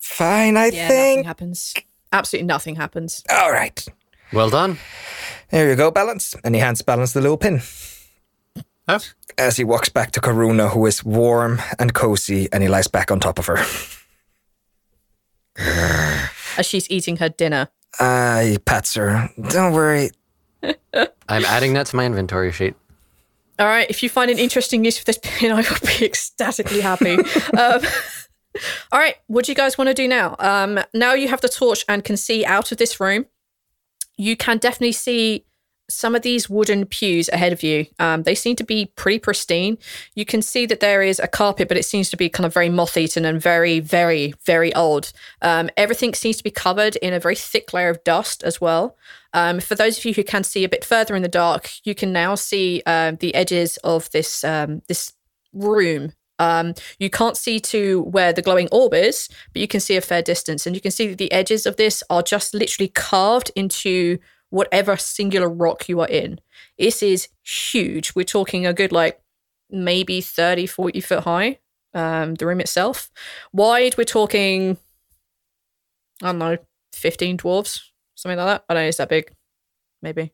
Fine, 0.00 0.56
I 0.56 0.66
Yeah, 0.66 0.82
nothing 0.88 0.88
think. 0.88 1.26
happens. 1.26 1.74
Absolutely 2.12 2.46
nothing 2.46 2.76
happens. 2.76 3.22
All 3.30 3.52
right. 3.52 3.84
Well 4.32 4.50
done. 4.50 4.78
There 5.50 5.68
you 5.68 5.76
go, 5.76 5.90
Balance. 5.90 6.34
And 6.44 6.54
he 6.54 6.60
hands 6.60 6.82
Balance 6.82 7.12
the 7.12 7.20
little 7.20 7.36
pin. 7.36 7.60
Oh. 8.88 8.98
As 9.38 9.56
he 9.56 9.64
walks 9.64 9.88
back 9.88 10.10
to 10.12 10.20
Karuna, 10.20 10.70
who 10.70 10.84
is 10.86 11.04
warm 11.04 11.60
and 11.78 11.94
cozy, 11.94 12.48
and 12.52 12.62
he 12.62 12.68
lies 12.68 12.88
back 12.88 13.10
on 13.10 13.20
top 13.20 13.38
of 13.38 13.46
her. 13.46 13.58
As 15.56 16.66
she's 16.66 16.90
eating 16.90 17.16
her 17.18 17.28
dinner. 17.28 17.68
Uh, 17.98 18.40
he 18.42 18.58
pats 18.58 18.94
her. 18.94 19.30
Don't 19.50 19.72
worry. 19.72 20.10
I'm 21.28 21.44
adding 21.44 21.74
that 21.74 21.86
to 21.86 21.96
my 21.96 22.04
inventory 22.06 22.52
sheet. 22.52 22.74
All 23.60 23.66
right, 23.66 23.90
if 23.90 24.02
you 24.02 24.08
find 24.08 24.30
an 24.30 24.38
interesting 24.38 24.86
use 24.86 24.98
for 24.98 25.04
this 25.04 25.18
pin, 25.22 25.52
I 25.52 25.56
will 25.56 25.86
be 25.98 26.04
ecstatically 26.04 26.80
happy. 26.80 27.14
um, 27.58 27.82
all 28.92 28.98
right, 28.98 29.16
what 29.26 29.44
do 29.44 29.52
you 29.52 29.56
guys 29.56 29.76
want 29.76 29.88
to 29.88 29.94
do 29.94 30.08
now? 30.08 30.34
Um, 30.38 30.80
now 30.94 31.12
you 31.12 31.28
have 31.28 31.42
the 31.42 31.48
torch 31.48 31.84
and 31.86 32.02
can 32.02 32.16
see 32.16 32.44
out 32.44 32.72
of 32.72 32.78
this 32.78 32.98
room. 32.98 33.26
You 34.16 34.34
can 34.34 34.56
definitely 34.56 34.92
see 34.92 35.44
some 35.90 36.14
of 36.14 36.22
these 36.22 36.48
wooden 36.48 36.86
pews 36.86 37.28
ahead 37.30 37.52
of 37.52 37.62
you. 37.62 37.84
Um, 37.98 38.22
they 38.22 38.34
seem 38.34 38.56
to 38.56 38.64
be 38.64 38.86
pretty 38.96 39.18
pristine. 39.18 39.76
You 40.14 40.24
can 40.24 40.40
see 40.40 40.64
that 40.66 40.80
there 40.80 41.02
is 41.02 41.18
a 41.18 41.26
carpet, 41.28 41.68
but 41.68 41.76
it 41.76 41.84
seems 41.84 42.08
to 42.10 42.16
be 42.16 42.28
kind 42.28 42.46
of 42.46 42.54
very 42.54 42.68
moth 42.68 42.96
eaten 42.96 43.24
and 43.24 43.42
very, 43.42 43.80
very, 43.80 44.32
very 44.46 44.74
old. 44.74 45.12
Um, 45.42 45.68
everything 45.76 46.14
seems 46.14 46.36
to 46.36 46.44
be 46.44 46.50
covered 46.50 46.96
in 46.96 47.12
a 47.12 47.20
very 47.20 47.34
thick 47.34 47.72
layer 47.72 47.90
of 47.90 48.04
dust 48.04 48.42
as 48.44 48.60
well. 48.60 48.96
Um, 49.32 49.60
for 49.60 49.74
those 49.74 49.98
of 49.98 50.04
you 50.04 50.14
who 50.14 50.24
can 50.24 50.44
see 50.44 50.64
a 50.64 50.68
bit 50.68 50.84
further 50.84 51.14
in 51.14 51.22
the 51.22 51.28
dark, 51.28 51.70
you 51.84 51.94
can 51.94 52.12
now 52.12 52.34
see 52.34 52.82
um, 52.86 53.16
the 53.16 53.34
edges 53.34 53.76
of 53.78 54.10
this 54.10 54.44
um, 54.44 54.82
this 54.88 55.12
room. 55.52 56.12
Um, 56.38 56.74
you 56.98 57.10
can't 57.10 57.36
see 57.36 57.60
to 57.60 58.02
where 58.02 58.32
the 58.32 58.42
glowing 58.42 58.68
orb 58.72 58.94
is, 58.94 59.28
but 59.52 59.60
you 59.60 59.68
can 59.68 59.80
see 59.80 59.96
a 59.96 60.00
fair 60.00 60.22
distance, 60.22 60.66
and 60.66 60.74
you 60.74 60.80
can 60.80 60.90
see 60.90 61.08
that 61.08 61.18
the 61.18 61.32
edges 61.32 61.66
of 61.66 61.76
this 61.76 62.02
are 62.10 62.22
just 62.22 62.54
literally 62.54 62.88
carved 62.88 63.50
into 63.54 64.18
whatever 64.48 64.96
singular 64.96 65.48
rock 65.48 65.88
you 65.88 66.00
are 66.00 66.08
in. 66.08 66.40
This 66.78 67.02
is 67.02 67.28
huge. 67.42 68.14
We're 68.14 68.24
talking 68.24 68.66
a 68.66 68.72
good 68.72 68.90
like 68.90 69.20
maybe 69.70 70.20
30, 70.20 70.66
40 70.66 71.00
foot 71.00 71.24
high. 71.24 71.58
Um, 71.92 72.36
the 72.36 72.46
room 72.46 72.60
itself. 72.60 73.10
Wide, 73.52 73.96
we're 73.98 74.04
talking, 74.04 74.78
I 76.22 76.26
don't 76.26 76.38
know, 76.38 76.58
15 76.92 77.38
dwarves, 77.38 77.89
something 78.20 78.38
like 78.38 78.46
that. 78.46 78.64
I 78.68 78.74
don't 78.74 78.82
know, 78.82 78.88
is 78.88 78.98
that 78.98 79.08
big? 79.08 79.32
Maybe. 80.02 80.32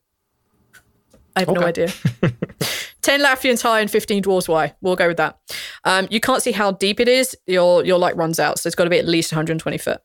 I 1.35 1.41
have 1.41 1.49
no 1.49 1.61
idea. 1.61 1.87
10 3.01 3.21
Latvians 3.21 3.61
high 3.61 3.79
and 3.79 3.89
15 3.89 4.23
dwarves 4.23 4.49
wide. 4.49 4.75
We'll 4.81 4.97
go 4.97 5.07
with 5.07 5.15
that. 5.17 5.39
Um, 5.85 6.07
you 6.11 6.19
can't 6.19 6.43
see 6.43 6.51
how 6.51 6.71
deep 6.71 6.99
it 6.99 7.07
is. 7.07 7.37
Your 7.45 7.85
your 7.85 7.97
light 7.97 8.17
runs 8.17 8.37
out, 8.37 8.59
so 8.59 8.67
it's 8.67 8.75
got 8.75 8.83
to 8.83 8.89
be 8.89 8.99
at 8.99 9.07
least 9.07 9.31
120 9.31 9.77
foot. 9.77 10.01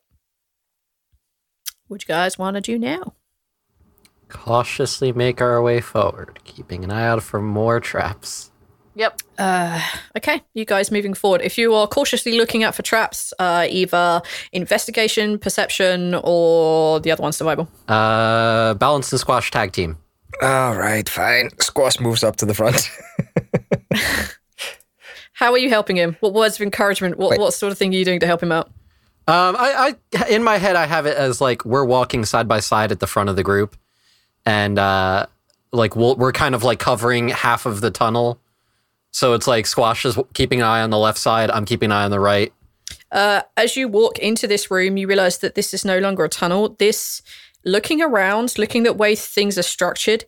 What 1.89 2.01
you 2.03 2.07
guys 2.07 2.39
want 2.39 2.55
to 2.55 2.61
do 2.61 2.79
now? 2.79 3.15
Cautiously 4.29 5.13
make 5.13 5.41
our 5.41 5.61
way 5.61 5.81
forward, 5.81 6.39
keeping 6.45 6.85
an 6.85 6.93
eye 6.93 7.07
out 7.07 7.25
for 7.25 7.43
more 7.43 7.81
traps. 7.81 8.52
Yep. 8.95 9.21
Okay, 10.17 10.43
you 10.55 10.65
guys 10.65 10.91
moving 10.91 11.15
forward. 11.15 11.41
If 11.43 11.57
you 11.57 11.75
are 11.75 11.87
cautiously 11.87 12.37
looking 12.37 12.63
out 12.63 12.75
for 12.75 12.83
traps, 12.83 13.33
uh, 13.39 13.67
either 13.69 14.23
investigation, 14.53 15.39
perception, 15.39 16.15
or 16.23 17.01
the 17.01 17.11
other 17.11 17.23
one, 17.23 17.33
survival. 17.33 17.69
Uh, 17.89 18.75
balance 18.75 19.11
and 19.13 19.21
squash 19.21 19.51
tag 19.51 19.73
team. 19.73 19.97
All 20.41 20.77
right, 20.77 21.09
fine. 21.09 21.51
Squash 21.61 22.01
moves 22.01 22.23
up 22.23 22.37
to 22.37 22.47
the 22.47 22.55
front. 22.55 22.91
How 25.33 25.53
are 25.53 25.59
you 25.59 25.71
helping 25.71 25.97
him? 25.97 26.17
What 26.21 26.35
words 26.35 26.57
of 26.57 26.63
encouragement? 26.63 27.19
What 27.19 27.31
Wait. 27.31 27.41
what 27.41 27.53
sort 27.55 27.73
of 27.73 27.79
thing 27.79 27.93
are 27.95 27.97
you 27.97 28.05
doing 28.05 28.21
to 28.21 28.27
help 28.27 28.43
him 28.43 28.53
out? 28.53 28.69
Um, 29.29 29.57
I, 29.57 29.95
I, 30.15 30.29
in 30.29 30.43
my 30.43 30.59
head, 30.59 30.77
I 30.77 30.87
have 30.87 31.07
it 31.07 31.17
as 31.17 31.41
like 31.41 31.65
we're 31.65 31.85
walking 31.85 32.25
side 32.25 32.49
by 32.49 32.61
side 32.61 32.93
at 32.93 33.01
the 33.01 33.07
front 33.07 33.29
of 33.29 33.37
the 33.37 33.43
group, 33.43 33.77
and 34.45 34.79
uh, 34.79 35.27
like 35.73 35.97
we'll, 35.97 36.17
we're 36.17 36.33
kind 36.33 36.55
of 36.55 36.65
like 36.65 36.79
covering 36.79 37.29
half 37.29 37.67
of 37.67 37.81
the 37.81 37.91
tunnel. 37.91 38.41
So 39.13 39.35
it's 39.35 39.47
like 39.47 39.67
Squash 39.67 40.05
is 40.05 40.19
keeping 40.35 40.61
an 40.61 40.67
eye 40.67 40.81
on 40.81 40.91
the 40.91 40.99
left 40.99 41.19
side. 41.19 41.51
I'm 41.51 41.65
keeping 41.65 41.91
an 41.91 41.93
eye 41.93 42.05
on 42.05 42.11
the 42.11 42.21
right. 42.21 42.53
Uh, 43.11 43.43
as 43.57 43.77
you 43.77 43.89
walk 43.89 44.19
into 44.19 44.47
this 44.47 44.71
room, 44.71 44.97
you 44.97 45.07
realize 45.07 45.39
that 45.39 45.55
this 45.55 45.75
is 45.75 45.85
no 45.85 45.99
longer 45.99 46.25
a 46.25 46.29
tunnel. 46.29 46.77
This, 46.79 47.23
looking 47.65 48.01
around, 48.01 48.59
looking 48.59 48.87
at 48.87 48.97
way 48.97 49.15
things 49.15 49.59
are 49.59 49.63
structured, 49.63 50.25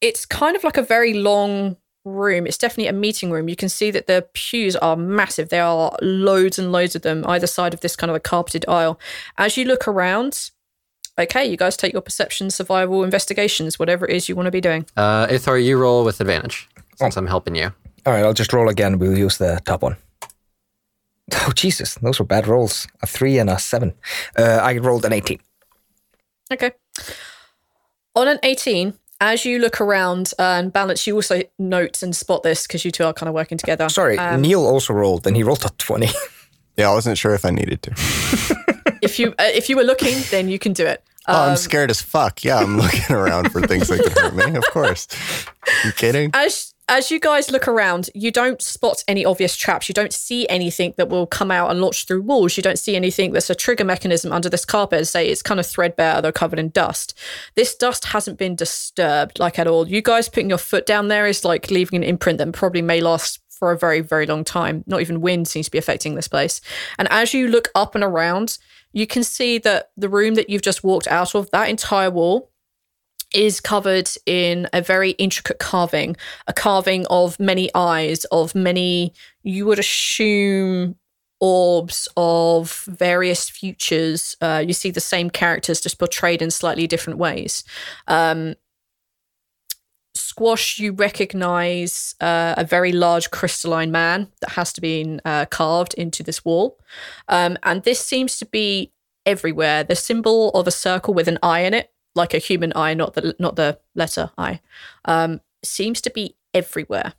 it's 0.00 0.26
kind 0.26 0.56
of 0.56 0.64
like 0.64 0.76
a 0.76 0.82
very 0.82 1.14
long 1.14 1.76
room. 2.04 2.44
It's 2.46 2.58
definitely 2.58 2.88
a 2.88 2.92
meeting 2.92 3.30
room. 3.30 3.48
You 3.48 3.54
can 3.54 3.68
see 3.68 3.92
that 3.92 4.08
the 4.08 4.26
pews 4.34 4.74
are 4.76 4.96
massive. 4.96 5.50
There 5.50 5.64
are 5.64 5.96
loads 6.02 6.58
and 6.58 6.72
loads 6.72 6.96
of 6.96 7.02
them 7.02 7.24
either 7.28 7.46
side 7.46 7.72
of 7.72 7.80
this 7.80 7.94
kind 7.94 8.10
of 8.10 8.16
a 8.16 8.20
carpeted 8.20 8.64
aisle. 8.68 8.98
As 9.38 9.56
you 9.56 9.64
look 9.64 9.86
around, 9.86 10.50
okay, 11.16 11.44
you 11.44 11.56
guys 11.56 11.76
take 11.76 11.92
your 11.92 12.02
perception, 12.02 12.50
survival, 12.50 13.04
investigations, 13.04 13.78
whatever 13.78 14.08
it 14.08 14.16
is 14.16 14.28
you 14.28 14.34
want 14.34 14.46
to 14.46 14.50
be 14.50 14.60
doing. 14.60 14.86
Uh, 14.96 15.28
Eyþór, 15.28 15.62
you 15.62 15.78
roll 15.78 16.04
with 16.04 16.20
advantage 16.20 16.68
since 16.96 17.16
I'm 17.16 17.28
helping 17.28 17.54
you. 17.54 17.72
All 18.04 18.12
right, 18.12 18.24
I'll 18.24 18.32
just 18.34 18.52
roll 18.52 18.68
again. 18.68 18.98
We'll 18.98 19.16
use 19.16 19.38
the 19.38 19.60
top 19.64 19.82
one. 19.82 19.96
Oh, 21.34 21.52
Jesus. 21.54 21.94
Those 21.96 22.18
were 22.18 22.24
bad 22.26 22.46
rolls. 22.46 22.86
A 23.02 23.06
three 23.06 23.38
and 23.38 23.48
a 23.48 23.58
seven. 23.58 23.94
Uh, 24.36 24.60
I 24.62 24.76
rolled 24.78 25.04
an 25.04 25.12
18. 25.12 25.38
Okay. 26.52 26.72
On 28.14 28.28
an 28.28 28.38
18, 28.42 28.94
as 29.20 29.44
you 29.44 29.58
look 29.58 29.80
around 29.80 30.32
uh, 30.38 30.42
and 30.42 30.72
balance, 30.72 31.06
you 31.06 31.14
also 31.14 31.42
note 31.58 32.02
and 32.02 32.14
spot 32.14 32.42
this 32.42 32.66
because 32.66 32.84
you 32.84 32.90
two 32.90 33.04
are 33.04 33.12
kind 33.14 33.28
of 33.28 33.34
working 33.34 33.56
together. 33.56 33.88
Sorry, 33.88 34.18
Um, 34.18 34.42
Neil 34.42 34.66
also 34.66 34.92
rolled, 34.92 35.26
and 35.26 35.36
he 35.36 35.42
rolled 35.42 35.64
a 35.64 35.70
20. 35.78 36.08
Yeah, 36.78 36.88
I 36.88 36.94
wasn't 36.94 37.18
sure 37.18 37.34
if 37.34 37.44
I 37.44 37.50
needed 37.50 37.82
to. 37.82 37.90
if 39.02 39.18
you 39.18 39.32
uh, 39.38 39.44
if 39.52 39.68
you 39.68 39.76
were 39.76 39.82
looking, 39.84 40.14
then 40.30 40.48
you 40.48 40.58
can 40.58 40.72
do 40.72 40.86
it. 40.86 41.04
Oh, 41.28 41.34
Um, 41.42 41.50
I'm 41.50 41.56
scared 41.56 41.90
as 41.90 42.00
fuck. 42.00 42.42
Yeah, 42.42 42.56
I'm 42.60 42.78
looking 42.78 43.14
around 43.14 43.52
for 43.52 43.60
things 43.60 43.88
that 43.88 43.98
could 44.02 44.12
hurt 44.16 44.34
me. 44.34 44.56
Of 44.56 44.64
course. 44.70 45.06
You 45.84 45.92
kidding? 45.92 46.30
as 46.32 46.71
as 46.88 47.10
you 47.10 47.20
guys 47.20 47.50
look 47.50 47.68
around, 47.68 48.10
you 48.14 48.30
don't 48.30 48.60
spot 48.60 49.04
any 49.06 49.24
obvious 49.24 49.56
traps. 49.56 49.88
You 49.88 49.94
don't 49.94 50.12
see 50.12 50.48
anything 50.48 50.94
that 50.96 51.08
will 51.08 51.26
come 51.26 51.50
out 51.50 51.70
and 51.70 51.80
launch 51.80 52.06
through 52.06 52.22
walls. 52.22 52.56
You 52.56 52.62
don't 52.62 52.78
see 52.78 52.96
anything 52.96 53.32
that's 53.32 53.50
a 53.50 53.54
trigger 53.54 53.84
mechanism 53.84 54.32
under 54.32 54.48
this 54.48 54.64
carpet. 54.64 55.06
Say 55.06 55.28
it's 55.28 55.42
kind 55.42 55.60
of 55.60 55.66
threadbare, 55.66 56.20
they're 56.20 56.32
covered 56.32 56.58
in 56.58 56.70
dust. 56.70 57.16
This 57.54 57.74
dust 57.74 58.06
hasn't 58.06 58.38
been 58.38 58.56
disturbed 58.56 59.38
like 59.38 59.58
at 59.58 59.66
all. 59.66 59.88
You 59.88 60.02
guys 60.02 60.28
putting 60.28 60.48
your 60.48 60.58
foot 60.58 60.84
down 60.84 61.08
there 61.08 61.26
is 61.26 61.44
like 61.44 61.70
leaving 61.70 61.96
an 61.96 62.08
imprint 62.08 62.38
that 62.38 62.52
probably 62.52 62.82
may 62.82 63.00
last 63.00 63.40
for 63.48 63.70
a 63.70 63.78
very 63.78 64.00
very 64.00 64.26
long 64.26 64.44
time. 64.44 64.82
Not 64.86 65.00
even 65.00 65.20
wind 65.20 65.46
seems 65.48 65.66
to 65.66 65.72
be 65.72 65.78
affecting 65.78 66.14
this 66.14 66.28
place. 66.28 66.60
And 66.98 67.06
as 67.10 67.32
you 67.32 67.48
look 67.48 67.68
up 67.74 67.94
and 67.94 68.02
around, 68.02 68.58
you 68.92 69.06
can 69.06 69.24
see 69.24 69.58
that 69.58 69.90
the 69.96 70.08
room 70.08 70.34
that 70.34 70.50
you've 70.50 70.62
just 70.62 70.84
walked 70.84 71.08
out 71.08 71.34
of, 71.34 71.50
that 71.52 71.70
entire 71.70 72.10
wall 72.10 72.51
is 73.34 73.60
covered 73.60 74.10
in 74.26 74.68
a 74.72 74.80
very 74.80 75.10
intricate 75.12 75.58
carving, 75.58 76.16
a 76.46 76.52
carving 76.52 77.06
of 77.06 77.38
many 77.40 77.70
eyes, 77.74 78.24
of 78.26 78.54
many, 78.54 79.12
you 79.42 79.66
would 79.66 79.78
assume, 79.78 80.96
orbs 81.40 82.06
of 82.16 82.84
various 82.86 83.50
futures. 83.50 84.36
Uh, 84.40 84.62
you 84.64 84.72
see 84.72 84.92
the 84.92 85.00
same 85.00 85.28
characters 85.28 85.80
just 85.80 85.98
portrayed 85.98 86.40
in 86.40 86.50
slightly 86.50 86.86
different 86.86 87.18
ways. 87.18 87.64
Um, 88.06 88.54
Squash, 90.14 90.78
you 90.78 90.92
recognize 90.92 92.14
uh, 92.20 92.54
a 92.56 92.64
very 92.64 92.92
large 92.92 93.30
crystalline 93.30 93.90
man 93.90 94.28
that 94.40 94.50
has 94.50 94.72
to 94.74 94.80
be 94.80 95.18
uh, 95.24 95.46
carved 95.46 95.94
into 95.94 96.22
this 96.22 96.44
wall. 96.44 96.78
Um, 97.28 97.58
and 97.62 97.82
this 97.82 98.00
seems 98.00 98.38
to 98.38 98.46
be 98.46 98.92
everywhere. 99.26 99.84
The 99.84 99.96
symbol 99.96 100.50
of 100.50 100.66
a 100.66 100.70
circle 100.70 101.12
with 101.12 101.28
an 101.28 101.38
eye 101.42 101.60
in 101.60 101.74
it, 101.74 101.91
like 102.14 102.34
a 102.34 102.38
human 102.38 102.72
eye, 102.76 102.94
not 102.94 103.14
the 103.14 103.34
not 103.38 103.56
the 103.56 103.78
letter 103.94 104.30
I, 104.36 104.60
um, 105.04 105.40
seems 105.62 106.00
to 106.02 106.10
be 106.10 106.36
everywhere. 106.52 107.14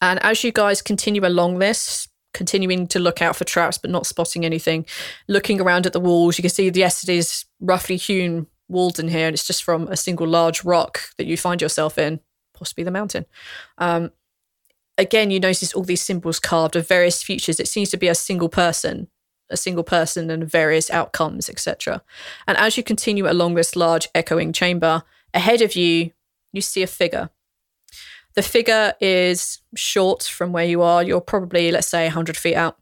And 0.00 0.22
as 0.22 0.44
you 0.44 0.52
guys 0.52 0.82
continue 0.82 1.26
along 1.26 1.58
this, 1.58 2.08
continuing 2.32 2.86
to 2.88 2.98
look 2.98 3.20
out 3.20 3.36
for 3.36 3.44
traps 3.44 3.78
but 3.78 3.90
not 3.90 4.06
spotting 4.06 4.44
anything, 4.44 4.86
looking 5.26 5.60
around 5.60 5.86
at 5.86 5.92
the 5.92 6.00
walls, 6.00 6.38
you 6.38 6.42
can 6.42 6.50
see 6.50 6.70
yes, 6.72 7.02
it 7.02 7.10
is 7.10 7.44
roughly 7.60 7.96
hewn 7.96 8.46
walls 8.68 8.98
in 8.98 9.08
here, 9.08 9.26
and 9.26 9.34
it's 9.34 9.46
just 9.46 9.64
from 9.64 9.88
a 9.88 9.96
single 9.96 10.26
large 10.26 10.64
rock 10.64 11.00
that 11.16 11.26
you 11.26 11.36
find 11.36 11.60
yourself 11.60 11.98
in, 11.98 12.20
possibly 12.54 12.84
the 12.84 12.90
mountain. 12.90 13.26
Um, 13.78 14.12
again, 14.96 15.30
you 15.30 15.40
notice 15.40 15.72
all 15.72 15.84
these 15.84 16.02
symbols 16.02 16.38
carved 16.38 16.76
of 16.76 16.86
various 16.86 17.22
futures. 17.22 17.58
It 17.58 17.68
seems 17.68 17.90
to 17.90 17.96
be 17.96 18.08
a 18.08 18.14
single 18.14 18.48
person 18.48 19.08
a 19.50 19.56
single 19.56 19.84
person 19.84 20.30
and 20.30 20.50
various 20.50 20.90
outcomes, 20.90 21.48
etc. 21.48 22.02
And 22.46 22.56
as 22.58 22.76
you 22.76 22.82
continue 22.82 23.30
along 23.30 23.54
this 23.54 23.76
large 23.76 24.08
echoing 24.14 24.52
chamber, 24.52 25.02
ahead 25.34 25.62
of 25.62 25.74
you, 25.76 26.12
you 26.52 26.60
see 26.60 26.82
a 26.82 26.86
figure. 26.86 27.30
The 28.34 28.42
figure 28.42 28.94
is 29.00 29.58
short 29.74 30.22
from 30.22 30.52
where 30.52 30.64
you 30.64 30.82
are. 30.82 31.02
You're 31.02 31.20
probably, 31.20 31.72
let's 31.72 31.88
say, 31.88 32.04
100 32.04 32.36
feet 32.36 32.54
out. 32.54 32.78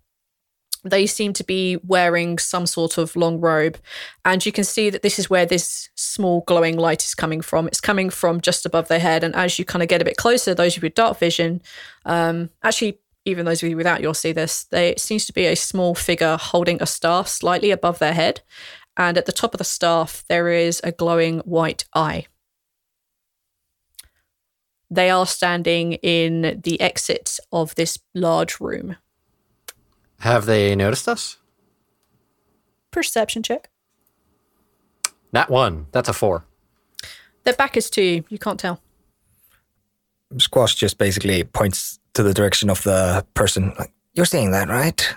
They 0.84 1.06
seem 1.06 1.32
to 1.32 1.44
be 1.44 1.78
wearing 1.82 2.38
some 2.38 2.66
sort 2.66 2.96
of 2.98 3.16
long 3.16 3.40
robe. 3.40 3.78
And 4.24 4.44
you 4.44 4.52
can 4.52 4.64
see 4.64 4.90
that 4.90 5.02
this 5.02 5.18
is 5.18 5.30
where 5.30 5.46
this 5.46 5.88
small 5.96 6.44
glowing 6.46 6.76
light 6.76 7.04
is 7.04 7.14
coming 7.14 7.40
from. 7.40 7.66
It's 7.66 7.80
coming 7.80 8.10
from 8.10 8.40
just 8.40 8.66
above 8.66 8.88
their 8.88 9.00
head. 9.00 9.24
And 9.24 9.34
as 9.34 9.58
you 9.58 9.64
kind 9.64 9.82
of 9.82 9.88
get 9.88 10.02
a 10.02 10.04
bit 10.04 10.16
closer, 10.16 10.54
those 10.54 10.76
of 10.76 10.82
you 10.82 10.86
with 10.86 10.94
dark 10.94 11.18
vision, 11.18 11.62
um, 12.04 12.50
actually, 12.62 13.00
even 13.26 13.44
those 13.44 13.62
of 13.62 13.68
you 13.68 13.76
without, 13.76 14.00
you'll 14.00 14.14
see 14.14 14.32
this. 14.32 14.64
They, 14.64 14.90
it 14.90 15.00
seems 15.00 15.26
to 15.26 15.32
be 15.32 15.46
a 15.46 15.56
small 15.56 15.94
figure 15.94 16.36
holding 16.36 16.80
a 16.80 16.86
staff 16.86 17.28
slightly 17.28 17.72
above 17.72 17.98
their 17.98 18.14
head. 18.14 18.40
And 18.96 19.18
at 19.18 19.26
the 19.26 19.32
top 19.32 19.52
of 19.52 19.58
the 19.58 19.64
staff, 19.64 20.24
there 20.28 20.48
is 20.48 20.80
a 20.84 20.92
glowing 20.92 21.40
white 21.40 21.84
eye. 21.92 22.26
They 24.88 25.10
are 25.10 25.26
standing 25.26 25.94
in 25.94 26.60
the 26.62 26.80
exit 26.80 27.38
of 27.50 27.74
this 27.74 27.98
large 28.14 28.60
room. 28.60 28.96
Have 30.20 30.46
they 30.46 30.76
noticed 30.76 31.08
us? 31.08 31.36
Perception 32.92 33.42
check. 33.42 33.68
That 35.32 35.50
one. 35.50 35.86
That's 35.90 36.08
a 36.08 36.12
four. 36.12 36.44
Their 37.42 37.54
back 37.54 37.76
is 37.76 37.90
to 37.90 38.02
you. 38.02 38.24
You 38.28 38.38
can't 38.38 38.58
tell. 38.58 38.80
Squash 40.38 40.76
just 40.76 40.96
basically 40.96 41.44
points 41.44 41.98
to 42.16 42.22
the 42.22 42.34
direction 42.34 42.70
of 42.70 42.82
the 42.82 43.24
person. 43.34 43.72
Like, 43.78 43.92
You're 44.14 44.26
seeing 44.26 44.50
that, 44.52 44.68
right? 44.68 45.14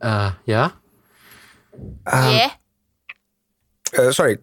Uh, 0.00 0.32
yeah. 0.44 0.70
yeah. 2.06 2.50
Uh, 3.98 4.12
sorry. 4.12 4.38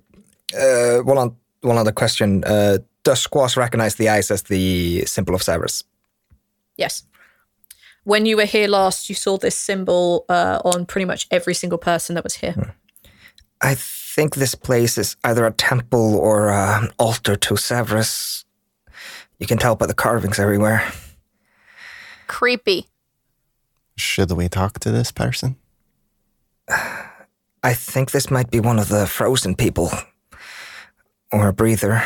Uh, 0.59 0.97
one, 0.99 1.17
on, 1.17 1.35
one 1.61 1.77
other 1.77 1.91
question. 1.91 2.43
Uh, 2.43 2.79
does 3.03 3.21
Squash 3.21 3.55
recognize 3.55 3.95
the 3.95 4.09
eyes 4.09 4.31
as 4.31 4.43
the 4.43 5.05
symbol 5.05 5.35
of 5.35 5.41
Savras? 5.41 5.83
Yes. 6.77 7.03
When 8.03 8.25
you 8.25 8.35
were 8.35 8.45
here 8.45 8.67
last, 8.67 9.07
you 9.07 9.15
saw 9.15 9.37
this 9.37 9.55
symbol 9.55 10.25
uh, 10.29 10.61
on 10.65 10.85
pretty 10.85 11.05
much 11.05 11.27
every 11.29 11.53
single 11.53 11.77
person 11.77 12.15
that 12.15 12.23
was 12.23 12.35
here. 12.35 12.75
I 13.61 13.75
think 13.75 14.35
this 14.35 14.55
place 14.55 14.97
is 14.97 15.15
either 15.23 15.45
a 15.45 15.51
temple 15.51 16.15
or 16.15 16.49
uh, 16.49 16.81
an 16.81 16.89
altar 16.97 17.35
to 17.35 17.53
Savras. 17.53 18.45
You 19.39 19.47
can 19.47 19.57
tell 19.57 19.75
by 19.75 19.85
the 19.85 19.93
carvings 19.93 20.39
everywhere. 20.39 20.91
Creepy. 22.27 22.87
Should 23.95 24.31
we 24.31 24.49
talk 24.49 24.79
to 24.79 24.91
this 24.91 25.11
person? 25.11 25.55
I 27.63 27.73
think 27.73 28.11
this 28.11 28.31
might 28.31 28.51
be 28.51 28.59
one 28.59 28.79
of 28.79 28.89
the 28.89 29.07
frozen 29.07 29.55
people. 29.55 29.91
Or 31.31 31.49
a 31.49 31.53
breather. 31.53 32.03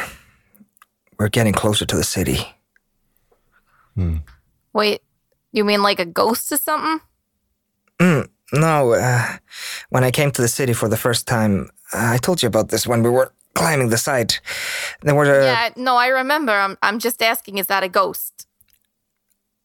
We're 1.19 1.29
getting 1.29 1.53
closer 1.53 1.85
to 1.85 1.95
the 1.95 2.03
city. 2.03 2.39
Hmm. 3.95 4.17
Wait, 4.73 5.01
you 5.51 5.63
mean 5.63 5.83
like 5.83 5.99
a 5.99 6.05
ghost 6.05 6.51
or 6.51 6.57
something? 6.57 7.01
No, 8.53 8.93
uh, 8.93 9.37
when 9.89 10.03
I 10.03 10.11
came 10.11 10.31
to 10.31 10.41
the 10.41 10.47
city 10.47 10.73
for 10.73 10.89
the 10.89 10.97
first 10.97 11.27
time, 11.27 11.69
I 11.93 12.17
told 12.17 12.41
you 12.41 12.47
about 12.47 12.69
this 12.69 12.85
when 12.85 13.01
we 13.01 13.09
were 13.09 13.31
climbing 13.53 13.89
the 13.89 13.97
side. 13.97 14.35
There 15.01 15.15
were. 15.15 15.41
Uh, 15.41 15.45
yeah, 15.45 15.69
no, 15.75 15.95
I 15.95 16.07
remember. 16.07 16.51
I'm, 16.51 16.77
I'm 16.81 16.99
just 16.99 17.21
asking, 17.21 17.57
is 17.57 17.67
that 17.67 17.83
a 17.83 17.89
ghost? 17.89 18.47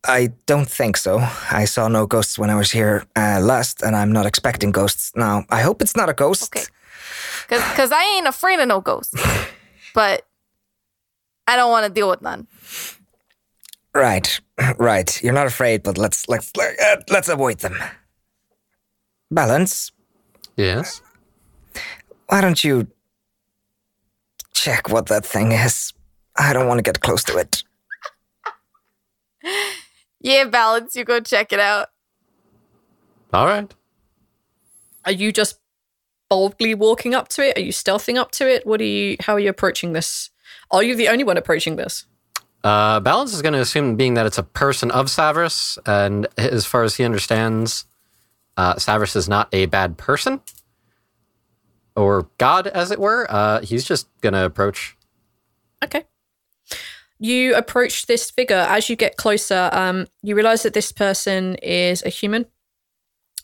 I 0.06 0.32
don't 0.46 0.68
think 0.68 0.96
so. 0.96 1.18
I 1.50 1.64
saw 1.64 1.88
no 1.88 2.06
ghosts 2.06 2.38
when 2.38 2.50
I 2.50 2.54
was 2.54 2.70
here 2.70 3.04
uh, 3.16 3.40
last, 3.40 3.82
and 3.82 3.96
I'm 3.96 4.12
not 4.12 4.26
expecting 4.26 4.70
ghosts 4.70 5.12
now. 5.16 5.44
I 5.50 5.62
hope 5.62 5.82
it's 5.82 5.96
not 5.96 6.08
a 6.08 6.14
ghost. 6.14 6.54
Okay. 6.54 6.66
Cause, 7.48 7.62
Cause 7.74 7.92
I 7.92 8.16
ain't 8.16 8.26
afraid 8.26 8.60
of 8.60 8.68
no 8.68 8.80
ghosts. 8.80 9.14
but 9.94 10.26
I 11.46 11.56
don't 11.56 11.70
want 11.70 11.86
to 11.86 11.92
deal 11.92 12.08
with 12.08 12.22
none. 12.22 12.46
Right, 13.94 14.40
right. 14.78 15.22
You're 15.22 15.32
not 15.32 15.46
afraid, 15.46 15.82
but 15.82 15.98
let's 15.98 16.28
let's 16.28 16.52
uh, 16.58 16.96
let's 17.08 17.28
avoid 17.28 17.58
them. 17.58 17.76
Balance. 19.30 19.90
Yes. 20.56 21.00
Why 22.28 22.40
don't 22.40 22.62
you 22.62 22.88
check 24.66 24.90
what 24.90 25.06
that 25.06 25.24
thing 25.24 25.52
is? 25.52 25.92
I 26.36 26.52
don't 26.52 26.66
want 26.66 26.78
to 26.78 26.82
get 26.82 27.00
close 27.00 27.22
to 27.24 27.38
it. 27.38 27.62
Yeah, 30.20 30.44
balance, 30.46 30.96
you 30.96 31.04
go 31.04 31.20
check 31.20 31.52
it 31.52 31.60
out. 31.60 31.90
All 33.32 33.46
right. 33.46 33.72
Are 35.04 35.12
you 35.12 35.30
just 35.30 35.60
boldly 36.28 36.74
walking 36.74 37.14
up 37.14 37.28
to 37.28 37.42
it? 37.46 37.56
Are 37.56 37.60
you 37.60 37.70
stealthing 37.70 38.16
up 38.16 38.32
to 38.32 38.48
it? 38.48 38.66
What 38.66 38.80
are 38.80 38.84
you? 38.84 39.16
How 39.20 39.34
are 39.34 39.38
you 39.38 39.50
approaching 39.50 39.92
this? 39.92 40.30
Are 40.72 40.82
you 40.82 40.96
the 40.96 41.08
only 41.08 41.22
one 41.22 41.36
approaching 41.36 41.76
this? 41.76 42.06
Uh, 42.64 42.98
Balance 42.98 43.32
is 43.32 43.42
going 43.42 43.52
to 43.52 43.60
assume, 43.60 43.94
being 43.94 44.14
that 44.14 44.26
it's 44.26 44.38
a 44.38 44.42
person 44.42 44.90
of 44.90 45.06
Savras, 45.06 45.78
and 45.86 46.26
as 46.36 46.66
far 46.66 46.82
as 46.82 46.96
he 46.96 47.04
understands, 47.04 47.84
uh, 48.56 48.74
Savras 48.74 49.14
is 49.14 49.28
not 49.28 49.48
a 49.52 49.66
bad 49.66 49.96
person 49.96 50.40
or 51.96 52.28
god, 52.38 52.66
as 52.66 52.90
it 52.90 53.00
were. 53.00 53.26
Uh, 53.28 53.60
he's 53.60 53.84
just 53.84 54.08
going 54.20 54.34
to 54.34 54.44
approach. 54.44 54.96
Okay. 55.82 56.04
You 57.18 57.54
approach 57.54 58.06
this 58.06 58.30
figure. 58.30 58.66
As 58.68 58.90
you 58.90 58.96
get 58.96 59.16
closer, 59.16 59.70
um, 59.72 60.06
you 60.22 60.34
realize 60.34 60.62
that 60.64 60.74
this 60.74 60.92
person 60.92 61.54
is 61.56 62.02
a 62.04 62.10
human, 62.10 62.44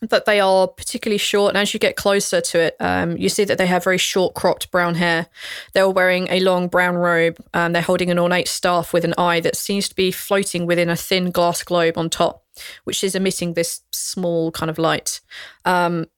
that 0.03 0.26
they 0.26 0.40
are 0.40 0.68
particularly 0.68 1.18
short. 1.18 1.53
And 1.53 1.59
as 1.59 1.72
you 1.72 1.80
get 1.80 1.96
closer 1.96 2.42
to 2.42 2.61
it, 2.61 2.76
um, 2.80 3.16
you 3.16 3.30
see 3.30 3.44
that 3.44 3.57
they 3.57 3.66
have 3.66 3.84
very 3.84 3.98
short, 3.98 4.34
cropped 4.34 4.70
brown 4.70 4.96
hair. 4.96 5.28
They're 5.72 5.88
wearing 5.88 6.28
a 6.28 6.40
long 6.40 6.68
brown 6.68 6.96
robe. 6.96 7.38
Um, 7.55 7.72
they're 7.72 7.80
holding 7.80 8.11
an 8.11 8.18
ornate 8.18 8.48
staff 8.48 8.92
with 8.92 9.05
an 9.05 9.14
eye 9.16 9.40
that 9.40 9.57
seems 9.57 9.88
to 9.88 9.94
be 9.94 10.11
floating 10.11 10.66
within 10.66 10.90
a 10.90 10.96
thin 10.96 11.30
glass 11.30 11.62
globe 11.62 11.96
on 11.96 12.11
top, 12.11 12.44
which 12.84 13.03
is 13.03 13.14
emitting 13.14 13.55
this 13.55 13.80
small 13.90 14.50
kind 14.50 14.68
of 14.68 14.76
light. 14.76 15.22
Um, 15.64 16.09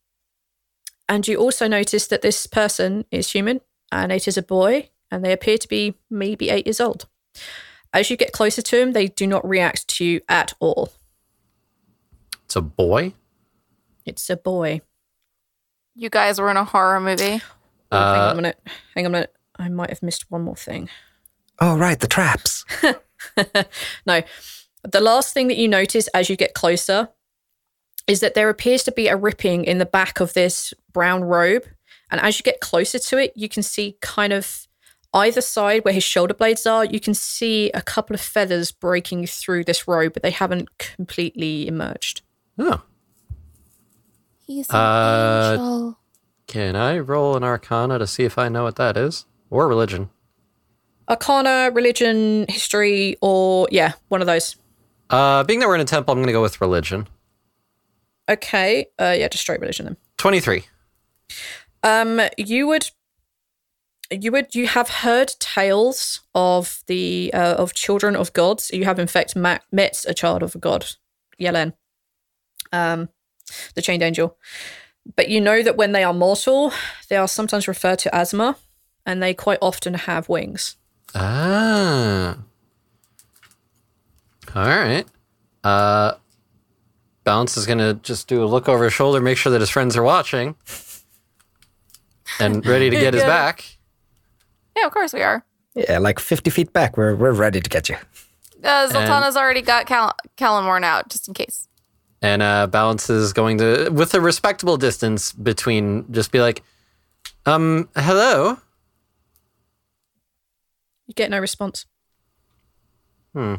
and 1.09 1.27
you 1.29 1.37
also 1.39 1.67
notice 1.69 2.07
that 2.09 2.23
this 2.23 2.47
person 2.47 3.05
is 3.11 3.31
human 3.33 3.61
and 3.93 4.11
it 4.13 4.27
is 4.29 4.37
a 4.37 4.43
boy, 4.43 4.91
and 5.11 5.25
they 5.25 5.33
appear 5.33 5.59
to 5.59 5.69
be 5.69 5.95
maybe 6.11 6.51
eight 6.51 6.67
years 6.67 6.81
old. 6.81 7.07
As 7.93 8.11
you 8.11 8.17
get 8.17 8.33
closer 8.33 8.63
to 8.63 8.81
him, 8.81 8.93
they 8.93 9.07
do 9.07 9.27
not 9.27 9.47
react 9.49 9.87
to 9.97 10.05
you 10.05 10.21
at 10.29 10.53
all. 10.59 10.93
It's 12.45 12.57
a 12.57 12.63
boy. 12.63 13.15
It's 14.05 14.29
a 14.29 14.37
boy. 14.37 14.81
You 15.95 16.11
guys 16.11 16.41
were 16.41 16.51
in 16.51 16.57
a 16.57 16.65
horror 16.65 16.99
movie. 17.01 17.41
Oh, 17.93 17.97
hang 17.97 18.21
on 18.21 18.29
Uh, 18.29 18.33
a 18.33 18.35
minute. 18.35 18.59
Hang 18.97 19.07
on 19.07 19.11
a 19.11 19.17
minute. 19.19 19.35
I 19.57 19.69
might 19.69 19.91
have 19.91 20.03
missed 20.03 20.31
one 20.31 20.43
more 20.43 20.57
thing. 20.57 20.89
Oh, 21.61 21.79
right, 21.79 22.01
the 22.01 22.09
traps. 22.09 22.65
no. 24.05 24.23
The 24.83 25.01
last 25.01 25.33
thing 25.33 25.47
that 25.47 25.57
you 25.57 25.69
notice 25.69 26.09
as 26.09 26.29
you 26.29 26.35
get 26.35 26.53
closer 26.53 27.11
is 28.07 28.21
that 28.21 28.35
there 28.35 28.49
appears 28.51 28.83
to 28.85 28.93
be 28.93 29.09
a 29.09 29.17
ripping 29.17 29.65
in 29.65 29.79
the 29.79 29.87
back 29.87 30.21
of 30.21 30.35
this 30.35 30.75
brown 30.93 31.25
robe. 31.25 31.65
And 32.11 32.21
as 32.21 32.39
you 32.39 32.43
get 32.43 32.61
closer 32.61 32.99
to 32.99 33.19
it, 33.19 33.33
you 33.35 33.49
can 33.49 33.63
see 33.63 33.97
kind 34.01 34.33
of 34.33 34.67
either 35.15 35.41
side 35.41 35.85
where 35.85 35.95
his 35.95 36.05
shoulder 36.05 36.35
blades 36.35 36.67
are, 36.67 36.85
you 36.85 37.01
can 37.01 37.15
see 37.15 37.71
a 37.73 37.81
couple 37.81 38.15
of 38.15 38.21
feathers 38.21 38.73
breaking 38.73 39.27
through 39.27 39.65
this 39.65 39.87
robe, 39.89 40.13
but 40.13 40.23
they 40.23 40.31
haven't 40.31 40.77
completely 40.79 41.67
emerged. 41.67 42.21
Oh. 42.59 42.83
He's 44.47 44.69
an 44.71 44.77
Uh, 44.77 45.51
angel. 45.53 45.99
Can 46.47 46.77
I 46.77 46.99
roll 46.99 47.37
an 47.37 47.45
arcana 47.45 47.99
to 47.99 48.07
see 48.07 48.25
if 48.25 48.37
I 48.39 48.49
know 48.49 48.65
what 48.65 48.77
that 48.77 48.97
is? 48.97 49.25
or 49.51 49.69
religion. 49.69 50.11
Arcana, 51.09 51.71
religion, 51.73 52.45
history, 52.49 53.17
or 53.21 53.69
yeah, 53.71 53.93
one 54.09 54.21
of 54.21 54.27
those. 54.27 54.57
Uh, 55.11 55.45
being 55.45 55.61
that 55.61 55.69
we're 55.69 55.77
in 55.77 55.81
a 55.81 55.85
temple, 55.85 56.11
I'm 56.13 56.19
going 56.19 56.27
to 56.27 56.33
go 56.33 56.43
with 56.43 56.61
religion. 56.61 57.07
Okay. 58.29 58.87
Uh, 58.99 59.15
yeah, 59.17 59.29
just 59.29 59.43
straight 59.43 59.61
religion 59.61 59.87
then. 59.87 59.97
23. 60.19 60.65
Um, 61.83 62.21
you 62.39 62.67
would, 62.67 62.91
you 64.11 64.33
would, 64.33 64.55
you 64.55 64.67
have 64.67 64.89
heard 64.89 65.35
tales 65.39 66.21
of 66.35 66.83
the 66.87 67.31
uh, 67.35 67.55
of 67.59 67.75
children 67.75 68.17
of 68.17 68.33
gods. 68.33 68.71
You 68.73 68.85
have 68.85 68.99
in 68.99 69.07
fact 69.07 69.37
ma- 69.37 69.59
met 69.71 70.05
a 70.09 70.15
child 70.15 70.43
of 70.43 70.55
a 70.55 70.59
god, 70.59 70.87
Yelen, 71.39 71.75
um, 72.73 73.11
the 73.75 73.83
chained 73.83 74.03
angel. 74.03 74.39
But 75.17 75.29
you 75.29 75.41
know 75.41 75.63
that 75.63 75.77
when 75.77 75.93
they 75.93 76.03
are 76.03 76.15
mortal, 76.15 76.73
they 77.11 77.17
are 77.17 77.29
sometimes 77.29 77.69
referred 77.69 77.99
to 78.01 78.15
as 78.15 78.33
Ma, 78.33 78.55
and 79.05 79.23
they 79.23 79.35
quite 79.35 79.59
often 79.61 79.95
have 79.95 80.31
wings. 80.31 80.77
Ah. 81.15 82.39
All 84.55 84.67
right. 84.67 85.05
Uh, 85.63 86.15
Bounce 87.25 87.57
is 87.57 87.67
going 87.67 87.79
to 87.79 87.95
just 88.03 88.29
do 88.29 88.45
a 88.45 88.47
look 88.47 88.69
over 88.69 88.85
his 88.85 88.93
shoulder, 88.93 89.21
make 89.21 89.39
sure 89.39 89.51
that 89.53 89.61
his 89.61 89.71
friends 89.71 89.97
are 89.97 90.03
watching 90.03 90.55
and 92.39 92.65
ready 92.67 92.91
to 92.91 92.97
get 92.97 93.15
his 93.15 93.23
back. 93.25 93.65
Yeah, 94.77 94.87
of 94.87 94.93
course 94.93 95.13
we 95.13 95.23
are. 95.23 95.45
Yeah, 95.75 95.99
like 95.99 96.19
50 96.19 96.51
feet 96.51 96.73
back. 96.73 96.97
We're, 96.97 97.15
we're 97.17 97.33
ready 97.33 97.61
to 97.61 97.71
get 97.71 97.89
you. 97.89 97.97
Uh, 98.63 98.89
Zaltanna's 98.89 99.37
already 99.37 99.63
got 99.63 99.87
Cal- 99.87 100.17
Callan 100.37 100.85
out, 100.85 101.09
just 101.09 101.29
in 101.29 101.35
case. 101.35 101.69
And 102.23 102.43
uh, 102.43 102.67
Balance 102.67 103.11
is 103.11 103.33
going 103.33 103.59
to, 103.59 103.91
with 103.91 104.15
a 104.15 104.21
respectable 104.21 104.77
distance 104.77 105.33
between, 105.33 106.11
just 106.13 106.33
be 106.33 106.41
like, 106.41 106.63
um, 107.45 107.89
hello? 107.97 108.59
You 111.07 111.15
get 111.15 111.31
no 111.31 111.39
response. 111.39 111.85
Hmm. 113.35 113.57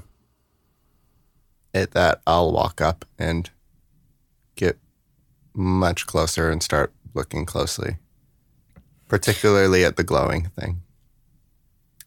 At 1.74 1.92
that, 1.92 2.22
I'll 2.26 2.52
walk 2.52 2.82
up 2.82 3.06
and 3.20 3.44
get 3.46 3.54
much 5.56 6.06
closer 6.06 6.50
and 6.52 6.62
start 6.62 6.94
looking 7.14 7.46
closely, 7.46 7.98
particularly 9.08 9.84
at 9.86 9.96
the 9.98 10.04
glowing 10.04 10.50
thing. 10.50 10.82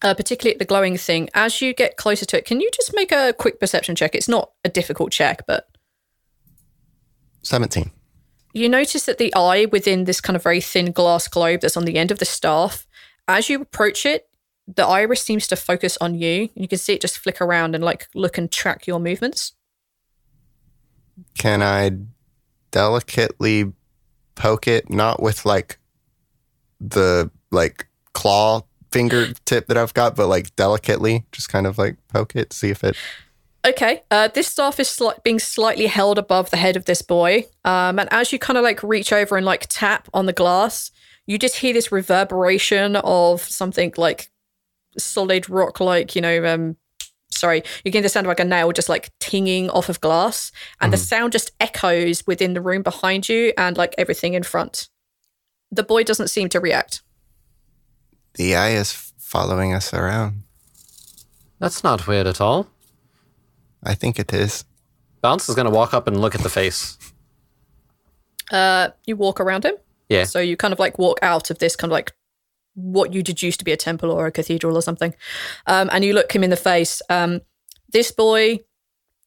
uh, 0.03 0.15
particularly 0.15 0.55
at 0.55 0.59
the 0.61 0.65
glowing 0.65 0.97
thing. 0.97 1.29
As 1.35 1.61
you 1.61 1.75
get 1.75 1.97
closer 1.97 2.25
to 2.27 2.39
it, 2.39 2.45
can 2.45 2.61
you 2.61 2.71
just 2.73 2.93
make 2.95 3.11
a 3.11 3.35
quick 3.37 3.59
perception 3.59 3.97
check? 3.97 4.15
It's 4.15 4.29
not 4.29 4.53
a 4.65 4.69
difficult 4.69 5.11
check, 5.11 5.43
but 5.47 5.67
17. 7.43 7.91
you 8.53 8.69
notice 8.69 9.07
that 9.07 9.19
the 9.19 9.35
eye 9.35 9.67
within 9.73 10.05
this 10.05 10.21
kind 10.21 10.37
of 10.37 10.43
very 10.43 10.61
thin 10.61 10.93
glass 10.93 11.27
globe 11.29 11.61
that's 11.63 11.77
on 11.77 11.85
the 11.85 11.97
end 11.97 12.11
of 12.11 12.19
the 12.19 12.25
staff, 12.25 12.87
as 13.27 13.49
you 13.49 13.61
approach 13.61 14.07
it, 14.07 14.29
the 14.69 14.87
iris 14.87 15.23
seems 15.23 15.47
to 15.49 15.57
focus 15.57 15.97
on 16.01 16.15
you. 16.15 16.51
You 16.55 16.69
can 16.69 16.79
see 16.79 16.93
it 16.93 17.01
just 17.01 17.19
flick 17.19 17.41
around 17.41 17.75
and 17.75 17.83
like 17.83 18.07
look 18.15 18.37
and 18.39 18.51
track 18.53 18.87
your 18.87 19.01
movements. 19.01 19.53
Can 21.39 21.63
I 21.63 21.91
delicately 22.79 23.73
poke 24.37 24.69
it, 24.69 24.89
not 24.89 25.21
with 25.21 25.45
like 25.45 25.81
the 26.81 27.29
like 27.51 27.89
claw 28.13 28.61
fingertip 28.93 29.67
that 29.67 29.77
I've 29.77 29.95
got, 29.95 30.15
but 30.15 30.29
like 30.29 30.55
delicately, 30.55 31.27
just 31.33 31.49
kind 31.49 31.67
of 31.67 31.77
like 31.77 31.97
poke 32.07 32.37
it, 32.37 32.53
see 32.53 32.71
if 32.71 32.85
it. 32.85 32.97
Okay, 33.67 34.05
uh, 34.13 34.29
this 34.29 34.47
staff 34.47 34.79
is 34.79 34.87
sli- 34.87 35.21
being 35.25 35.41
slightly 35.41 35.87
held 35.87 36.19
above 36.19 36.51
the 36.51 36.57
head 36.57 36.77
of 36.77 36.85
this 36.85 37.03
boy. 37.03 37.47
Um, 37.65 37.99
and 37.99 38.09
as 38.13 38.33
you 38.33 38.39
kind 38.39 38.57
of 38.57 38.63
like 38.63 38.81
reach 38.85 39.13
over 39.13 39.37
and 39.37 39.45
like 39.45 39.67
tap 39.69 40.09
on 40.15 40.27
the 40.27 40.33
glass, 40.33 40.93
you 41.27 41.37
just 41.37 41.57
hear 41.57 41.73
this 41.73 41.91
reverberation 41.91 42.95
of 42.95 43.43
something 43.43 43.93
like 43.97 44.31
solid 44.97 45.51
rock, 45.51 45.81
like, 45.81 46.15
you 46.15 46.23
know, 46.23 46.45
um, 46.47 46.77
sorry, 47.31 47.63
you 47.85 47.91
get 47.91 48.03
the 48.03 48.09
sound 48.09 48.27
of 48.27 48.29
like 48.29 48.41
a 48.41 48.45
nail 48.45 48.73
just 48.73 48.89
like 48.89 49.11
tinging 49.21 49.71
off 49.71 49.89
of 49.89 50.01
glass. 50.01 50.53
And 50.81 50.93
the 50.93 50.97
sound 50.97 51.33
just 51.33 51.53
echoes 51.61 52.27
within 52.27 52.55
the 52.55 52.61
room 52.61 52.83
behind 52.83 53.29
you 53.29 53.53
and 53.57 53.77
like 53.77 53.95
everything 53.99 54.35
in 54.35 54.43
front. 54.43 54.89
The 55.71 55.83
boy 55.83 56.05
doesn't 56.05 56.29
seem 56.29 56.49
to 56.51 56.61
react. 56.61 57.03
The 58.35 58.57
eye 58.57 58.71
is 58.71 58.93
following 59.19 59.75
us 59.75 59.93
around. 59.93 60.43
That's 61.59 61.83
not 61.83 62.07
weird 62.07 62.27
at 62.27 62.41
all. 62.41 62.69
I 63.83 63.95
think 63.95 64.19
it 64.19 64.33
is. 64.33 64.65
Bounce 65.21 65.49
is 65.49 65.55
going 65.55 65.67
to 65.67 65.73
walk 65.73 65.93
up 65.93 66.07
and 66.07 66.21
look 66.21 66.35
at 66.35 66.43
the 66.43 66.49
face. 66.49 66.97
Uh, 68.51 68.89
you 69.07 69.17
walk 69.17 69.41
around 69.41 69.65
him. 69.65 69.75
Yeah. 70.09 70.25
So 70.25 70.41
you 70.41 70.57
kind 70.57 70.73
of 70.73 70.79
like 70.79 70.99
walk 70.99 71.19
out 71.23 71.51
of 71.51 71.59
this 71.59 71.77
kind 71.77 71.91
of 71.91 71.93
like 71.93 72.15
what 72.79 73.13
you 73.13 73.23
deduce 73.23 73.57
to 73.57 73.65
be 73.65 73.73
a 73.73 73.77
temple 73.77 74.11
or 74.11 74.27
a 74.27 74.33
cathedral 74.33 74.77
or 74.77 74.83
something. 74.83 75.15
Um, 75.67 75.89
and 75.93 76.05
you 76.05 76.13
look 76.13 76.35
him 76.35 76.45
in 76.45 76.51
the 76.51 76.57
face. 76.57 77.03
Um, 77.11 77.41
this 77.93 78.13
boy, 78.13 78.61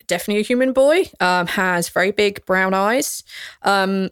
definitely 0.07 0.41
a 0.41 0.45
human 0.45 0.71
boy, 0.73 1.09
um, 1.19 1.47
has 1.47 1.89
very 1.89 2.11
big 2.11 2.45
brown 2.45 2.73
eyes. 2.73 3.23
Um, 3.63 4.09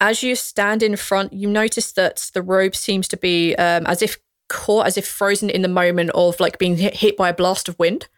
as 0.00 0.22
you 0.22 0.34
stand 0.34 0.82
in 0.82 0.96
front, 0.96 1.32
you 1.32 1.48
notice 1.48 1.92
that 1.92 2.30
the 2.34 2.42
robe 2.42 2.74
seems 2.74 3.08
to 3.08 3.16
be 3.16 3.54
um, 3.56 3.86
as 3.86 4.02
if 4.02 4.18
caught, 4.48 4.86
as 4.86 4.96
if 4.96 5.06
frozen 5.06 5.48
in 5.48 5.62
the 5.62 5.68
moment 5.68 6.10
of 6.14 6.38
like 6.40 6.58
being 6.58 6.76
hit, 6.76 6.94
hit 6.94 7.16
by 7.16 7.28
a 7.28 7.34
blast 7.34 7.68
of 7.68 7.78
wind. 7.78 8.08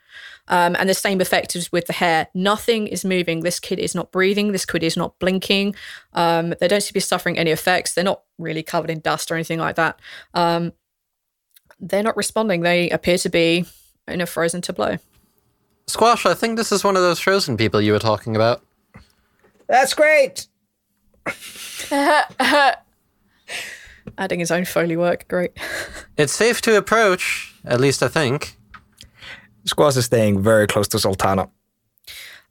Um, 0.49 0.77
and 0.79 0.89
the 0.89 0.95
same 0.95 1.21
effect 1.21 1.57
is 1.57 1.73
with 1.73 1.87
the 1.87 1.93
hair. 1.95 2.29
Nothing 2.35 2.87
is 2.87 3.05
moving. 3.05 3.41
This 3.41 3.59
kid 3.59 3.79
is 3.79 3.95
not 3.95 4.13
breathing. 4.13 4.53
This 4.53 4.67
kid 4.67 4.83
is 4.83 4.97
not 4.97 5.19
blinking. 5.19 5.75
Um, 6.13 6.55
they 6.61 6.69
don't 6.69 6.83
seem 6.83 6.89
to 6.89 6.95
be 6.95 7.01
suffering 7.01 7.39
any 7.39 7.51
effects. 7.51 7.95
They're 7.95 8.05
not 8.05 8.23
really 8.39 8.63
covered 8.63 8.91
in 8.91 9.01
dust 9.01 9.31
or 9.31 9.35
anything 9.35 9.59
like 9.59 9.77
that. 9.77 9.99
Um, 10.35 10.73
they're 11.81 12.03
not 12.03 12.17
responding. 12.17 12.61
They 12.61 12.91
appear 12.91 13.19
to 13.19 13.29
be 13.29 13.65
in 14.07 14.21
a 14.21 14.27
frozen 14.27 14.61
tableau. 14.61 14.99
Squash, 15.87 16.25
I 16.27 16.35
think 16.35 16.57
this 16.57 16.73
is 16.73 16.85
one 16.85 16.97
of 16.97 17.03
those 17.03 17.21
frozen 17.21 17.57
people 17.57 17.81
you 17.81 17.93
were 17.93 17.99
talking 17.99 18.37
about. 18.37 18.63
That's 19.67 19.95
great. 19.95 20.47
Adding 24.19 24.41
his 24.41 24.51
own 24.51 24.65
foley 24.65 24.97
work. 24.97 25.27
Great. 25.29 25.53
It's 26.17 26.33
safe 26.33 26.61
to 26.63 26.77
approach, 26.77 27.53
at 27.65 27.81
least 27.81 28.01
I 28.01 28.07
think. 28.07 28.57
Squash 29.67 29.97
is 29.97 30.07
staying 30.07 30.43
very 30.43 30.67
close 30.67 30.89
to 30.89 30.97
Zaltanna. 30.99 31.51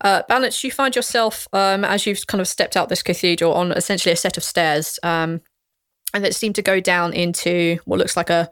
Uh, 0.01 0.23
Balance, 0.27 0.63
you 0.63 0.71
find 0.71 0.95
yourself, 0.95 1.47
um, 1.53 1.85
as 1.85 2.05
you've 2.05 2.27
kind 2.27 2.41
of 2.41 2.47
stepped 2.47 2.75
out 2.75 2.89
this 2.89 3.03
cathedral, 3.03 3.53
on 3.53 3.71
essentially 3.71 4.11
a 4.11 4.17
set 4.17 4.37
of 4.37 4.43
stairs, 4.43 4.99
um, 5.03 5.41
and 6.13 6.25
that 6.25 6.35
seem 6.35 6.53
to 6.53 6.61
go 6.61 6.79
down 6.79 7.13
into 7.13 7.77
what 7.85 7.99
looks 7.99 8.17
like 8.17 8.29
a 8.29 8.49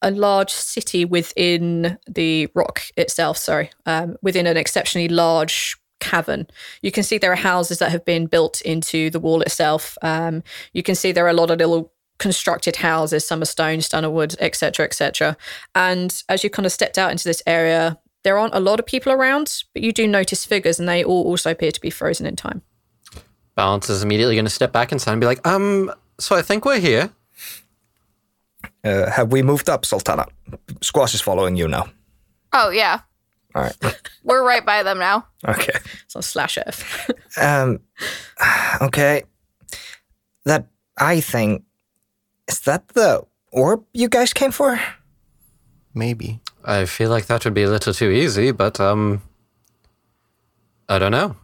a 0.00 0.12
large 0.12 0.52
city 0.52 1.04
within 1.04 1.98
the 2.08 2.48
rock 2.54 2.82
itself. 2.96 3.36
Sorry, 3.36 3.70
um, 3.84 4.16
within 4.22 4.46
an 4.46 4.56
exceptionally 4.56 5.08
large 5.08 5.76
cavern. 6.00 6.46
You 6.82 6.92
can 6.92 7.02
see 7.02 7.18
there 7.18 7.32
are 7.32 7.36
houses 7.36 7.78
that 7.78 7.90
have 7.90 8.04
been 8.04 8.26
built 8.26 8.60
into 8.60 9.10
the 9.10 9.20
wall 9.20 9.42
itself. 9.42 9.98
Um, 10.02 10.42
you 10.72 10.82
can 10.82 10.94
see 10.94 11.10
there 11.10 11.26
are 11.26 11.30
a 11.30 11.34
lot 11.34 11.50
of 11.50 11.58
little 11.58 11.92
constructed 12.18 12.76
houses. 12.76 13.26
Some 13.26 13.42
are 13.42 13.46
stone, 13.46 13.80
some 13.80 14.04
are 14.04 14.10
wood, 14.10 14.34
etc., 14.40 14.84
etc. 14.84 15.36
And 15.74 16.22
as 16.28 16.44
you 16.44 16.50
kind 16.50 16.66
of 16.66 16.72
stepped 16.72 16.98
out 16.98 17.10
into 17.10 17.24
this 17.24 17.42
area, 17.46 17.98
there 18.24 18.38
aren't 18.38 18.54
a 18.54 18.60
lot 18.60 18.80
of 18.80 18.86
people 18.86 19.12
around, 19.12 19.62
but 19.72 19.82
you 19.82 19.92
do 19.92 20.06
notice 20.06 20.44
figures, 20.44 20.78
and 20.78 20.88
they 20.88 21.04
all 21.04 21.24
also 21.24 21.50
appear 21.50 21.70
to 21.70 21.80
be 21.80 21.90
frozen 21.90 22.26
in 22.26 22.36
time. 22.36 22.62
Balance 23.54 23.90
is 23.90 24.02
immediately 24.02 24.34
going 24.34 24.44
to 24.44 24.50
step 24.50 24.72
back 24.72 24.92
inside 24.92 25.12
and 25.12 25.20
be 25.20 25.26
like, 25.26 25.46
um, 25.46 25.92
so 26.18 26.36
I 26.36 26.42
think 26.42 26.64
we're 26.64 26.80
here. 26.80 27.10
Uh, 28.84 29.10
have 29.10 29.32
we 29.32 29.42
moved 29.42 29.68
up, 29.68 29.82
Zaltanna? 29.82 30.28
Squash 30.80 31.14
is 31.14 31.20
following 31.20 31.56
you 31.56 31.68
now. 31.68 31.88
Oh, 32.52 32.70
yeah. 32.70 33.00
All 33.54 33.62
right. 33.62 33.76
We're 34.24 34.44
right 34.44 34.64
by 34.64 34.82
them 34.82 34.98
now. 34.98 35.26
Okay. 35.46 35.78
So 36.06 36.20
slash 36.20 36.58
F. 36.58 37.10
Um. 37.40 37.80
Okay. 38.80 39.24
That 40.44 40.66
I 40.96 41.20
thing. 41.20 41.64
Is 42.48 42.60
that 42.60 42.88
the 42.88 43.22
orb 43.52 43.84
you 43.92 44.08
guys 44.08 44.32
came 44.32 44.50
for? 44.52 44.80
Maybe. 45.94 46.40
I 46.64 46.84
feel 46.86 47.10
like 47.10 47.26
that 47.26 47.44
would 47.44 47.54
be 47.54 47.62
a 47.62 47.70
little 47.70 47.92
too 47.94 48.10
easy, 48.10 48.50
but, 48.52 48.80
um, 48.80 49.22
I 50.88 50.98
don't 50.98 51.12
know. 51.12 51.36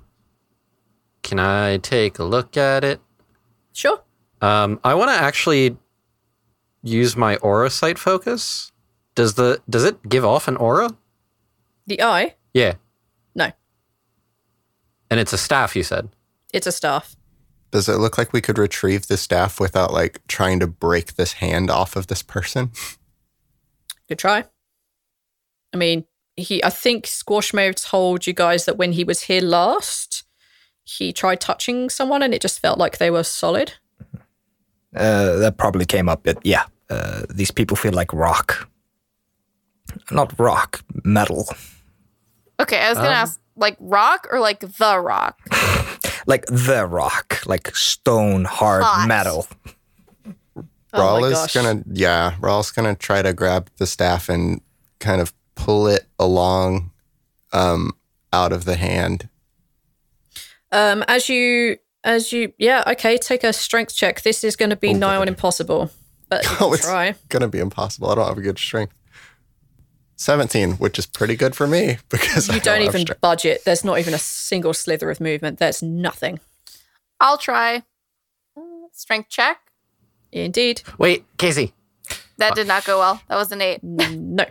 Can 1.22 1.38
I 1.38 1.78
take 1.78 2.18
a 2.18 2.24
look 2.24 2.56
at 2.56 2.84
it? 2.84 3.00
sure. 3.72 4.00
Um, 4.40 4.78
I 4.84 4.94
want 4.94 5.10
to 5.10 5.14
actually 5.16 5.76
use 6.82 7.16
my 7.16 7.36
aura 7.36 7.70
sight 7.70 7.98
focus. 7.98 8.72
Does 9.14 9.34
the 9.34 9.60
does 9.70 9.84
it 9.84 10.06
give 10.08 10.24
off 10.24 10.48
an 10.48 10.56
aura? 10.56 10.90
The 11.86 12.02
eye? 12.02 12.34
Yeah, 12.52 12.74
No, 13.34 13.50
and 15.10 15.18
it's 15.20 15.32
a 15.32 15.38
staff. 15.38 15.74
You 15.76 15.82
said. 15.82 16.08
it's 16.52 16.66
a 16.66 16.72
staff. 16.72 17.16
Does 17.74 17.88
it 17.88 17.96
look 17.96 18.16
like 18.16 18.32
we 18.32 18.40
could 18.40 18.56
retrieve 18.56 19.08
the 19.08 19.16
staff 19.16 19.58
without 19.58 19.92
like 19.92 20.20
trying 20.28 20.60
to 20.60 20.66
break 20.68 21.16
this 21.16 21.32
hand 21.32 21.72
off 21.72 21.96
of 21.96 22.06
this 22.06 22.22
person? 22.22 22.70
Good 24.08 24.20
try. 24.20 24.44
I 25.72 25.76
mean, 25.76 26.04
he. 26.36 26.62
I 26.62 26.70
think 26.70 27.04
Squash 27.08 27.52
may 27.52 27.64
have 27.64 27.74
told 27.74 28.28
you 28.28 28.32
guys 28.32 28.64
that 28.66 28.76
when 28.76 28.92
he 28.92 29.02
was 29.02 29.22
here 29.22 29.40
last, 29.40 30.22
he 30.84 31.12
tried 31.12 31.40
touching 31.40 31.90
someone, 31.90 32.22
and 32.22 32.32
it 32.32 32.40
just 32.40 32.60
felt 32.60 32.78
like 32.78 32.98
they 32.98 33.10
were 33.10 33.24
solid. 33.24 33.72
Uh, 34.94 35.34
that 35.38 35.56
probably 35.56 35.84
came 35.84 36.08
up. 36.08 36.24
It, 36.28 36.38
yeah, 36.44 36.66
uh, 36.90 37.22
these 37.28 37.50
people 37.50 37.76
feel 37.76 37.92
like 37.92 38.12
rock. 38.12 38.70
Not 40.12 40.38
rock, 40.38 40.84
metal. 41.02 41.48
Okay, 42.60 42.78
I 42.78 42.90
was 42.90 42.98
gonna 42.98 43.08
Um, 43.08 43.14
ask 43.14 43.40
like 43.56 43.76
rock 43.80 44.28
or 44.30 44.38
like 44.38 44.60
the 44.60 45.00
rock. 45.00 45.40
Like 46.26 46.46
the 46.46 46.86
rock, 46.86 47.44
like 47.46 47.74
stone 47.76 48.44
hard 48.44 48.82
Hot. 48.82 49.06
metal. 49.08 49.46
Oh 50.56 51.00
Rhal 51.00 51.20
my 51.20 51.26
is 51.28 51.52
gonna 51.52 51.82
yeah, 51.90 52.34
Rhal's 52.40 52.70
gonna 52.70 52.94
try 52.94 53.20
to 53.22 53.32
grab 53.32 53.68
the 53.78 53.86
staff 53.86 54.28
and 54.28 54.60
kind 55.00 55.20
of 55.20 55.32
pull 55.56 55.86
it 55.88 56.06
along 56.18 56.90
um 57.52 57.92
out 58.32 58.52
of 58.52 58.64
the 58.64 58.76
hand. 58.76 59.28
Um, 60.72 61.04
as 61.06 61.28
you, 61.28 61.76
as 62.02 62.32
you, 62.32 62.52
yeah, 62.58 62.82
okay, 62.88 63.16
take 63.16 63.44
a 63.44 63.52
strength 63.52 63.94
check. 63.94 64.22
This 64.22 64.42
is 64.42 64.56
going 64.56 64.70
to 64.70 64.76
be 64.76 64.88
Oh, 64.90 64.92
nigh 64.96 65.14
on 65.16 65.28
impossible, 65.28 65.88
but 66.28 66.42
you 66.44 66.50
Oh, 66.60 66.64
can 66.70 66.74
it's 66.74 66.84
try. 66.84 67.14
gonna 67.28 67.46
be 67.46 67.60
impossible. 67.60 68.10
I 68.10 68.16
don't 68.16 68.26
have 68.26 68.38
a 68.38 68.42
good 68.42 68.58
strength. 68.58 68.92
17, 70.16 70.72
which 70.74 70.98
is 70.98 71.06
pretty 71.06 71.36
good 71.36 71.54
for 71.54 71.66
me 71.66 71.98
because 72.08 72.48
I 72.50 72.54
You 72.54 72.60
don't 72.60 72.82
even 72.82 73.02
strength. 73.02 73.20
budget. 73.20 73.64
There's 73.64 73.84
not 73.84 73.98
even 73.98 74.14
a 74.14 74.18
single 74.18 74.74
slither 74.74 75.10
of 75.10 75.20
movement. 75.20 75.58
There's 75.58 75.82
nothing. 75.82 76.40
I'll 77.20 77.38
try. 77.38 77.82
Strength 78.92 79.28
check. 79.28 79.58
Indeed, 80.32 80.82
Wait, 80.98 81.24
Casey. 81.38 81.72
That 82.38 82.54
did 82.56 82.66
not 82.66 82.84
go 82.84 82.98
well. 82.98 83.20
That 83.28 83.36
was 83.36 83.52
an 83.52 83.62
eight. 83.62 83.82
no. 83.82 84.44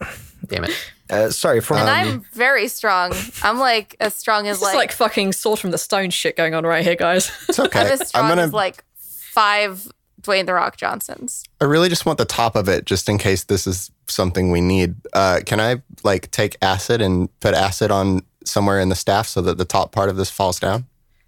Damn 0.46 0.64
it. 0.64 0.92
Uh, 1.10 1.30
sorry, 1.30 1.60
from 1.60 1.78
And 1.78 1.88
I'm 1.88 2.20
very 2.34 2.68
strong. 2.68 3.12
I'm 3.42 3.58
like 3.58 3.96
as 4.00 4.14
strong 4.14 4.46
as 4.46 4.58
This 4.58 4.68
is 4.68 4.74
like, 4.74 4.74
like 4.74 4.92
fucking 4.92 5.32
sword 5.32 5.58
from 5.58 5.70
the 5.70 5.78
stone 5.78 6.10
shit 6.10 6.36
going 6.36 6.54
on 6.54 6.64
right 6.64 6.84
here, 6.84 6.96
guys. 6.96 7.30
It's 7.48 7.58
okay. 7.58 7.80
I'm 7.80 7.86
as 7.86 8.08
strong 8.08 8.24
I'm 8.24 8.30
gonna 8.30 8.42
as 8.42 8.52
like 8.52 8.84
five 8.98 9.86
Dwayne 10.28 10.46
the 10.46 10.54
Rock 10.54 10.76
Johnsons. 10.76 11.42
I 11.60 11.64
really 11.64 11.88
just 11.88 12.04
want 12.06 12.18
the 12.18 12.24
top 12.24 12.54
of 12.54 12.68
it 12.68 12.84
just 12.84 13.08
in 13.08 13.16
case 13.18 13.44
this 13.44 13.66
is 13.66 13.90
something 14.06 14.50
we 14.50 14.60
need. 14.60 14.94
Uh, 15.12 15.40
can 15.46 15.60
I 15.60 15.82
like 16.04 16.30
take 16.30 16.56
acid 16.62 17.00
and 17.00 17.28
put 17.40 17.54
acid 17.54 17.90
on 17.90 18.22
somewhere 18.44 18.78
in 18.80 18.88
the 18.90 18.94
staff 18.94 19.26
so 19.26 19.40
that 19.42 19.58
the 19.58 19.64
top 19.64 19.92
part 19.92 20.08
of 20.08 20.16
this 20.16 20.30
falls 20.30 20.60
down? 20.60 20.86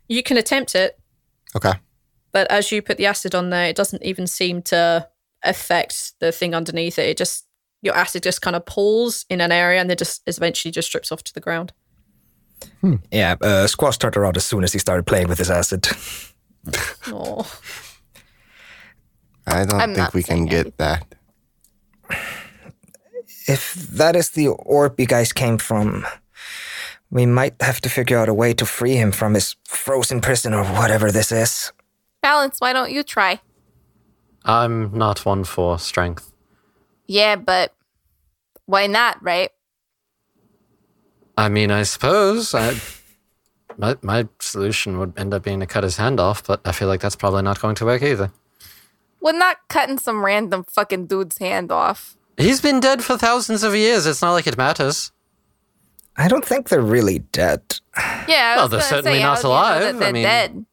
you 0.09 0.23
can 0.25 0.37
attempt 0.37 0.75
it, 0.75 0.99
Okay. 1.55 1.73
but 2.33 2.51
as 2.51 2.73
you 2.73 2.83
put 2.83 2.97
the 2.97 3.07
acid 3.07 3.33
on 3.33 3.51
there, 3.51 3.67
it 3.67 3.77
doesn't 3.77 4.03
even 4.03 4.27
seem 4.27 4.61
to 4.61 5.09
affect 5.45 6.13
the 6.19 6.33
thing 6.33 6.53
underneath 6.53 6.99
it. 6.99 7.09
It 7.11 7.17
just 7.17 7.47
your 7.81 7.95
acid 7.95 8.23
just 8.25 8.43
kind 8.43 8.57
of 8.57 8.67
pulls 8.67 9.25
in 9.31 9.41
an 9.41 9.53
area 9.53 9.81
and 9.81 9.89
then 9.89 9.97
just 9.97 10.21
eventually 10.27 10.73
just 10.73 10.89
strips 10.89 11.13
off 11.13 11.23
to 11.25 11.33
the 11.33 11.41
ground. 11.41 11.73
yeah, 13.13 13.37
uh, 13.41 13.67
Squash 13.69 13.99
turned 13.99 14.17
around 14.17 14.37
as 14.37 14.45
soon 14.45 14.65
as 14.65 14.73
he 14.73 14.79
started 14.79 15.07
playing 15.07 15.29
with 15.29 15.39
his 15.39 15.51
acid. 15.51 15.87
Oh, 17.07 17.51
I 19.51 19.65
don't 19.65 19.81
I'm 19.81 19.95
think 19.95 20.15
we 20.15 20.23
can 20.23 20.37
saying 20.37 20.47
get 20.47 20.79
that. 20.79 21.15
If 23.47 23.75
that 23.75 24.15
is 24.17 24.31
the 24.31 24.49
orb 24.49 24.99
you 25.01 25.07
guys 25.07 25.33
came 25.33 25.59
from, 25.59 26.07
we 27.11 27.27
might 27.27 27.61
have 27.61 27.81
to 27.81 27.89
figure 27.89 28.19
out 28.19 28.29
a 28.29 28.35
way 28.35 28.55
to 28.55 28.65
free 28.65 28.97
him 28.97 29.13
from 29.13 29.35
his 29.35 29.57
frozen 29.67 30.21
prison 30.21 30.55
or 30.55 30.65
whatever 30.65 31.11
this 31.11 31.33
is. 31.33 31.73
Balance. 32.23 32.61
Why 32.61 32.73
don't 32.73 32.93
you 32.93 33.03
try? 33.03 33.41
I'm 34.45 34.97
not 34.97 35.25
one 35.27 35.45
for 35.45 35.79
strength. 35.79 36.33
Yeah, 37.07 37.37
but 37.37 37.75
why 38.67 38.87
not? 38.87 39.23
Right? 39.23 39.51
I 41.37 41.49
mean, 41.49 41.71
I 41.71 41.83
suppose 41.83 42.55
I, 42.55 42.77
my 43.77 43.97
my 44.03 44.29
solution 44.41 44.99
would 44.99 45.19
end 45.19 45.35
up 45.35 45.43
being 45.43 45.61
to 45.61 45.67
cut 45.67 45.83
his 45.83 45.97
hand 45.97 46.21
off, 46.21 46.47
but 46.47 46.61
I 46.65 46.73
feel 46.73 46.89
like 46.89 47.01
that's 47.01 47.17
probably 47.17 47.43
not 47.43 47.61
going 47.61 47.75
to 47.77 47.85
work 47.85 48.03
either. 48.03 48.31
We're 49.21 49.33
not 49.33 49.59
cutting 49.68 49.99
some 49.99 50.25
random 50.25 50.64
fucking 50.64 51.07
dude's 51.07 51.39
hand 51.39 51.71
off. 51.71 52.16
He's 52.37 52.61
been 52.61 52.81
dead 52.81 53.03
for 53.05 53.18
thousands 53.18 53.62
of 53.62 53.75
years. 53.77 54.07
It's 54.07 54.23
not 54.23 54.33
like 54.33 54.47
it 54.47 54.57
matters. 54.57 55.12
I 56.16 56.27
don't 56.29 56.45
think 56.45 56.68
they're 56.68 56.81
really 56.81 57.18
dead. 57.21 57.62
Yeah, 58.29 58.55
I 58.55 58.57
Well, 58.57 58.68
they're 58.68 58.81
certainly 58.81 59.18
say, 59.18 59.23
not 59.23 59.37
how 59.39 59.43
do 59.43 59.49
you 59.49 59.53
know 59.53 59.59
alive. 59.59 59.83
I 59.97 59.99
they're 59.99 60.12
mean- 60.12 60.23
dead. 60.23 60.64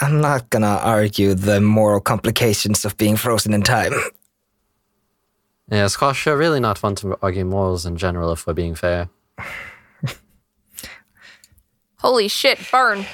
I'm 0.00 0.20
not 0.20 0.50
gonna 0.50 0.80
argue 0.82 1.34
the 1.34 1.60
moral 1.60 2.00
complications 2.00 2.84
of 2.84 2.96
being 2.96 3.16
frozen 3.16 3.54
in 3.54 3.62
time. 3.62 3.92
Yeah, 5.70 5.86
Squash, 5.86 6.26
you're 6.26 6.36
really 6.36 6.60
not 6.60 6.82
one 6.82 6.94
to 6.96 7.16
argue 7.22 7.44
morals 7.44 7.86
in 7.86 7.96
general, 7.96 8.32
if 8.32 8.46
we're 8.46 8.52
being 8.54 8.74
fair. 8.74 9.08
Holy 11.98 12.28
shit! 12.28 12.58
Burn. 12.70 13.06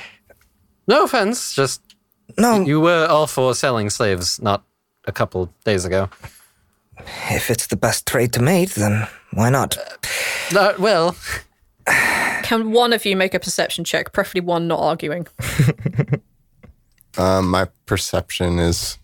No 0.88 1.04
offense, 1.04 1.54
just 1.54 1.80
No, 2.38 2.60
you 2.60 2.80
were 2.80 3.06
all 3.06 3.26
for 3.26 3.54
selling 3.54 3.90
slaves 3.90 4.40
not 4.40 4.64
a 5.06 5.12
couple 5.12 5.52
days 5.64 5.84
ago. 5.84 6.08
if 7.30 7.50
it's 7.50 7.66
the 7.68 7.76
best 7.76 8.06
trade 8.06 8.32
to 8.34 8.42
make, 8.42 8.74
then 8.74 9.06
why 9.32 9.50
not? 9.50 9.76
Uh, 10.54 10.74
well, 10.78 11.16
can 12.42 12.72
one 12.72 12.92
of 12.92 13.04
you 13.04 13.16
make 13.16 13.34
a 13.34 13.40
perception 13.40 13.84
check? 13.84 14.12
Preferably 14.12 14.42
one 14.42 14.68
not 14.68 14.80
arguing. 14.80 15.26
Um, 17.18 17.50
my 17.50 17.66
perception 17.86 18.58
is 18.58 18.98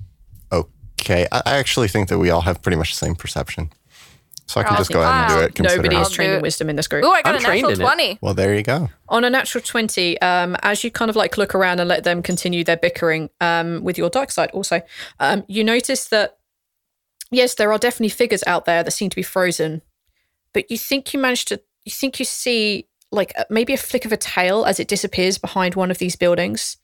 okay. 0.52 1.26
I, 1.32 1.42
I 1.44 1.56
actually 1.56 1.88
think 1.88 2.08
that 2.08 2.18
we 2.18 2.30
all 2.30 2.42
have 2.42 2.62
pretty 2.62 2.76
much 2.76 2.90
the 2.90 2.96
same 2.96 3.14
perception. 3.14 3.70
So 4.48 4.60
I 4.60 4.64
can 4.64 4.76
just 4.76 4.92
go 4.92 5.02
ahead 5.02 5.14
and 5.14 5.28
do 5.28 5.40
it. 5.40 5.58
Nobody 5.58 5.88
considering- 5.88 6.02
is 6.02 6.10
trained 6.10 6.32
in 6.34 6.42
wisdom 6.42 6.70
in 6.70 6.76
this 6.76 6.86
group. 6.86 7.04
Ooh, 7.04 7.10
I 7.10 7.22
got 7.22 7.34
I'm 7.34 7.40
a 7.40 7.44
trained 7.44 7.62
natural 7.62 7.72
in 7.72 7.80
it. 7.80 7.84
twenty. 7.84 8.18
Well, 8.20 8.34
there 8.34 8.54
you 8.54 8.62
go. 8.62 8.88
On 9.08 9.24
a 9.24 9.30
natural 9.30 9.62
20, 9.62 10.20
um, 10.20 10.56
as 10.62 10.84
you 10.84 10.90
kind 10.92 11.08
of 11.08 11.16
like 11.16 11.36
look 11.36 11.54
around 11.54 11.80
and 11.80 11.88
let 11.88 12.04
them 12.04 12.22
continue 12.22 12.62
their 12.62 12.76
bickering 12.76 13.28
um, 13.40 13.82
with 13.82 13.98
your 13.98 14.08
dark 14.08 14.30
side 14.30 14.50
also, 14.52 14.82
um, 15.18 15.44
you 15.48 15.64
notice 15.64 16.06
that, 16.08 16.38
yes, 17.30 17.54
there 17.54 17.72
are 17.72 17.78
definitely 17.78 18.10
figures 18.10 18.44
out 18.46 18.66
there 18.66 18.84
that 18.84 18.90
seem 18.92 19.10
to 19.10 19.16
be 19.16 19.22
frozen, 19.22 19.82
but 20.52 20.70
you 20.70 20.78
think 20.78 21.12
you 21.12 21.18
managed 21.20 21.48
to, 21.48 21.60
you 21.84 21.90
think 21.90 22.18
you 22.20 22.24
see 22.24 22.86
like 23.10 23.34
maybe 23.50 23.72
a 23.72 23.76
flick 23.76 24.04
of 24.04 24.12
a 24.12 24.16
tail 24.16 24.64
as 24.64 24.78
it 24.78 24.86
disappears 24.88 25.38
behind 25.38 25.74
one 25.74 25.90
of 25.90 25.98
these 25.98 26.14
buildings. 26.16 26.76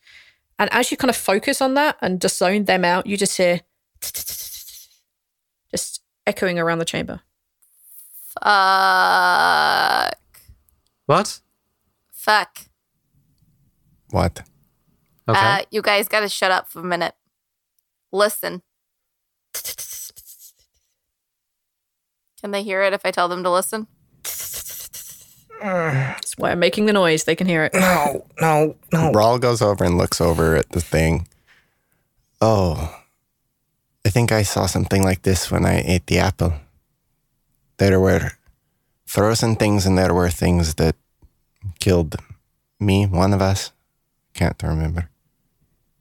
And 0.59 0.69
as 0.73 0.91
you 0.91 0.97
kind 0.97 1.11
of 1.11 1.17
focus 1.17 1.61
on 1.61 1.75
that 1.75 1.97
and 2.01 2.21
just 2.21 2.39
zone 2.39 2.65
them 2.65 2.85
out, 2.85 3.07
you 3.07 3.17
just 3.17 3.37
hear 3.37 3.61
just 4.03 4.91
echoing 6.27 6.59
around 6.59 6.79
the 6.79 6.85
chamber. 6.85 7.21
Fuck. 8.41 10.18
what? 11.07 11.41
Fuck. 12.12 12.59
What? 14.11 14.43
Okay. 15.28 15.39
Uh, 15.39 15.62
you 15.70 15.83
guys 15.83 16.09
got 16.09 16.20
to 16.20 16.28
shut 16.28 16.51
up 16.51 16.68
for 16.68 16.80
a 16.80 16.85
minute. 16.85 17.14
Listen. 18.11 18.62
Can 22.41 22.51
they 22.51 22.62
hear 22.62 22.83
it 22.83 22.93
if 22.93 23.07
I 23.07 23.11
tell 23.11 23.28
them 23.28 23.43
to 23.45 23.51
listen? 23.51 23.87
That's 25.62 26.35
why 26.37 26.51
I'm 26.51 26.59
making 26.59 26.87
the 26.87 26.93
noise. 26.93 27.24
They 27.24 27.37
can 27.37 27.47
hear 27.47 27.64
it. 27.64 27.74
No, 27.74 28.26
no, 28.41 28.74
no. 28.93 29.12
Rhal 29.12 29.39
goes 29.39 29.62
over 29.62 29.85
and 29.85 29.97
looks 29.97 30.20
over 30.20 30.57
at 30.57 30.70
the 30.70 30.80
thing. 30.80 31.28
Oh, 32.41 32.99
I 34.05 34.11
think 34.11 34.33
I 34.33 34.43
saw 34.43 34.66
something 34.66 35.05
like 35.05 35.22
this 35.22 35.51
when 35.51 35.64
I 35.64 35.83
ate 35.87 36.07
the 36.09 36.18
apple. 36.18 36.55
There 37.79 37.99
were 37.99 38.33
frozen 39.07 39.57
things, 39.57 39.87
and 39.87 39.99
there 39.99 40.14
were 40.14 40.31
things 40.31 40.75
that 40.75 40.97
killed 41.81 42.16
me, 42.79 43.07
one 43.07 43.33
of 43.33 43.43
us. 43.43 43.73
Can't 44.35 44.62
remember. 44.62 45.11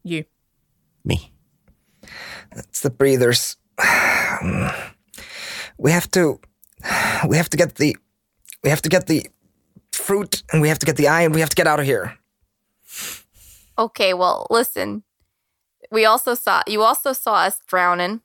You. 0.03 0.25
Me. 1.03 1.31
It's 2.51 2.81
the 2.81 2.89
breathers. 2.89 3.57
We 5.77 5.91
have 5.91 6.09
to. 6.11 6.39
We 7.27 7.37
have 7.37 7.49
to 7.49 7.57
get 7.57 7.75
the. 7.75 7.95
We 8.63 8.69
have 8.69 8.81
to 8.81 8.89
get 8.89 9.07
the 9.07 9.27
fruit, 9.91 10.43
and 10.51 10.61
we 10.61 10.69
have 10.69 10.79
to 10.79 10.85
get 10.85 10.97
the 10.97 11.07
eye, 11.07 11.21
and 11.23 11.33
we 11.33 11.41
have 11.41 11.49
to 11.49 11.55
get 11.55 11.67
out 11.67 11.79
of 11.79 11.85
here. 11.85 12.17
Okay, 13.77 14.13
well, 14.13 14.47
listen. 14.49 15.03
We 15.91 16.05
also 16.05 16.35
saw 16.35 16.61
you 16.67 16.81
also 16.83 17.13
saw 17.13 17.35
us 17.45 17.59
drowning, 17.67 18.21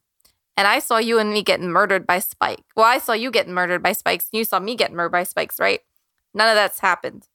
and 0.56 0.66
I 0.66 0.78
saw 0.78 0.98
you 0.98 1.18
and 1.18 1.32
me 1.32 1.42
getting 1.42 1.68
murdered 1.68 2.06
by 2.06 2.18
Spike. 2.18 2.64
Well, 2.74 2.86
I 2.86 2.98
saw 2.98 3.12
you 3.12 3.30
getting 3.30 3.52
murdered 3.54 3.82
by 3.82 3.92
Spikes, 3.92 4.28
and 4.32 4.38
you 4.38 4.44
saw 4.44 4.58
me 4.58 4.74
getting 4.76 4.96
murdered 4.96 5.12
by 5.12 5.24
Spikes, 5.24 5.58
right? 5.60 5.80
None 6.34 6.48
of 6.48 6.54
that's 6.54 6.80
happened. 6.80 7.28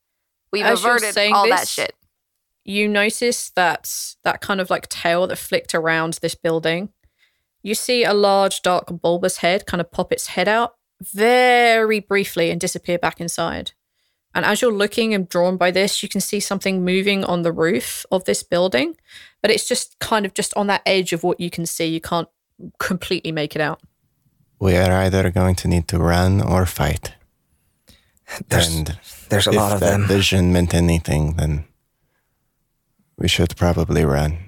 We've 0.52 0.64
As 0.64 0.80
averted 0.80 1.14
saying 1.14 1.34
all 1.34 1.48
that 1.48 1.66
shit. 1.68 1.94
you 2.64 2.88
notice 2.88 3.50
that 3.50 3.90
that 4.22 4.40
kind 4.40 4.60
of 4.60 4.70
like 4.70 4.88
tail 4.88 5.26
that 5.26 5.36
flicked 5.36 5.74
around 5.74 6.14
this 6.14 6.34
building. 6.34 6.90
You 7.62 7.74
see 7.74 8.04
a 8.04 8.12
large, 8.12 8.62
dark, 8.62 8.88
bulbous 9.00 9.38
head 9.38 9.66
kind 9.66 9.80
of 9.80 9.90
pop 9.90 10.12
its 10.12 10.28
head 10.28 10.48
out 10.48 10.74
very 11.00 12.00
briefly 12.00 12.50
and 12.50 12.60
disappear 12.60 12.98
back 12.98 13.20
inside. 13.20 13.72
And 14.34 14.44
as 14.44 14.62
you're 14.62 14.72
looking 14.72 15.14
and 15.14 15.28
drawn 15.28 15.56
by 15.56 15.70
this, 15.70 16.02
you 16.02 16.08
can 16.08 16.20
see 16.20 16.40
something 16.40 16.84
moving 16.84 17.24
on 17.24 17.42
the 17.42 17.52
roof 17.52 18.06
of 18.10 18.24
this 18.24 18.42
building, 18.42 18.96
but 19.42 19.50
it's 19.50 19.68
just 19.68 19.98
kind 19.98 20.24
of 20.24 20.32
just 20.32 20.54
on 20.56 20.68
that 20.68 20.82
edge 20.86 21.12
of 21.12 21.22
what 21.22 21.38
you 21.38 21.50
can 21.50 21.66
see. 21.66 21.86
You 21.86 22.00
can't 22.00 22.28
completely 22.78 23.32
make 23.32 23.54
it 23.54 23.60
out. 23.60 23.80
We 24.58 24.76
are 24.76 24.92
either 24.92 25.30
going 25.30 25.56
to 25.56 25.68
need 25.68 25.88
to 25.88 25.98
run 25.98 26.40
or 26.40 26.66
fight. 26.66 27.14
There's, 28.48 28.74
and 28.74 28.98
there's 29.28 29.46
a 29.46 29.52
lot 29.52 29.72
of 29.72 29.80
that 29.80 29.90
them. 29.90 30.06
vision 30.06 30.52
meant 30.52 30.72
anything, 30.72 31.34
then 31.34 31.64
we 33.18 33.28
should 33.28 33.56
probably 33.56 34.04
run. 34.04 34.38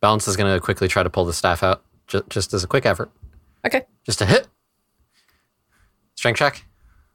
Balance 0.00 0.26
is 0.26 0.36
going 0.36 0.52
to 0.52 0.60
quickly 0.60 0.88
try 0.88 1.02
to 1.02 1.10
pull 1.10 1.24
the 1.24 1.32
staff 1.32 1.62
out. 1.62 1.84
Just, 2.06 2.28
just 2.28 2.52
as 2.52 2.64
a 2.64 2.66
quick 2.66 2.84
effort. 2.84 3.10
Okay. 3.64 3.86
Just 4.04 4.20
a 4.20 4.26
hit. 4.26 4.48
Strength 6.14 6.38
check. 6.38 6.64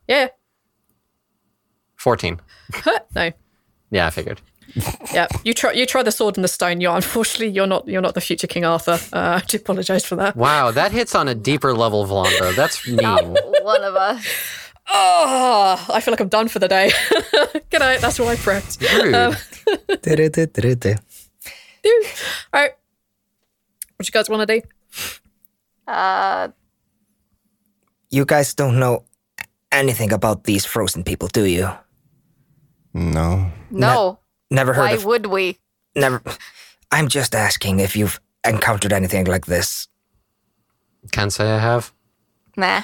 Yeah. 0.07 0.29
14. 1.97 2.39
No. 3.15 3.31
Yeah, 3.91 4.07
I 4.07 4.09
figured. 4.09 4.41
Yeah. 5.13 5.27
You 5.43 5.53
try. 5.53 5.71
You 5.73 5.85
try 5.85 6.03
the 6.03 6.11
sword 6.11 6.37
and 6.37 6.43
the 6.43 6.47
stone. 6.49 6.81
You 6.81 6.91
unfortunately 6.91 7.49
you're 7.49 7.67
not. 7.67 7.87
You're 7.87 8.01
not 8.01 8.13
the 8.13 8.21
future 8.21 8.47
King 8.47 8.65
Arthur. 8.65 8.99
Uh, 9.13 9.39
I 9.41 9.45
do 9.47 9.57
apologize 9.57 10.05
for 10.05 10.15
that. 10.17 10.35
Wow, 10.35 10.71
that 10.71 10.91
hits 10.91 11.15
on 11.15 11.27
a 11.27 11.35
deeper 11.35 11.73
level, 11.73 12.05
Volonda. 12.05 12.55
That's 12.55 12.85
mean. 12.87 13.35
One 13.63 13.83
of 13.83 13.95
us. 13.95 14.25
Oh, 14.91 15.85
I 15.93 16.01
feel 16.01 16.11
like 16.11 16.19
I'm 16.19 16.29
done 16.29 16.47
for 16.47 16.59
the 16.59 16.67
day. 16.67 16.91
Good 17.69 17.79
night. 17.79 18.01
That's 18.01 18.17
what 18.19 18.27
I 18.29 18.35
prepped. 18.35 18.81
Rude. 19.03 19.13
All 22.53 22.61
right. 22.61 22.71
What 23.95 24.07
you 24.07 24.11
guys 24.11 24.29
want 24.29 24.47
to 24.47 24.59
do? 24.61 24.67
Uh, 25.87 26.47
You 28.09 28.25
guys 28.25 28.53
don't 28.55 28.79
know 28.79 29.03
anything 29.71 30.11
about 30.11 30.43
these 30.45 30.65
frozen 30.65 31.03
people, 31.03 31.27
do 31.27 31.43
you? 31.45 31.69
No. 32.93 33.51
no. 33.69 34.19
Never 34.51 34.73
heard 34.73 34.81
Why 34.83 34.91
of. 34.91 35.05
would 35.05 35.25
we? 35.27 35.59
never. 35.95 36.21
I'm 36.91 37.07
just 37.07 37.35
asking 37.35 37.79
if 37.79 37.95
you've 37.95 38.19
encountered 38.45 38.91
anything 38.93 39.25
like 39.25 39.45
this. 39.45 39.87
Can't 41.11 41.31
say 41.31 41.49
I 41.51 41.59
have. 41.59 41.93
Nah. 42.57 42.81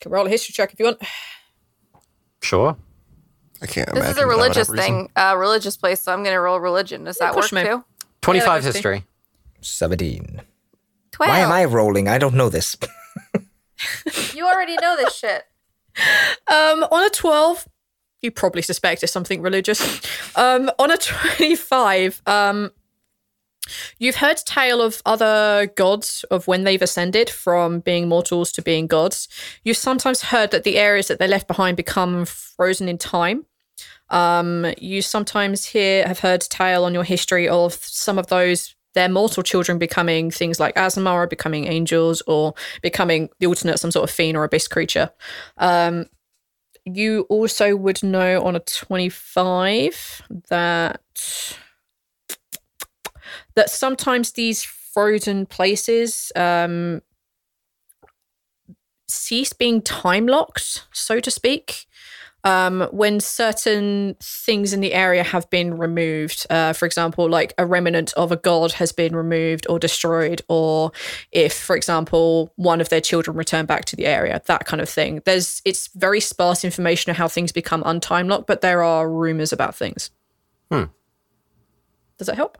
Can 0.00 0.12
roll 0.12 0.26
a 0.26 0.28
history 0.28 0.52
check 0.52 0.72
if 0.72 0.78
you 0.78 0.84
want. 0.86 1.00
Sure. 2.42 2.76
I 3.62 3.66
can't 3.66 3.88
This 3.88 3.96
imagine. 3.96 4.10
is 4.10 4.16
a 4.16 4.20
that 4.20 4.26
would 4.26 4.32
have 4.32 4.38
religious 4.40 4.68
reason. 4.68 4.84
thing, 4.84 5.10
uh, 5.16 5.34
religious 5.38 5.76
place, 5.78 6.00
so 6.02 6.12
I'm 6.12 6.22
going 6.22 6.34
to 6.34 6.40
roll 6.40 6.60
religion. 6.60 7.04
Does 7.04 7.16
that 7.18 7.32
push 7.32 7.50
work 7.52 7.64
me. 7.64 7.70
too? 7.70 7.84
25 8.20 8.46
goes 8.46 8.62
to- 8.64 8.72
history. 8.76 9.04
Seventeen. 9.62 10.42
12. 11.12 11.30
Why 11.30 11.38
am 11.38 11.50
I 11.52 11.64
rolling? 11.64 12.06
I 12.08 12.18
don't 12.18 12.34
know 12.34 12.48
this. 12.50 12.76
You 14.34 14.46
already 14.46 14.76
know 14.76 14.96
this 14.96 15.14
shit. 15.16 15.44
Um, 16.48 16.82
on 16.90 17.06
a 17.06 17.10
12, 17.10 17.68
you 18.24 18.30
probably 18.30 18.62
suspect 18.62 19.02
it's 19.02 19.12
something 19.12 19.42
religious. 19.42 20.00
Um, 20.36 20.68
on 20.80 20.90
a 20.90 20.96
25, 21.38 22.20
um, 22.26 22.72
you've 23.98 24.16
heard 24.16 24.38
tale 24.38 24.82
of 24.82 25.00
other 25.06 25.70
gods 25.76 26.24
of 26.28 26.48
when 26.48 26.64
they've 26.64 26.82
ascended 26.82 27.30
from 27.30 27.78
being 27.80 28.08
mortals 28.08 28.50
to 28.52 28.62
being 28.62 28.88
gods. 28.88 29.28
You've 29.62 29.76
sometimes 29.76 30.22
heard 30.22 30.50
that 30.50 30.64
the 30.64 30.76
areas 30.76 31.06
that 31.06 31.20
they 31.20 31.28
left 31.28 31.46
behind 31.46 31.76
become 31.76 32.24
frozen 32.24 32.88
in 32.88 32.98
time. 32.98 33.46
Um, 34.10 34.66
you 34.78 35.02
sometimes 35.02 35.66
hear 35.66 36.04
have 36.06 36.18
heard 36.18 36.40
tale 36.40 36.84
on 36.84 36.94
your 36.94 37.04
history 37.04 37.48
of 37.48 37.74
some 37.74 38.18
of 38.18 38.26
those 38.26 38.74
their 38.94 39.08
mortal 39.08 39.42
children 39.42 39.78
becoming 39.78 40.30
things 40.30 40.58
like 40.58 40.74
Aasimar 40.76 41.14
or 41.14 41.26
becoming 41.26 41.66
angels 41.66 42.22
or 42.26 42.54
becoming 42.80 43.28
the 43.40 43.46
alternate 43.46 43.78
some 43.78 43.90
sort 43.90 44.08
of 44.08 44.14
fiend 44.14 44.36
or 44.36 44.44
abyss 44.44 44.68
creature. 44.68 45.10
Um, 45.58 46.06
you 46.84 47.22
also 47.28 47.74
would 47.76 48.02
know 48.02 48.44
on 48.44 48.56
a 48.56 48.60
25 48.60 50.22
that 50.48 51.00
that 53.54 53.70
sometimes 53.70 54.32
these 54.32 54.62
frozen 54.62 55.46
places 55.46 56.30
um, 56.36 57.00
cease 59.08 59.52
being 59.52 59.80
time 59.80 60.26
locked, 60.26 60.86
so 60.92 61.20
to 61.20 61.30
speak 61.30 61.86
um, 62.44 62.82
when 62.92 63.20
certain 63.20 64.16
things 64.20 64.72
in 64.72 64.80
the 64.80 64.92
area 64.92 65.22
have 65.22 65.48
been 65.50 65.76
removed. 65.78 66.46
Uh, 66.50 66.72
for 66.72 66.86
example, 66.86 67.28
like 67.28 67.54
a 67.58 67.66
remnant 67.66 68.12
of 68.14 68.30
a 68.30 68.36
god 68.36 68.72
has 68.72 68.92
been 68.92 69.16
removed 69.16 69.66
or 69.68 69.78
destroyed, 69.78 70.42
or 70.48 70.92
if, 71.32 71.54
for 71.54 71.74
example, 71.74 72.52
one 72.56 72.80
of 72.80 72.90
their 72.90 73.00
children 73.00 73.36
return 73.36 73.66
back 73.66 73.86
to 73.86 73.96
the 73.96 74.06
area, 74.06 74.40
that 74.46 74.66
kind 74.66 74.80
of 74.80 74.88
thing. 74.88 75.22
There's 75.24 75.62
it's 75.64 75.88
very 75.94 76.20
sparse 76.20 76.64
information 76.64 77.10
of 77.10 77.16
how 77.16 77.28
things 77.28 77.50
become 77.50 77.82
untime 77.82 78.28
locked, 78.28 78.46
but 78.46 78.60
there 78.60 78.82
are 78.82 79.10
rumors 79.10 79.52
about 79.52 79.74
things. 79.74 80.10
Hmm. 80.70 80.84
Does 82.18 82.26
that 82.26 82.36
help? 82.36 82.58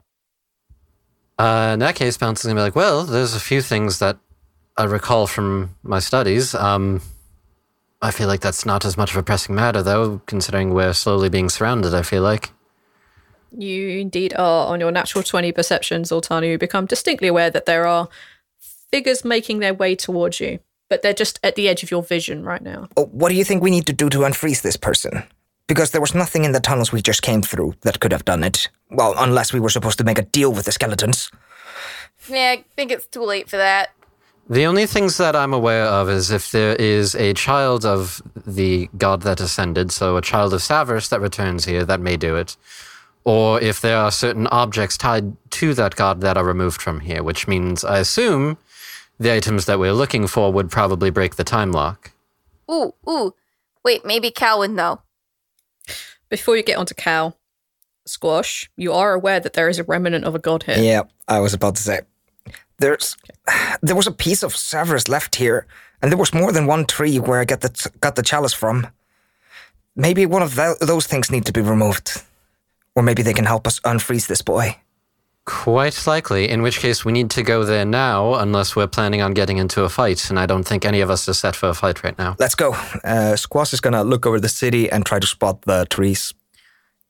Uh, 1.37 1.71
in 1.73 1.79
that 1.79 1.95
case, 1.95 2.17
Bounce 2.17 2.39
is 2.39 2.45
going 2.45 2.55
to 2.55 2.59
be 2.59 2.63
like, 2.63 2.75
well, 2.75 3.03
there's 3.03 3.35
a 3.35 3.39
few 3.39 3.61
things 3.61 3.99
that 3.99 4.17
I 4.77 4.85
recall 4.85 5.27
from 5.27 5.75
my 5.83 5.99
studies. 5.99 6.55
Um, 6.55 7.01
I 8.01 8.11
feel 8.11 8.27
like 8.27 8.41
that's 8.41 8.65
not 8.65 8.85
as 8.85 8.97
much 8.97 9.11
of 9.11 9.17
a 9.17 9.23
pressing 9.23 9.55
matter, 9.55 9.81
though, 9.81 10.21
considering 10.25 10.73
we're 10.73 10.93
slowly 10.93 11.29
being 11.29 11.49
surrounded, 11.49 11.93
I 11.93 12.01
feel 12.01 12.21
like. 12.21 12.51
You 13.57 13.99
indeed 13.99 14.33
are 14.37 14.67
on 14.67 14.79
your 14.79 14.91
natural 14.91 15.23
20 15.23 15.51
perceptions, 15.53 16.11
Zaltanna. 16.11 16.49
You 16.49 16.57
become 16.57 16.85
distinctly 16.85 17.29
aware 17.29 17.49
that 17.49 17.65
there 17.65 17.87
are 17.87 18.09
figures 18.91 19.23
making 19.23 19.59
their 19.59 19.73
way 19.73 19.95
towards 19.95 20.39
you, 20.39 20.59
but 20.89 21.01
they're 21.01 21.13
just 21.13 21.39
at 21.43 21.55
the 21.55 21.69
edge 21.69 21.83
of 21.83 21.89
your 21.89 22.03
vision 22.03 22.43
right 22.43 22.61
now. 22.61 22.89
Oh, 22.97 23.05
what 23.05 23.29
do 23.29 23.35
you 23.35 23.45
think 23.45 23.63
we 23.63 23.71
need 23.71 23.87
to 23.87 23.93
do 23.93 24.09
to 24.09 24.19
unfreeze 24.19 24.61
this 24.61 24.77
person? 24.77 25.23
Because 25.67 25.91
there 25.91 26.01
was 26.01 26.13
nothing 26.13 26.43
in 26.43 26.51
the 26.51 26.59
tunnels 26.59 26.91
we 26.91 27.01
just 27.01 27.21
came 27.21 27.41
through 27.41 27.75
that 27.81 27.99
could 27.99 28.11
have 28.11 28.25
done 28.25 28.43
it. 28.43 28.69
Well, 28.91 29.15
unless 29.17 29.51
we 29.51 29.59
were 29.59 29.69
supposed 29.69 29.97
to 29.97 30.03
make 30.03 30.19
a 30.19 30.23
deal 30.23 30.51
with 30.51 30.65
the 30.65 30.71
skeletons. 30.71 31.31
Yeah, 32.29 32.55
I 32.57 32.65
think 32.75 32.91
it's 32.91 33.07
too 33.07 33.23
late 33.23 33.49
for 33.49 33.57
that. 33.57 33.89
The 34.47 34.65
only 34.65 34.85
things 34.85 35.17
that 35.17 35.35
I'm 35.35 35.53
aware 35.53 35.85
of 35.85 36.07
is 36.07 36.29
if 36.29 36.51
there 36.51 36.75
is 36.75 37.15
a 37.15 37.33
child 37.33 37.83
of 37.83 38.21
the 38.45 38.89
god 38.95 39.23
that 39.23 39.39
ascended, 39.39 39.91
so 39.91 40.17
a 40.17 40.21
child 40.21 40.53
of 40.53 40.61
Savras 40.61 41.09
that 41.09 41.19
returns 41.19 41.65
here, 41.65 41.83
that 41.83 41.99
may 41.99 42.15
do 42.15 42.35
it. 42.35 42.55
Or 43.23 43.59
if 43.59 43.81
there 43.81 43.97
are 43.97 44.11
certain 44.11 44.45
objects 44.47 44.97
tied 44.97 45.35
to 45.51 45.73
that 45.73 45.95
god 45.95 46.21
that 46.21 46.37
are 46.37 46.45
removed 46.45 46.79
from 46.79 46.99
here, 46.99 47.23
which 47.23 47.47
means 47.47 47.83
I 47.83 47.97
assume 47.97 48.59
the 49.19 49.33
items 49.33 49.65
that 49.65 49.79
we're 49.79 49.93
looking 49.93 50.27
for 50.27 50.53
would 50.53 50.69
probably 50.69 51.09
break 51.09 51.37
the 51.37 51.43
time 51.43 51.71
lock. 51.71 52.11
Ooh, 52.69 52.93
ooh. 53.09 53.33
Wait, 53.83 54.05
maybe 54.05 54.29
Cal 54.29 54.59
would 54.59 54.71
know. 54.71 55.01
Before 56.29 56.55
you 56.55 56.61
get 56.61 56.77
onto 56.77 56.93
Cal, 56.93 57.35
Squash, 58.05 58.69
you 58.77 58.93
are 58.93 59.13
aware 59.13 59.39
that 59.39 59.53
there 59.53 59.69
is 59.69 59.79
a 59.79 59.83
remnant 59.83 60.25
of 60.25 60.35
a 60.35 60.39
god 60.39 60.63
here. 60.63 60.77
Yeah, 60.77 61.03
I 61.27 61.39
was 61.39 61.55
about 61.55 61.77
to 61.77 61.81
say. 61.81 62.01
There's, 62.77 63.17
there 63.81 63.95
was 63.95 64.07
a 64.07 64.11
piece 64.11 64.43
of 64.43 64.53
Savras 64.53 65.09
left 65.09 65.35
here, 65.35 65.67
and 66.01 66.11
there 66.11 66.17
was 66.17 66.33
more 66.33 66.51
than 66.51 66.67
one 66.67 66.85
tree 66.85 67.19
where 67.19 67.39
I 67.39 67.45
got 67.45 67.61
the 67.61 67.91
got 67.99 68.15
the 68.15 68.23
chalice 68.23 68.53
from. 68.53 68.87
Maybe 69.95 70.25
one 70.25 70.41
of 70.41 70.55
tho- 70.55 70.75
those 70.81 71.07
things 71.07 71.31
need 71.31 71.45
to 71.45 71.53
be 71.53 71.61
removed, 71.61 72.21
or 72.95 73.03
maybe 73.03 73.23
they 73.23 73.33
can 73.33 73.45
help 73.45 73.65
us 73.65 73.79
unfreeze 73.81 74.27
this 74.27 74.41
boy. 74.41 74.77
Quite 75.45 76.07
likely, 76.07 76.49
in 76.49 76.63
which 76.63 76.79
case 76.79 77.05
we 77.05 77.11
need 77.11 77.29
to 77.29 77.43
go 77.43 77.63
there 77.63 77.85
now, 77.85 78.33
unless 78.33 78.75
we're 78.75 78.87
planning 78.87 79.21
on 79.21 79.33
getting 79.33 79.57
into 79.57 79.83
a 79.83 79.89
fight, 79.89 80.29
and 80.29 80.39
I 80.39 80.47
don't 80.47 80.63
think 80.63 80.85
any 80.85 81.01
of 81.01 81.11
us 81.11 81.29
are 81.29 81.33
set 81.33 81.55
for 81.55 81.69
a 81.69 81.73
fight 81.73 82.03
right 82.03 82.17
now. 82.17 82.35
Let's 82.39 82.55
go. 82.55 82.75
Uh, 83.03 83.35
Squash 83.35 83.71
is 83.71 83.79
gonna 83.79 84.03
look 84.03 84.25
over 84.25 84.39
the 84.39 84.49
city 84.49 84.89
and 84.91 85.05
try 85.05 85.19
to 85.19 85.27
spot 85.27 85.61
the 85.61 85.85
trees. 85.85 86.33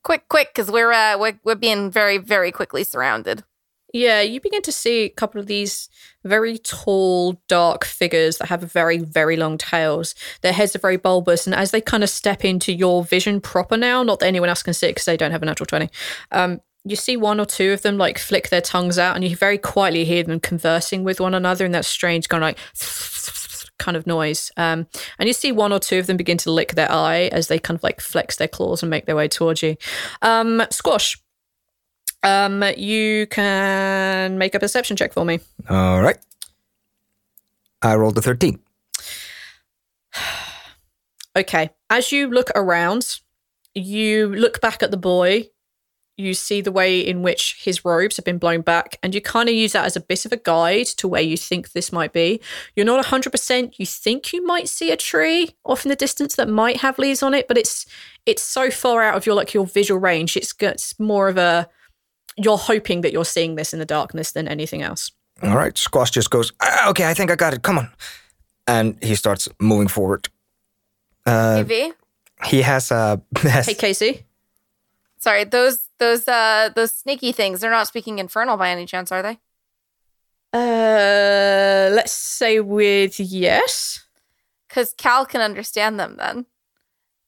Quick, 0.03 0.27
quick, 0.27 0.49
because 0.53 0.69
we're, 0.69 0.91
uh, 0.91 1.17
we're 1.17 1.39
we're 1.43 1.55
being 1.55 1.89
very, 1.89 2.17
very 2.17 2.51
quickly 2.51 2.83
surrounded. 2.83 3.43
Yeah, 3.95 4.19
you 4.19 4.41
begin 4.41 4.61
to 4.63 4.73
see 4.73 5.03
a 5.03 5.09
couple 5.09 5.39
of 5.39 5.47
these 5.47 5.87
very 6.25 6.57
tall, 6.57 7.41
dark 7.47 7.85
figures 7.85 8.39
that 8.39 8.49
have 8.49 8.59
very, 8.59 8.97
very 8.97 9.37
long 9.37 9.57
tails. 9.57 10.15
Their 10.41 10.51
heads 10.51 10.75
are 10.75 10.79
very 10.79 10.97
bulbous, 10.97 11.47
and 11.47 11.55
as 11.55 11.71
they 11.71 11.79
kind 11.79 12.03
of 12.03 12.09
step 12.09 12.43
into 12.43 12.73
your 12.73 13.05
vision 13.05 13.39
proper 13.39 13.77
now, 13.77 14.03
not 14.03 14.19
that 14.19 14.25
anyone 14.25 14.49
else 14.49 14.63
can 14.63 14.73
see 14.73 14.87
it 14.87 14.95
because 14.95 15.05
they 15.05 15.15
don't 15.15 15.31
have 15.31 15.41
a 15.43 15.45
natural 15.45 15.65
20, 15.65 15.89
um, 16.33 16.59
you 16.83 16.97
see 16.97 17.15
one 17.15 17.39
or 17.39 17.45
two 17.45 17.71
of 17.71 17.83
them 17.83 17.97
like 17.97 18.19
flick 18.19 18.49
their 18.49 18.59
tongues 18.59 18.99
out, 18.99 19.15
and 19.15 19.23
you 19.23 19.33
very 19.33 19.57
quietly 19.57 20.03
hear 20.03 20.23
them 20.23 20.41
conversing 20.41 21.05
with 21.05 21.21
one 21.21 21.33
another 21.33 21.65
in 21.65 21.71
that 21.71 21.85
strange 21.85 22.27
kind 22.27 22.43
of 22.43 22.49
like 22.49 22.57
kind 23.79 23.95
of 23.95 24.05
noise. 24.05 24.51
Um, 24.57 24.87
and 25.19 25.27
you 25.27 25.33
see 25.33 25.53
one 25.53 25.71
or 25.71 25.79
two 25.79 25.99
of 25.99 26.07
them 26.07 26.17
begin 26.17 26.37
to 26.39 26.51
lick 26.51 26.73
their 26.73 26.91
eye 26.91 27.29
as 27.31 27.47
they 27.47 27.59
kind 27.59 27.77
of 27.77 27.83
like 27.83 28.01
flex 28.01 28.35
their 28.35 28.49
claws 28.49 28.83
and 28.83 28.89
make 28.89 29.05
their 29.05 29.15
way 29.15 29.29
towards 29.29 29.63
you. 29.63 29.77
Um, 30.21 30.63
Squash, 30.69 31.17
um, 32.25 32.63
you 32.75 33.27
can 33.27 34.37
make 34.37 34.55
a 34.55 34.59
perception 34.59 34.97
check 34.97 35.13
for 35.13 35.23
me. 35.23 35.39
All 35.69 36.01
right. 36.01 36.17
I 37.81 37.95
rolled 37.95 38.17
a 38.17 38.21
13. 38.21 38.59
Okay. 41.37 41.69
As 41.89 42.13
you 42.13 42.29
look 42.29 42.49
around, 42.55 43.19
you 43.73 44.33
look 44.33 44.61
back 44.61 44.81
at 44.81 44.89
the 44.89 44.95
boy. 44.95 45.49
You 46.15 46.33
see 46.33 46.61
the 46.61 46.71
way 46.71 47.01
in 47.01 47.23
which 47.23 47.57
his 47.61 47.83
robes 47.83 48.15
have 48.15 48.23
been 48.23 48.37
blown 48.37 48.61
back, 48.61 48.97
and 49.03 49.13
you 49.13 49.19
kind 49.19 49.49
of 49.49 49.55
use 49.55 49.73
that 49.73 49.83
as 49.83 49.97
a 49.97 49.99
bit 49.99 50.25
of 50.25 50.31
a 50.31 50.37
guide 50.37 50.85
to 50.95 51.09
where 51.09 51.21
you 51.21 51.35
think 51.35 51.73
this 51.73 51.91
might 51.91 52.13
be. 52.13 52.39
You're 52.73 52.85
not 52.85 53.05
100%. 53.05 53.77
You 53.77 53.85
think 53.85 54.31
you 54.31 54.45
might 54.45 54.69
see 54.69 54.91
a 54.91 54.95
tree 54.95 55.49
off 55.65 55.83
in 55.83 55.89
the 55.89 55.97
distance 55.97 56.37
that 56.37 56.47
might 56.47 56.77
have 56.77 56.97
leaves 56.97 57.21
on 57.21 57.33
it, 57.33 57.49
but 57.49 57.57
it's 57.57 57.85
it's 58.25 58.41
so 58.41 58.71
far 58.71 59.03
out 59.03 59.15
of 59.17 59.25
your 59.25 59.35
like 59.35 59.53
your 59.53 59.65
visual 59.65 59.99
range. 59.99 60.37
It's, 60.37 60.53
it's 60.61 60.97
more 60.97 61.27
of 61.27 61.37
a 61.37 61.67
you're 62.37 62.57
hoping 62.57 63.01
that 63.01 63.11
you're 63.13 63.25
seeing 63.25 63.55
this 63.55 63.73
in 63.73 63.79
the 63.79 63.85
darkness 63.85 64.31
than 64.31 64.47
anything 64.47 64.81
else. 64.81 65.11
All 65.43 65.55
right. 65.55 65.77
Squash 65.77 66.11
just 66.11 66.29
goes, 66.29 66.51
"Ah, 66.61 66.89
okay, 66.89 67.09
I 67.09 67.13
think 67.13 67.31
I 67.31 67.35
got 67.35 67.53
it. 67.53 67.61
Come 67.63 67.77
on. 67.77 67.89
And 68.67 68.97
he 69.03 69.15
starts 69.15 69.47
moving 69.59 69.87
forward. 69.87 70.29
Uh, 71.25 71.63
AV? 71.69 71.93
he 72.45 72.61
has 72.61 72.91
a. 72.91 73.21
has- 73.37 73.65
Hey, 73.67 73.73
Casey. 73.73 74.25
Sorry, 75.19 75.43
those 75.43 75.79
those 75.97 76.27
uh 76.27 76.69
those 76.75 76.93
sneaky 76.93 77.31
things, 77.31 77.59
they're 77.61 77.71
not 77.71 77.87
speaking 77.87 78.19
infernal 78.19 78.57
by 78.57 78.69
any 78.69 78.85
chance, 78.85 79.11
are 79.11 79.23
they? 79.23 79.39
Uh, 80.53 81.89
let's 81.93 82.11
say 82.11 82.59
with 82.59 83.19
yes. 83.19 84.05
Because 84.67 84.93
Cal 84.97 85.25
can 85.25 85.41
understand 85.41 85.99
them 85.99 86.15
then. 86.17 86.45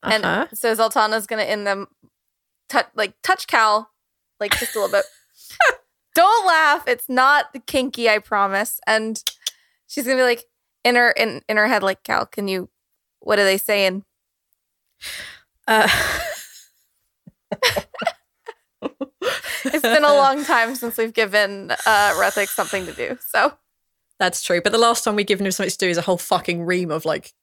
Uh-huh. 0.03 0.45
And 0.49 0.57
so 0.57 0.73
Zaltanna's 0.75 1.25
gonna 1.27 1.43
in 1.43 1.63
them 1.63 1.87
touch 2.69 2.87
like 2.95 3.13
touch 3.23 3.47
Cal, 3.47 3.89
like 4.39 4.57
just 4.59 4.75
a 4.75 4.79
little 4.79 4.91
bit. 4.97 5.05
Don't 6.15 6.47
laugh. 6.47 6.87
It's 6.87 7.09
not 7.09 7.55
kinky, 7.67 8.09
I 8.09 8.19
promise. 8.19 8.79
And 8.87 9.21
she's 9.87 10.05
gonna 10.05 10.17
be 10.17 10.23
like 10.23 10.45
in 10.83 10.95
her 10.95 11.11
in, 11.11 11.41
in 11.47 11.57
her 11.57 11.67
head, 11.67 11.83
like, 11.83 12.03
Cal, 12.03 12.25
can 12.25 12.47
you 12.47 12.69
what 13.19 13.39
are 13.39 13.43
they 13.43 13.57
saying? 13.57 14.03
Uh, 15.67 15.87
It's 19.65 19.81
been 19.81 20.03
a 20.03 20.13
long 20.13 20.43
time 20.45 20.75
since 20.75 20.97
we've 20.97 21.13
given 21.13 21.71
uh 21.71 22.13
Rethik 22.13 22.47
something 22.47 22.85
to 22.85 22.93
do. 22.93 23.17
So 23.29 23.53
That's 24.19 24.41
true. 24.43 24.61
But 24.61 24.71
the 24.71 24.77
last 24.77 25.03
time 25.03 25.15
we've 25.15 25.27
given 25.27 25.45
him 25.45 25.51
something 25.51 25.71
to 25.71 25.77
do 25.77 25.89
is 25.89 25.97
a 25.97 26.01
whole 26.01 26.17
fucking 26.17 26.63
ream 26.63 26.91
of 26.91 27.05
like 27.05 27.33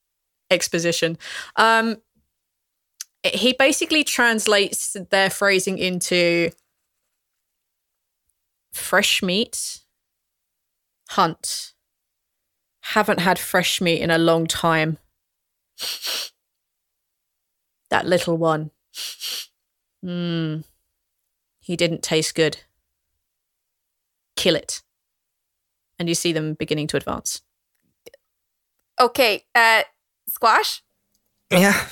exposition. 0.50 1.18
Um, 1.56 1.98
he 3.22 3.54
basically 3.58 4.04
translates 4.04 4.96
their 5.10 5.30
phrasing 5.30 5.78
into 5.78 6.50
fresh 8.74 9.22
meat, 9.22 9.80
hunt. 11.10 11.72
Haven't 12.80 13.20
had 13.20 13.38
fresh 13.38 13.80
meat 13.80 14.00
in 14.02 14.10
a 14.10 14.18
long 14.18 14.46
time. 14.46 14.98
That 17.90 18.06
little 18.06 18.36
one. 18.36 18.70
Hmm. 20.02 20.60
He 21.60 21.76
didn't 21.76 22.02
taste 22.02 22.34
good. 22.34 22.58
Kill 24.36 24.54
it. 24.56 24.82
And 25.98 26.08
you 26.08 26.14
see 26.14 26.32
them 26.32 26.54
beginning 26.54 26.88
to 26.88 26.96
advance. 26.96 27.40
okay, 29.00 29.44
uh 29.54 29.82
Squash, 30.28 30.82
Yeah. 31.50 31.86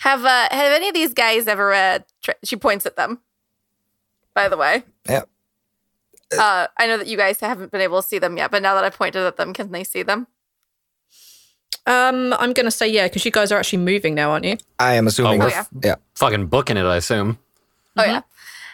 have 0.00 0.24
uh 0.24 0.48
have 0.50 0.72
any 0.72 0.88
of 0.88 0.94
these 0.94 1.14
guys 1.14 1.46
ever 1.48 1.72
uh 1.72 1.98
tra- 2.22 2.34
she 2.44 2.56
points 2.56 2.86
at 2.86 2.96
them. 2.96 3.20
By 4.34 4.48
the 4.48 4.56
way. 4.56 4.84
Yeah. 5.08 5.22
Uh, 6.36 6.66
I 6.78 6.86
know 6.86 6.96
that 6.96 7.06
you 7.06 7.16
guys 7.16 7.40
haven't 7.40 7.70
been 7.72 7.80
able 7.82 8.00
to 8.00 8.08
see 8.08 8.18
them 8.18 8.36
yet, 8.38 8.50
but 8.50 8.62
now 8.62 8.74
that 8.74 8.84
I 8.84 8.90
pointed 8.90 9.22
at 9.22 9.36
them, 9.36 9.52
can 9.52 9.70
they 9.70 9.84
see 9.84 10.02
them? 10.02 10.26
Um, 11.84 12.32
I'm 12.38 12.52
gonna 12.52 12.70
say 12.70 12.86
yeah, 12.88 13.06
because 13.06 13.24
you 13.24 13.30
guys 13.32 13.50
are 13.50 13.58
actually 13.58 13.80
moving 13.82 14.14
now, 14.14 14.30
aren't 14.30 14.44
you? 14.44 14.56
I 14.78 14.94
am 14.94 15.06
assuming. 15.08 15.42
Oh, 15.42 15.46
if- 15.48 15.52
yeah. 15.52 15.64
yeah. 15.82 15.94
Fucking 16.14 16.46
booking 16.46 16.76
it, 16.76 16.84
I 16.84 16.96
assume. 16.96 17.38
Oh 17.96 18.04
yeah. 18.04 18.22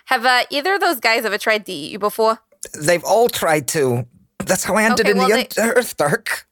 Have 0.07 0.24
uh, 0.26 0.45
either 0.51 0.74
of 0.74 0.81
those 0.81 1.01
guys 1.01 1.24
ever 1.24 1.39
tried 1.39 1.64
to 1.66 1.72
eat 1.72 1.91
you 1.91 1.99
before? 1.99 2.39
They've 2.79 3.03
all 3.05 3.29
tried 3.29 3.66
to. 3.68 4.07
That's 4.39 4.64
how 4.64 4.74
I 4.76 4.85
ended 4.85 5.01
Okay, 5.07 5.11
in 5.12 5.18
well, 5.18 5.29
the 5.29 5.47
they- 5.57 5.62
Earth 5.62 5.97
Dark. 5.97 6.47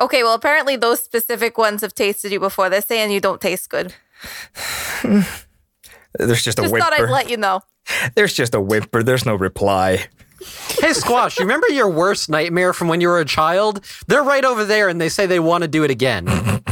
Okay, 0.00 0.22
well 0.22 0.34
apparently 0.34 0.76
those 0.76 1.02
specific 1.02 1.58
ones 1.58 1.80
have 1.80 1.94
tasted 1.94 2.30
you 2.30 2.38
before. 2.40 2.68
They're 2.70 2.80
saying 2.82 3.10
you 3.10 3.20
don't 3.20 3.40
taste 3.40 3.68
good. 3.70 3.94
There's 5.02 6.42
just 6.42 6.58
a 6.58 6.62
Just 6.62 6.72
whimper. 6.72 6.78
thought 6.90 7.00
I'd 7.00 7.08
let 7.10 7.30
you 7.30 7.36
know. 7.36 7.62
There's 8.14 8.32
just 8.34 8.54
a 8.54 8.60
whimper. 8.60 9.02
There's 9.02 9.24
no 9.26 9.34
reply. 9.34 10.06
Hey, 10.80 10.92
Squash, 10.94 11.38
you 11.38 11.44
remember 11.44 11.68
your 11.68 11.90
worst 11.90 12.30
nightmare 12.30 12.72
from 12.72 12.88
when 12.88 13.00
you 13.02 13.08
were 13.08 13.20
a 13.20 13.24
child? 13.26 13.84
They're 14.06 14.22
right 14.22 14.44
over 14.44 14.64
there 14.64 14.88
and 14.88 14.98
they 15.00 15.08
say 15.10 15.26
they 15.26 15.40
want 15.40 15.62
to 15.62 15.68
do 15.68 15.84
it 15.84 15.90
again. 15.90 16.26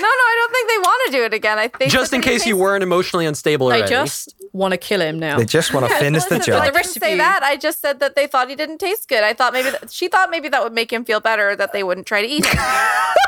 No, 0.00 0.02
no, 0.04 0.08
I 0.08 0.34
don't 0.38 0.52
think 0.52 0.68
they 0.68 0.78
want 0.78 1.06
to 1.06 1.12
do 1.18 1.24
it 1.24 1.34
again. 1.34 1.58
I 1.58 1.66
think 1.68 1.90
Just 1.90 2.12
in 2.12 2.20
case 2.20 2.46
you 2.46 2.58
weren't 2.58 2.82
emotionally 2.82 3.24
unstable 3.24 3.68
They 3.68 3.76
already. 3.78 3.88
just 3.90 4.34
want 4.52 4.72
to 4.72 4.78
kill 4.78 5.00
him 5.00 5.18
now. 5.18 5.38
They 5.38 5.46
just 5.46 5.72
want 5.72 5.86
to 5.90 5.94
finish 5.96 6.24
the 6.26 6.38
job. 6.38 6.56
I 6.56 6.58
The 6.58 6.64
didn't 6.66 6.74
rest 6.76 6.96
of 6.98 7.02
say 7.02 7.12
you- 7.12 7.18
that. 7.18 7.42
I 7.42 7.56
just 7.56 7.80
said 7.80 7.98
that 8.00 8.14
they 8.14 8.26
thought 8.26 8.50
he 8.50 8.54
didn't 8.54 8.78
taste 8.78 9.08
good. 9.08 9.24
I 9.24 9.32
thought 9.32 9.54
maybe 9.54 9.70
that, 9.70 9.90
she 9.90 10.08
thought 10.08 10.30
maybe 10.30 10.50
that 10.50 10.62
would 10.62 10.74
make 10.74 10.92
him 10.92 11.04
feel 11.06 11.20
better 11.20 11.56
that 11.56 11.72
they 11.72 11.82
wouldn't 11.82 12.06
try 12.06 12.20
to 12.20 12.28
eat 12.28 12.44
him. 12.44 12.58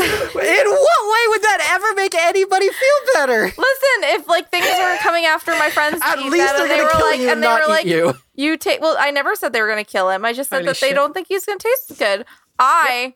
In 0.00 0.66
what 0.70 1.00
way 1.12 1.22
would 1.28 1.42
that 1.42 1.70
ever 1.72 1.94
make 1.94 2.14
anybody 2.14 2.68
feel 2.68 2.98
better? 3.14 3.42
Listen, 3.44 3.98
if 4.04 4.28
like 4.28 4.50
things 4.50 4.66
were 4.66 4.96
coming 5.02 5.24
after 5.24 5.52
my 5.52 5.70
friends, 5.70 6.00
At 6.04 6.18
least 6.18 6.36
that, 6.36 6.52
they're 6.56 6.62
and 6.62 6.70
they 6.70 6.76
gonna 6.76 6.84
were 6.84 6.90
kill 6.90 7.06
like, 7.06 7.20
you 7.20 7.30
and 7.30 7.42
they 7.42 7.46
not 7.46 7.60
were 7.62 7.68
like, 7.68 7.86
you. 7.86 8.14
you 8.34 8.56
take. 8.56 8.80
Well, 8.80 8.96
I 8.98 9.10
never 9.10 9.34
said 9.34 9.52
they 9.52 9.60
were 9.60 9.68
going 9.68 9.84
to 9.84 9.90
kill 9.90 10.10
him. 10.10 10.24
I 10.24 10.32
just 10.32 10.50
said 10.50 10.58
Holy 10.58 10.66
that 10.68 10.80
they 10.80 10.92
don't 10.92 11.12
think 11.12 11.26
he's 11.28 11.44
going 11.44 11.58
to 11.58 11.68
taste 11.68 11.98
good. 11.98 12.24
I, 12.58 13.14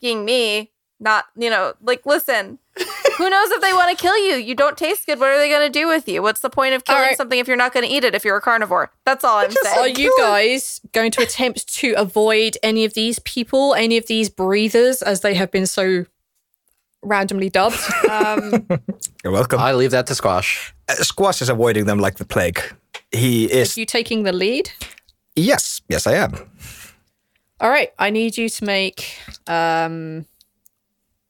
being 0.00 0.24
me, 0.24 0.70
not 1.00 1.24
you 1.36 1.50
know, 1.50 1.74
like 1.82 2.04
listen. 2.06 2.58
Who 2.76 3.30
knows 3.30 3.50
if 3.52 3.60
they 3.60 3.72
want 3.72 3.96
to 3.96 4.02
kill 4.02 4.18
you? 4.18 4.34
You 4.34 4.54
don't 4.56 4.76
taste 4.76 5.06
good. 5.06 5.20
What 5.20 5.28
are 5.30 5.38
they 5.38 5.48
going 5.48 5.70
to 5.70 5.78
do 5.78 5.86
with 5.86 6.08
you? 6.08 6.20
What's 6.22 6.40
the 6.40 6.50
point 6.50 6.74
of 6.74 6.84
killing 6.84 7.00
All 7.00 7.06
right. 7.06 7.16
something 7.16 7.38
if 7.38 7.46
you're 7.46 7.56
not 7.56 7.72
going 7.72 7.86
to 7.86 7.92
eat 7.92 8.02
it? 8.02 8.14
If 8.14 8.24
you're 8.24 8.36
a 8.36 8.40
carnivore, 8.40 8.90
that's 9.04 9.22
all 9.24 9.38
I'm 9.38 9.50
Are 9.50 9.52
saying. 9.52 9.78
Are 9.78 9.88
you 9.88 10.12
guys 10.18 10.80
going 10.92 11.12
to 11.12 11.22
attempt 11.22 11.72
to 11.76 11.92
avoid 11.96 12.56
any 12.62 12.84
of 12.84 12.94
these 12.94 13.20
people, 13.20 13.74
any 13.74 13.96
of 13.96 14.06
these 14.06 14.28
breathers, 14.28 15.02
as 15.02 15.20
they 15.20 15.34
have 15.34 15.52
been 15.52 15.66
so 15.66 16.04
randomly 17.02 17.48
dubbed? 17.50 17.78
Um, 18.10 18.66
You're 19.24 19.32
welcome. 19.32 19.60
I 19.60 19.72
leave 19.74 19.92
that 19.92 20.08
to 20.08 20.14
Squash. 20.16 20.74
Uh, 20.88 20.94
Squash 20.94 21.40
is 21.40 21.48
avoiding 21.48 21.86
them 21.86 21.98
like 22.00 22.16
the 22.16 22.24
plague. 22.24 22.60
He 23.12 23.44
is. 23.44 23.76
you 23.78 23.86
taking 23.86 24.24
the 24.24 24.32
lead? 24.32 24.70
Yes, 25.36 25.80
yes, 25.88 26.08
I 26.08 26.14
am. 26.14 26.34
All 27.60 27.70
right, 27.70 27.92
I 28.00 28.10
need 28.10 28.36
you 28.36 28.48
to 28.48 28.64
make. 28.64 29.16
Um, 29.46 30.26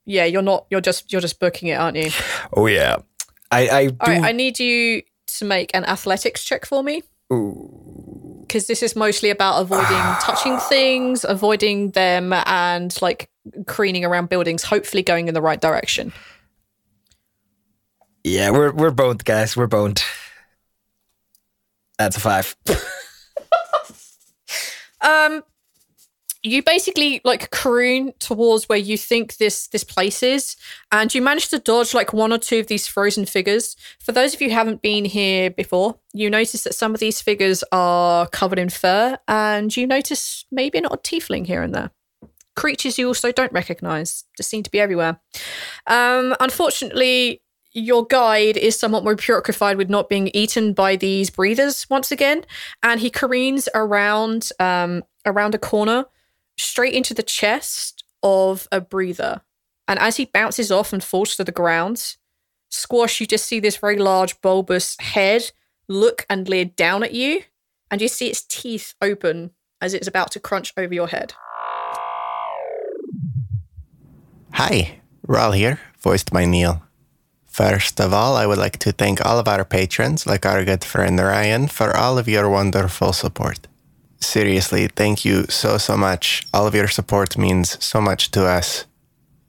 yeah, 0.05 0.25
you're 0.25 0.43
not. 0.43 0.67
You're 0.71 0.81
just. 0.81 1.13
You're 1.13 1.21
just 1.21 1.39
booking 1.41 1.69
it, 1.69 1.75
aren't 1.75 1.97
you? 1.97 2.11
Oh 2.57 2.67
yeah. 2.67 2.97
I 3.51 3.69
I 3.69 3.87
do. 3.87 3.97
All 4.01 4.09
right, 4.09 4.25
I 4.25 4.33
need 4.33 4.59
you 4.59 5.03
to 5.39 5.45
make 5.45 5.71
an 5.75 5.85
athletics 5.85 6.45
check 6.45 6.67
for 6.67 6.83
me. 6.83 7.03
Because 7.29 8.67
this 8.67 8.83
is 8.83 8.95
mostly 8.95 9.31
about 9.31 9.61
avoiding 9.61 9.87
touching 10.21 10.59
things, 10.59 11.25
avoiding 11.25 11.91
them, 11.93 12.33
and 12.33 12.97
like 13.03 13.31
careening 13.67 14.05
around 14.05 14.29
buildings, 14.29 14.63
hopefully 14.63 15.03
going 15.03 15.29
in 15.29 15.35
the 15.35 15.43
right 15.43 15.61
direction. 15.61 16.13
yeah, 18.23 18.51
we're 18.51 18.73
we're 18.73 18.91
boned, 18.91 19.25
guys. 19.25 19.57
We're 19.57 19.67
boned. 19.67 20.03
That's 21.99 22.17
a 22.17 22.21
five. 22.21 22.57
Um, 25.05 25.43
you 26.45 26.63
basically 26.63 27.23
like 27.25 27.51
careen 27.51 28.13
towards 28.21 28.69
where 28.69 28.79
you 28.79 28.99
think 28.99 29.39
this 29.39 29.67
this 29.69 29.83
place 29.83 30.23
is, 30.23 30.57
and 30.93 31.13
you 31.15 31.23
manage 31.23 31.49
to 31.49 31.59
dodge 31.59 31.95
like 31.95 32.13
one 32.13 32.33
or 32.33 32.39
two 32.39 32.61
of 32.61 32.67
these 32.67 32.87
frozen 32.87 33.25
figures. 33.25 33.77
For 33.99 34.13
those 34.13 34.35
of 34.35 34.43
you 34.43 34.49
who 34.49 34.55
haven't 34.55 34.83
been 34.83 35.07
here 35.07 35.51
before, 35.51 35.99
you 36.13 36.29
notice 36.29 36.65
that 36.65 36.75
some 36.75 36.93
of 36.93 37.01
these 37.01 37.23
figures 37.23 37.65
are 37.73 38.29
covered 38.29 38.59
in 38.59 38.69
fur, 38.69 39.19
and 39.27 39.75
you 39.75 39.87
notice 39.87 40.45
maybe 40.53 40.79
an 40.79 40.87
odd 40.87 41.03
tiefling 41.03 41.47
here 41.47 41.63
and 41.63 41.75
there. 41.75 41.91
Creatures 42.55 42.99
you 42.99 43.09
also 43.09 43.33
don't 43.33 43.53
recognize 43.53 44.25
just 44.37 44.51
seem 44.51 44.63
to 44.63 44.71
be 44.71 44.81
everywhere. 44.81 45.19
Um, 45.87 46.37
unfortunately, 46.41 47.41
your 47.73 48.07
guide 48.07 48.59
is 48.59 48.79
somewhat 48.79 49.03
more 49.03 49.17
preoccupied 49.17 49.79
with 49.79 49.89
not 49.89 50.11
being 50.11 50.31
eaten 50.35 50.75
by 50.75 50.95
these 50.95 51.31
breathers 51.31 51.87
once 51.89 52.13
again, 52.13 52.45
and 52.83 53.01
he 53.01 53.09
careens 53.09 53.67
around 53.75 54.51
um, 54.61 55.03
around 55.25 55.55
a 55.55 55.59
corner, 55.59 56.05
straight 56.57 56.95
into 56.95 57.15
the 57.15 57.23
chest 57.23 58.05
of 58.23 58.69
a 58.73 58.81
breather. 58.81 59.43
And 59.87 59.99
as 59.99 60.17
he 60.17 60.25
bounces 60.25 60.73
off 60.73 60.93
and 60.93 61.03
falls 61.03 61.37
to 61.37 61.45
the 61.45 61.53
ground, 61.53 62.17
Squash, 62.71 63.21
you 63.21 63.27
just 63.27 63.45
see 63.45 63.61
this 63.61 63.77
very 63.77 63.99
large 63.99 64.41
bulbous 64.41 64.97
head 64.99 65.53
look 65.89 66.27
and 66.29 66.49
leer 66.49 66.65
down 66.65 67.05
at 67.05 67.13
you, 67.13 67.43
and 67.91 68.01
you 68.01 68.09
see 68.09 68.27
its 68.27 68.43
teeth 68.43 68.95
open 69.01 69.53
as 69.81 69.95
it's 69.95 70.09
about 70.09 70.33
to 70.33 70.41
crunch 70.41 70.73
over 70.77 70.93
your 70.93 71.09
head. 71.09 71.35
Hi, 74.53 75.01
Rhal 75.27 75.53
here, 75.53 75.81
voiced 76.01 76.33
by 76.33 76.47
Neil. 76.47 76.83
First 77.47 78.01
of 78.01 78.13
all, 78.13 78.37
I 78.37 78.47
would 78.47 78.59
like 78.59 78.79
to 78.79 78.91
thank 78.91 79.25
all 79.25 79.39
of 79.39 79.47
our 79.47 79.65
patrons, 79.65 80.27
like 80.27 80.45
our 80.45 80.65
good 80.65 80.83
friend 80.83 81.21
Ryan, 81.21 81.69
for 81.69 81.97
all 81.97 82.19
of 82.19 82.27
your 82.27 82.49
wonderful 82.49 83.13
support. 83.13 83.69
Seriously, 84.25 84.89
thank 84.89 85.25
you 85.25 85.45
so, 85.49 85.79
so 85.79 85.97
much. 85.97 86.47
All 86.53 86.67
of 86.67 86.75
your 86.75 86.89
support 86.89 87.39
means 87.39 87.83
so 87.85 88.01
much 88.01 88.31
to 88.33 88.47
us. 88.47 88.87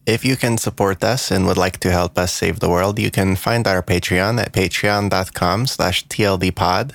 If 0.05 0.23
you 0.23 0.36
can 0.36 0.59
support 0.59 1.03
us 1.03 1.32
and 1.32 1.47
would 1.47 1.57
like 1.57 1.80
to 1.80 1.91
help 1.91 2.17
us 2.19 2.32
save 2.32 2.59
the 2.59 2.69
world, 2.69 2.99
you 2.99 3.09
can 3.09 3.36
find 3.36 3.65
our 3.65 3.82
Patreon 3.82 4.39
at 4.39 4.53
patreon.com 4.53 5.65
slash 5.65 6.05
tldpod. 6.07 6.93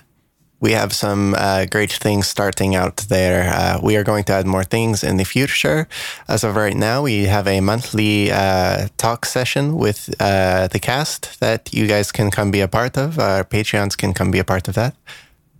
We 0.60 0.72
have 0.72 0.92
some 0.92 1.34
uh, 1.36 1.64
great 1.64 1.90
things 1.90 2.28
starting 2.28 2.76
out 2.76 2.98
there. 3.08 3.50
Uh, 3.52 3.80
we 3.82 3.96
are 3.96 4.04
going 4.04 4.24
to 4.24 4.34
add 4.34 4.46
more 4.46 4.62
things 4.62 5.02
in 5.02 5.16
the 5.16 5.24
future. 5.24 5.88
As 6.28 6.44
of 6.44 6.54
right 6.54 6.76
now, 6.76 7.02
we 7.02 7.24
have 7.24 7.48
a 7.48 7.60
monthly 7.60 8.30
uh, 8.30 8.88
talk 8.98 9.24
session 9.24 9.76
with 9.76 10.14
uh, 10.20 10.68
the 10.68 10.78
cast 10.78 11.40
that 11.40 11.72
you 11.72 11.86
guys 11.86 12.12
can 12.12 12.30
come 12.30 12.50
be 12.50 12.60
a 12.60 12.68
part 12.68 12.98
of. 12.98 13.18
Our 13.18 13.42
Patreons 13.42 13.96
can 13.96 14.12
come 14.12 14.30
be 14.30 14.38
a 14.38 14.44
part 14.44 14.68
of 14.68 14.74
that. 14.74 14.94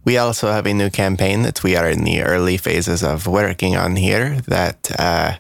We 0.05 0.17
also 0.17 0.51
have 0.51 0.67
a 0.67 0.75
new 0.75 0.91
campaign 0.91 1.43
that 1.43 1.63
we 1.63 1.77
are 1.77 1.89
in 1.89 2.05
the 2.05 2.23
early 2.23 2.57
phases 2.57 3.03
of 3.03 3.27
working 3.27 3.77
on 3.77 3.97
here 3.97 4.41
that 4.47 4.91
uh, 4.99 5.35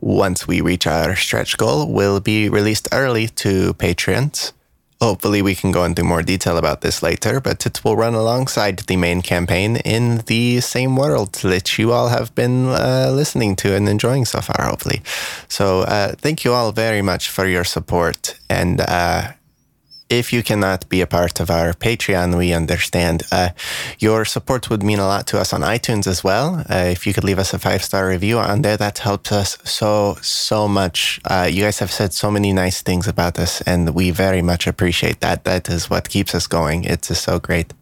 once 0.00 0.46
we 0.46 0.60
reach 0.60 0.86
our 0.86 1.16
stretch 1.16 1.56
goal 1.56 1.92
will 1.92 2.20
be 2.20 2.48
released 2.48 2.88
early 2.92 3.28
to 3.28 3.74
patrons. 3.74 4.52
Hopefully, 5.00 5.42
we 5.42 5.54
can 5.54 5.72
go 5.72 5.84
into 5.84 6.02
more 6.02 6.22
detail 6.22 6.56
about 6.56 6.80
this 6.80 7.02
later, 7.02 7.38
but 7.38 7.66
it 7.66 7.84
will 7.84 7.96
run 7.96 8.14
alongside 8.14 8.78
the 8.78 8.96
main 8.96 9.20
campaign 9.20 9.76
in 9.76 10.18
the 10.26 10.60
same 10.60 10.96
world 10.96 11.34
that 11.42 11.76
you 11.76 11.92
all 11.92 12.08
have 12.08 12.34
been 12.34 12.68
uh, 12.68 13.10
listening 13.12 13.56
to 13.56 13.74
and 13.74 13.90
enjoying 13.90 14.24
so 14.24 14.40
far, 14.40 14.66
hopefully. 14.66 15.02
So, 15.48 15.82
uh, 15.82 16.14
thank 16.16 16.46
you 16.46 16.54
all 16.54 16.72
very 16.72 17.02
much 17.02 17.28
for 17.28 17.46
your 17.46 17.64
support. 17.64 18.38
And 18.48 18.80
uh, 18.80 19.32
if 20.08 20.32
you 20.32 20.42
cannot 20.42 20.88
be 20.88 21.00
a 21.00 21.06
part 21.06 21.40
of 21.40 21.50
our 21.50 21.72
Patreon, 21.72 22.38
we 22.38 22.52
understand. 22.52 23.24
Uh, 23.32 23.50
your 23.98 24.24
support 24.24 24.70
would 24.70 24.82
mean 24.82 24.98
a 24.98 25.06
lot 25.06 25.26
to 25.28 25.40
us 25.40 25.52
on 25.52 25.62
iTunes 25.62 26.06
as 26.06 26.22
well. 26.22 26.64
Uh, 26.70 26.86
if 26.90 27.06
you 27.06 27.12
could 27.12 27.24
leave 27.24 27.38
us 27.38 27.52
a 27.52 27.58
five 27.58 27.82
star 27.82 28.08
review 28.08 28.38
on 28.38 28.62
there, 28.62 28.76
that 28.76 28.98
helps 28.98 29.32
us 29.32 29.58
so, 29.64 30.16
so 30.22 30.68
much. 30.68 31.20
Uh, 31.24 31.48
you 31.50 31.62
guys 31.62 31.80
have 31.80 31.90
said 31.90 32.12
so 32.12 32.30
many 32.30 32.52
nice 32.52 32.82
things 32.82 33.08
about 33.08 33.38
us, 33.38 33.60
and 33.62 33.94
we 33.94 34.10
very 34.10 34.42
much 34.42 34.66
appreciate 34.66 35.20
that. 35.20 35.44
That 35.44 35.68
is 35.68 35.90
what 35.90 36.08
keeps 36.08 36.34
us 36.34 36.46
going. 36.46 36.84
It's 36.84 37.08
just 37.08 37.24
so 37.24 37.40
great. 37.40 37.72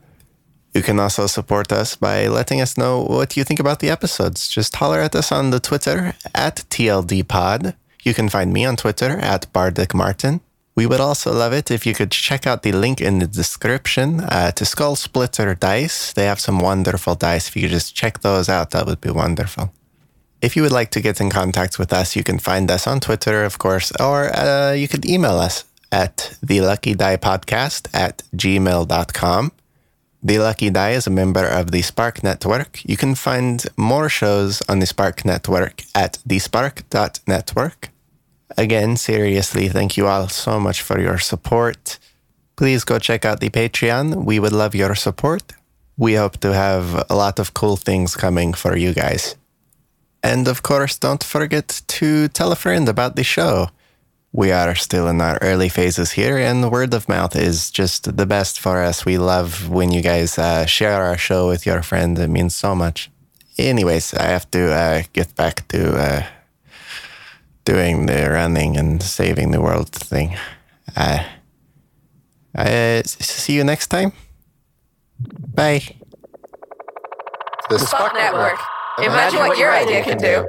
You 0.72 0.82
can 0.82 0.98
also 0.98 1.26
support 1.26 1.70
us 1.70 1.94
by 1.94 2.26
letting 2.26 2.60
us 2.60 2.76
know 2.76 3.02
what 3.02 3.36
you 3.36 3.44
think 3.44 3.60
about 3.60 3.78
the 3.78 3.90
episodes. 3.90 4.48
Just 4.48 4.74
holler 4.74 5.00
at 5.00 5.14
us 5.14 5.30
on 5.30 5.50
the 5.50 5.60
Twitter 5.60 6.14
at 6.34 6.64
TLDpod. 6.70 7.74
You 8.02 8.12
can 8.12 8.28
find 8.28 8.52
me 8.52 8.64
on 8.64 8.76
Twitter 8.76 9.10
at 9.10 9.52
Bardic 9.52 9.94
Martin. 9.94 10.40
We 10.76 10.86
would 10.86 11.00
also 11.00 11.32
love 11.32 11.52
it 11.52 11.70
if 11.70 11.86
you 11.86 11.94
could 11.94 12.10
check 12.10 12.46
out 12.46 12.62
the 12.62 12.72
link 12.72 13.00
in 13.00 13.20
the 13.20 13.28
description 13.28 14.20
uh, 14.20 14.50
to 14.52 14.64
Skullsplitter 14.64 15.58
Dice. 15.58 16.12
They 16.12 16.26
have 16.26 16.40
some 16.40 16.58
wonderful 16.58 17.14
dice. 17.14 17.48
If 17.48 17.54
you 17.54 17.62
could 17.62 17.70
just 17.70 17.94
check 17.94 18.20
those 18.20 18.48
out, 18.48 18.70
that 18.70 18.86
would 18.86 19.00
be 19.00 19.10
wonderful. 19.10 19.72
If 20.42 20.56
you 20.56 20.62
would 20.62 20.72
like 20.72 20.90
to 20.90 21.00
get 21.00 21.20
in 21.20 21.30
contact 21.30 21.78
with 21.78 21.92
us, 21.92 22.16
you 22.16 22.24
can 22.24 22.38
find 22.38 22.70
us 22.70 22.86
on 22.86 22.98
Twitter, 23.00 23.44
of 23.44 23.58
course, 23.58 23.92
or 24.00 24.36
uh, 24.36 24.72
you 24.72 24.88
could 24.88 25.06
email 25.06 25.38
us 25.38 25.64
at 25.92 26.36
the 26.42 26.60
Lucky 26.60 26.94
Die 26.94 27.16
Podcast 27.18 27.88
at 27.94 28.24
gmail.com. 28.36 29.52
The 30.24 30.38
Lucky 30.38 30.70
Die 30.70 30.90
is 30.90 31.06
a 31.06 31.10
member 31.10 31.46
of 31.46 31.70
the 31.70 31.82
Spark 31.82 32.24
Network. 32.24 32.84
You 32.84 32.96
can 32.96 33.14
find 33.14 33.64
more 33.76 34.08
shows 34.08 34.60
on 34.68 34.80
the 34.80 34.86
Spark 34.86 35.24
Network 35.24 35.82
at 35.94 36.18
thespark.network. 36.26 37.93
Again, 38.56 38.96
seriously, 38.96 39.68
thank 39.68 39.96
you 39.96 40.06
all 40.06 40.28
so 40.28 40.60
much 40.60 40.82
for 40.82 41.00
your 41.00 41.18
support. 41.18 41.98
Please 42.56 42.84
go 42.84 42.98
check 42.98 43.24
out 43.24 43.40
the 43.40 43.50
Patreon. 43.50 44.24
We 44.24 44.38
would 44.38 44.52
love 44.52 44.74
your 44.74 44.94
support. 44.94 45.52
We 45.96 46.14
hope 46.14 46.38
to 46.38 46.52
have 46.52 47.04
a 47.10 47.14
lot 47.16 47.38
of 47.38 47.54
cool 47.54 47.76
things 47.76 48.16
coming 48.16 48.52
for 48.52 48.76
you 48.76 48.92
guys. 48.94 49.34
And 50.22 50.48
of 50.48 50.62
course, 50.62 50.98
don't 50.98 51.22
forget 51.22 51.82
to 51.86 52.28
tell 52.28 52.52
a 52.52 52.56
friend 52.56 52.88
about 52.88 53.16
the 53.16 53.24
show. 53.24 53.70
We 54.32 54.50
are 54.50 54.74
still 54.74 55.06
in 55.08 55.20
our 55.20 55.38
early 55.42 55.68
phases 55.68 56.12
here, 56.12 56.38
and 56.38 56.70
word 56.70 56.92
of 56.94 57.08
mouth 57.08 57.36
is 57.36 57.70
just 57.70 58.16
the 58.16 58.26
best 58.26 58.58
for 58.58 58.82
us. 58.82 59.04
We 59.04 59.18
love 59.18 59.68
when 59.68 59.92
you 59.92 60.00
guys 60.00 60.38
uh, 60.38 60.66
share 60.66 61.02
our 61.02 61.16
show 61.16 61.48
with 61.48 61.66
your 61.66 61.82
friend. 61.82 62.18
It 62.18 62.28
means 62.28 62.56
so 62.56 62.74
much. 62.74 63.10
Anyways, 63.58 64.14
I 64.14 64.24
have 64.24 64.50
to 64.50 64.72
uh, 64.72 65.02
get 65.12 65.36
back 65.36 65.68
to 65.68 65.96
uh, 65.96 66.26
doing 67.64 68.06
the 68.06 68.28
running 68.30 68.76
and 68.76 69.02
saving 69.02 69.50
the 69.50 69.60
world 69.60 69.90
thing. 69.90 70.36
Uh, 70.96 71.24
I 72.54 73.02
see 73.04 73.54
you 73.54 73.64
next 73.64 73.88
time. 73.88 74.12
Bye. 75.54 75.82
The 77.70 77.78
Spark 77.78 78.14
Network. 78.14 78.58
Imagine 78.98 79.40
what 79.40 79.58
your 79.58 79.72
idea 79.72 80.04
can 80.04 80.18
do. 80.18 80.46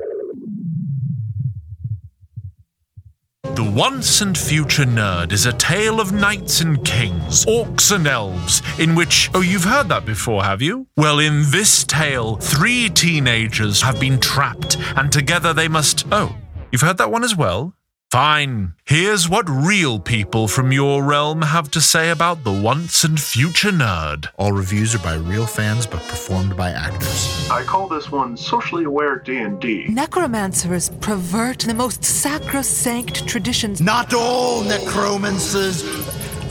The 3.55 3.63
Once 3.63 4.19
and 4.19 4.37
Future 4.37 4.83
Nerd 4.83 5.31
is 5.31 5.45
a 5.45 5.53
tale 5.53 6.01
of 6.01 6.11
knights 6.11 6.59
and 6.59 6.83
kings, 6.83 7.45
orcs 7.45 7.95
and 7.95 8.05
elves, 8.05 8.61
in 8.77 8.95
which. 8.95 9.29
Oh, 9.33 9.39
you've 9.39 9.63
heard 9.63 9.87
that 9.87 10.05
before, 10.05 10.43
have 10.43 10.61
you? 10.61 10.87
Well, 10.97 11.19
in 11.19 11.43
this 11.51 11.85
tale, 11.85 12.35
three 12.35 12.89
teenagers 12.89 13.81
have 13.81 13.97
been 13.97 14.19
trapped, 14.19 14.77
and 14.97 15.09
together 15.09 15.53
they 15.53 15.69
must. 15.69 16.05
Oh, 16.11 16.35
you've 16.75 16.81
heard 16.81 16.97
that 16.97 17.09
one 17.09 17.23
as 17.23 17.37
well? 17.37 17.73
Fine. 18.11 18.73
Here's 18.83 19.29
what 19.29 19.47
real 19.49 19.97
people 19.97 20.49
from 20.49 20.73
your 20.73 21.01
realm 21.01 21.41
have 21.41 21.71
to 21.71 21.79
say 21.79 22.09
about 22.09 22.43
the 22.43 22.51
Once 22.51 23.05
and 23.05 23.17
Future 23.17 23.71
Nerd. 23.71 24.27
All 24.37 24.51
reviews 24.51 24.93
are 24.93 24.99
by 24.99 25.13
real 25.13 25.45
fans 25.45 25.87
but 25.87 26.01
performed 26.01 26.57
by 26.57 26.71
actors. 26.71 27.49
I 27.49 27.63
call 27.63 27.87
this 27.87 28.11
one 28.11 28.35
socially 28.35 28.83
aware 28.83 29.19
D&D. 29.19 29.87
Necromancers 29.87 30.89
pervert 30.99 31.59
the 31.59 31.73
most 31.73 32.03
sacrosanct 32.03 33.25
traditions. 33.25 33.79
Not 33.79 34.13
all 34.13 34.61
necromancers. 34.65 35.81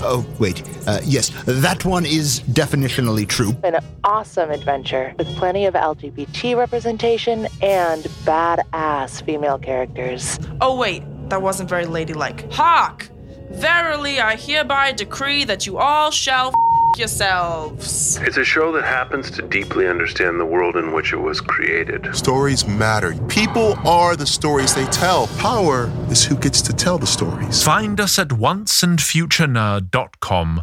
Oh, 0.01 0.27
wait. 0.39 0.63
Uh, 0.87 1.01
yes, 1.05 1.31
that 1.47 1.85
one 1.85 2.05
is 2.05 2.41
definitionally 2.41 3.27
true. 3.27 3.53
An 3.63 3.77
awesome 4.05 4.51
adventure 4.51 5.15
with 5.19 5.29
plenty 5.37 5.65
of 5.67 5.75
LGBT 5.75 6.57
representation 6.57 7.47
and 7.63 8.05
badass 8.25 9.25
female 9.25 9.59
characters. 9.59 10.39
Oh, 10.61 10.77
wait, 10.77 11.03
that 11.31 11.41
wasn't 11.41 11.69
very 11.69 11.87
ladylike. 11.87 12.51
Hark! 12.53 13.09
Verily, 13.51 14.21
I 14.21 14.37
hereby 14.37 14.93
decree 14.93 15.45
that 15.45 15.67
you 15.67 15.79
all 15.79 16.11
shall 16.11 16.49
f- 16.49 16.55
yourselves. 16.99 18.17
It's 18.19 18.37
a 18.37 18.45
show 18.45 18.71
that 18.73 18.85
happens 18.85 19.31
to 19.33 19.43
deeply 19.43 19.89
understand 19.89 20.39
the 20.41 20.45
world 20.45 20.77
in 20.77 20.93
which 20.93 21.13
it 21.13 21.19
was 21.19 21.41
created. 21.41 22.15
Stories 22.15 22.65
matter. 22.67 23.15
People 23.29 23.75
are 23.87 24.17
the 24.17 24.27
stories 24.27 24.75
they 24.75 24.87
tell. 24.87 25.29
Power 25.39 25.91
is 26.11 26.25
who 26.25 26.37
gets 26.37 26.61
to 26.63 26.73
tell 26.73 26.99
the 26.99 27.07
stories. 27.07 27.63
Find 27.63 28.01
us 28.01 28.19
at 28.19 28.29
onceandfuturenerd.com. 28.29 30.63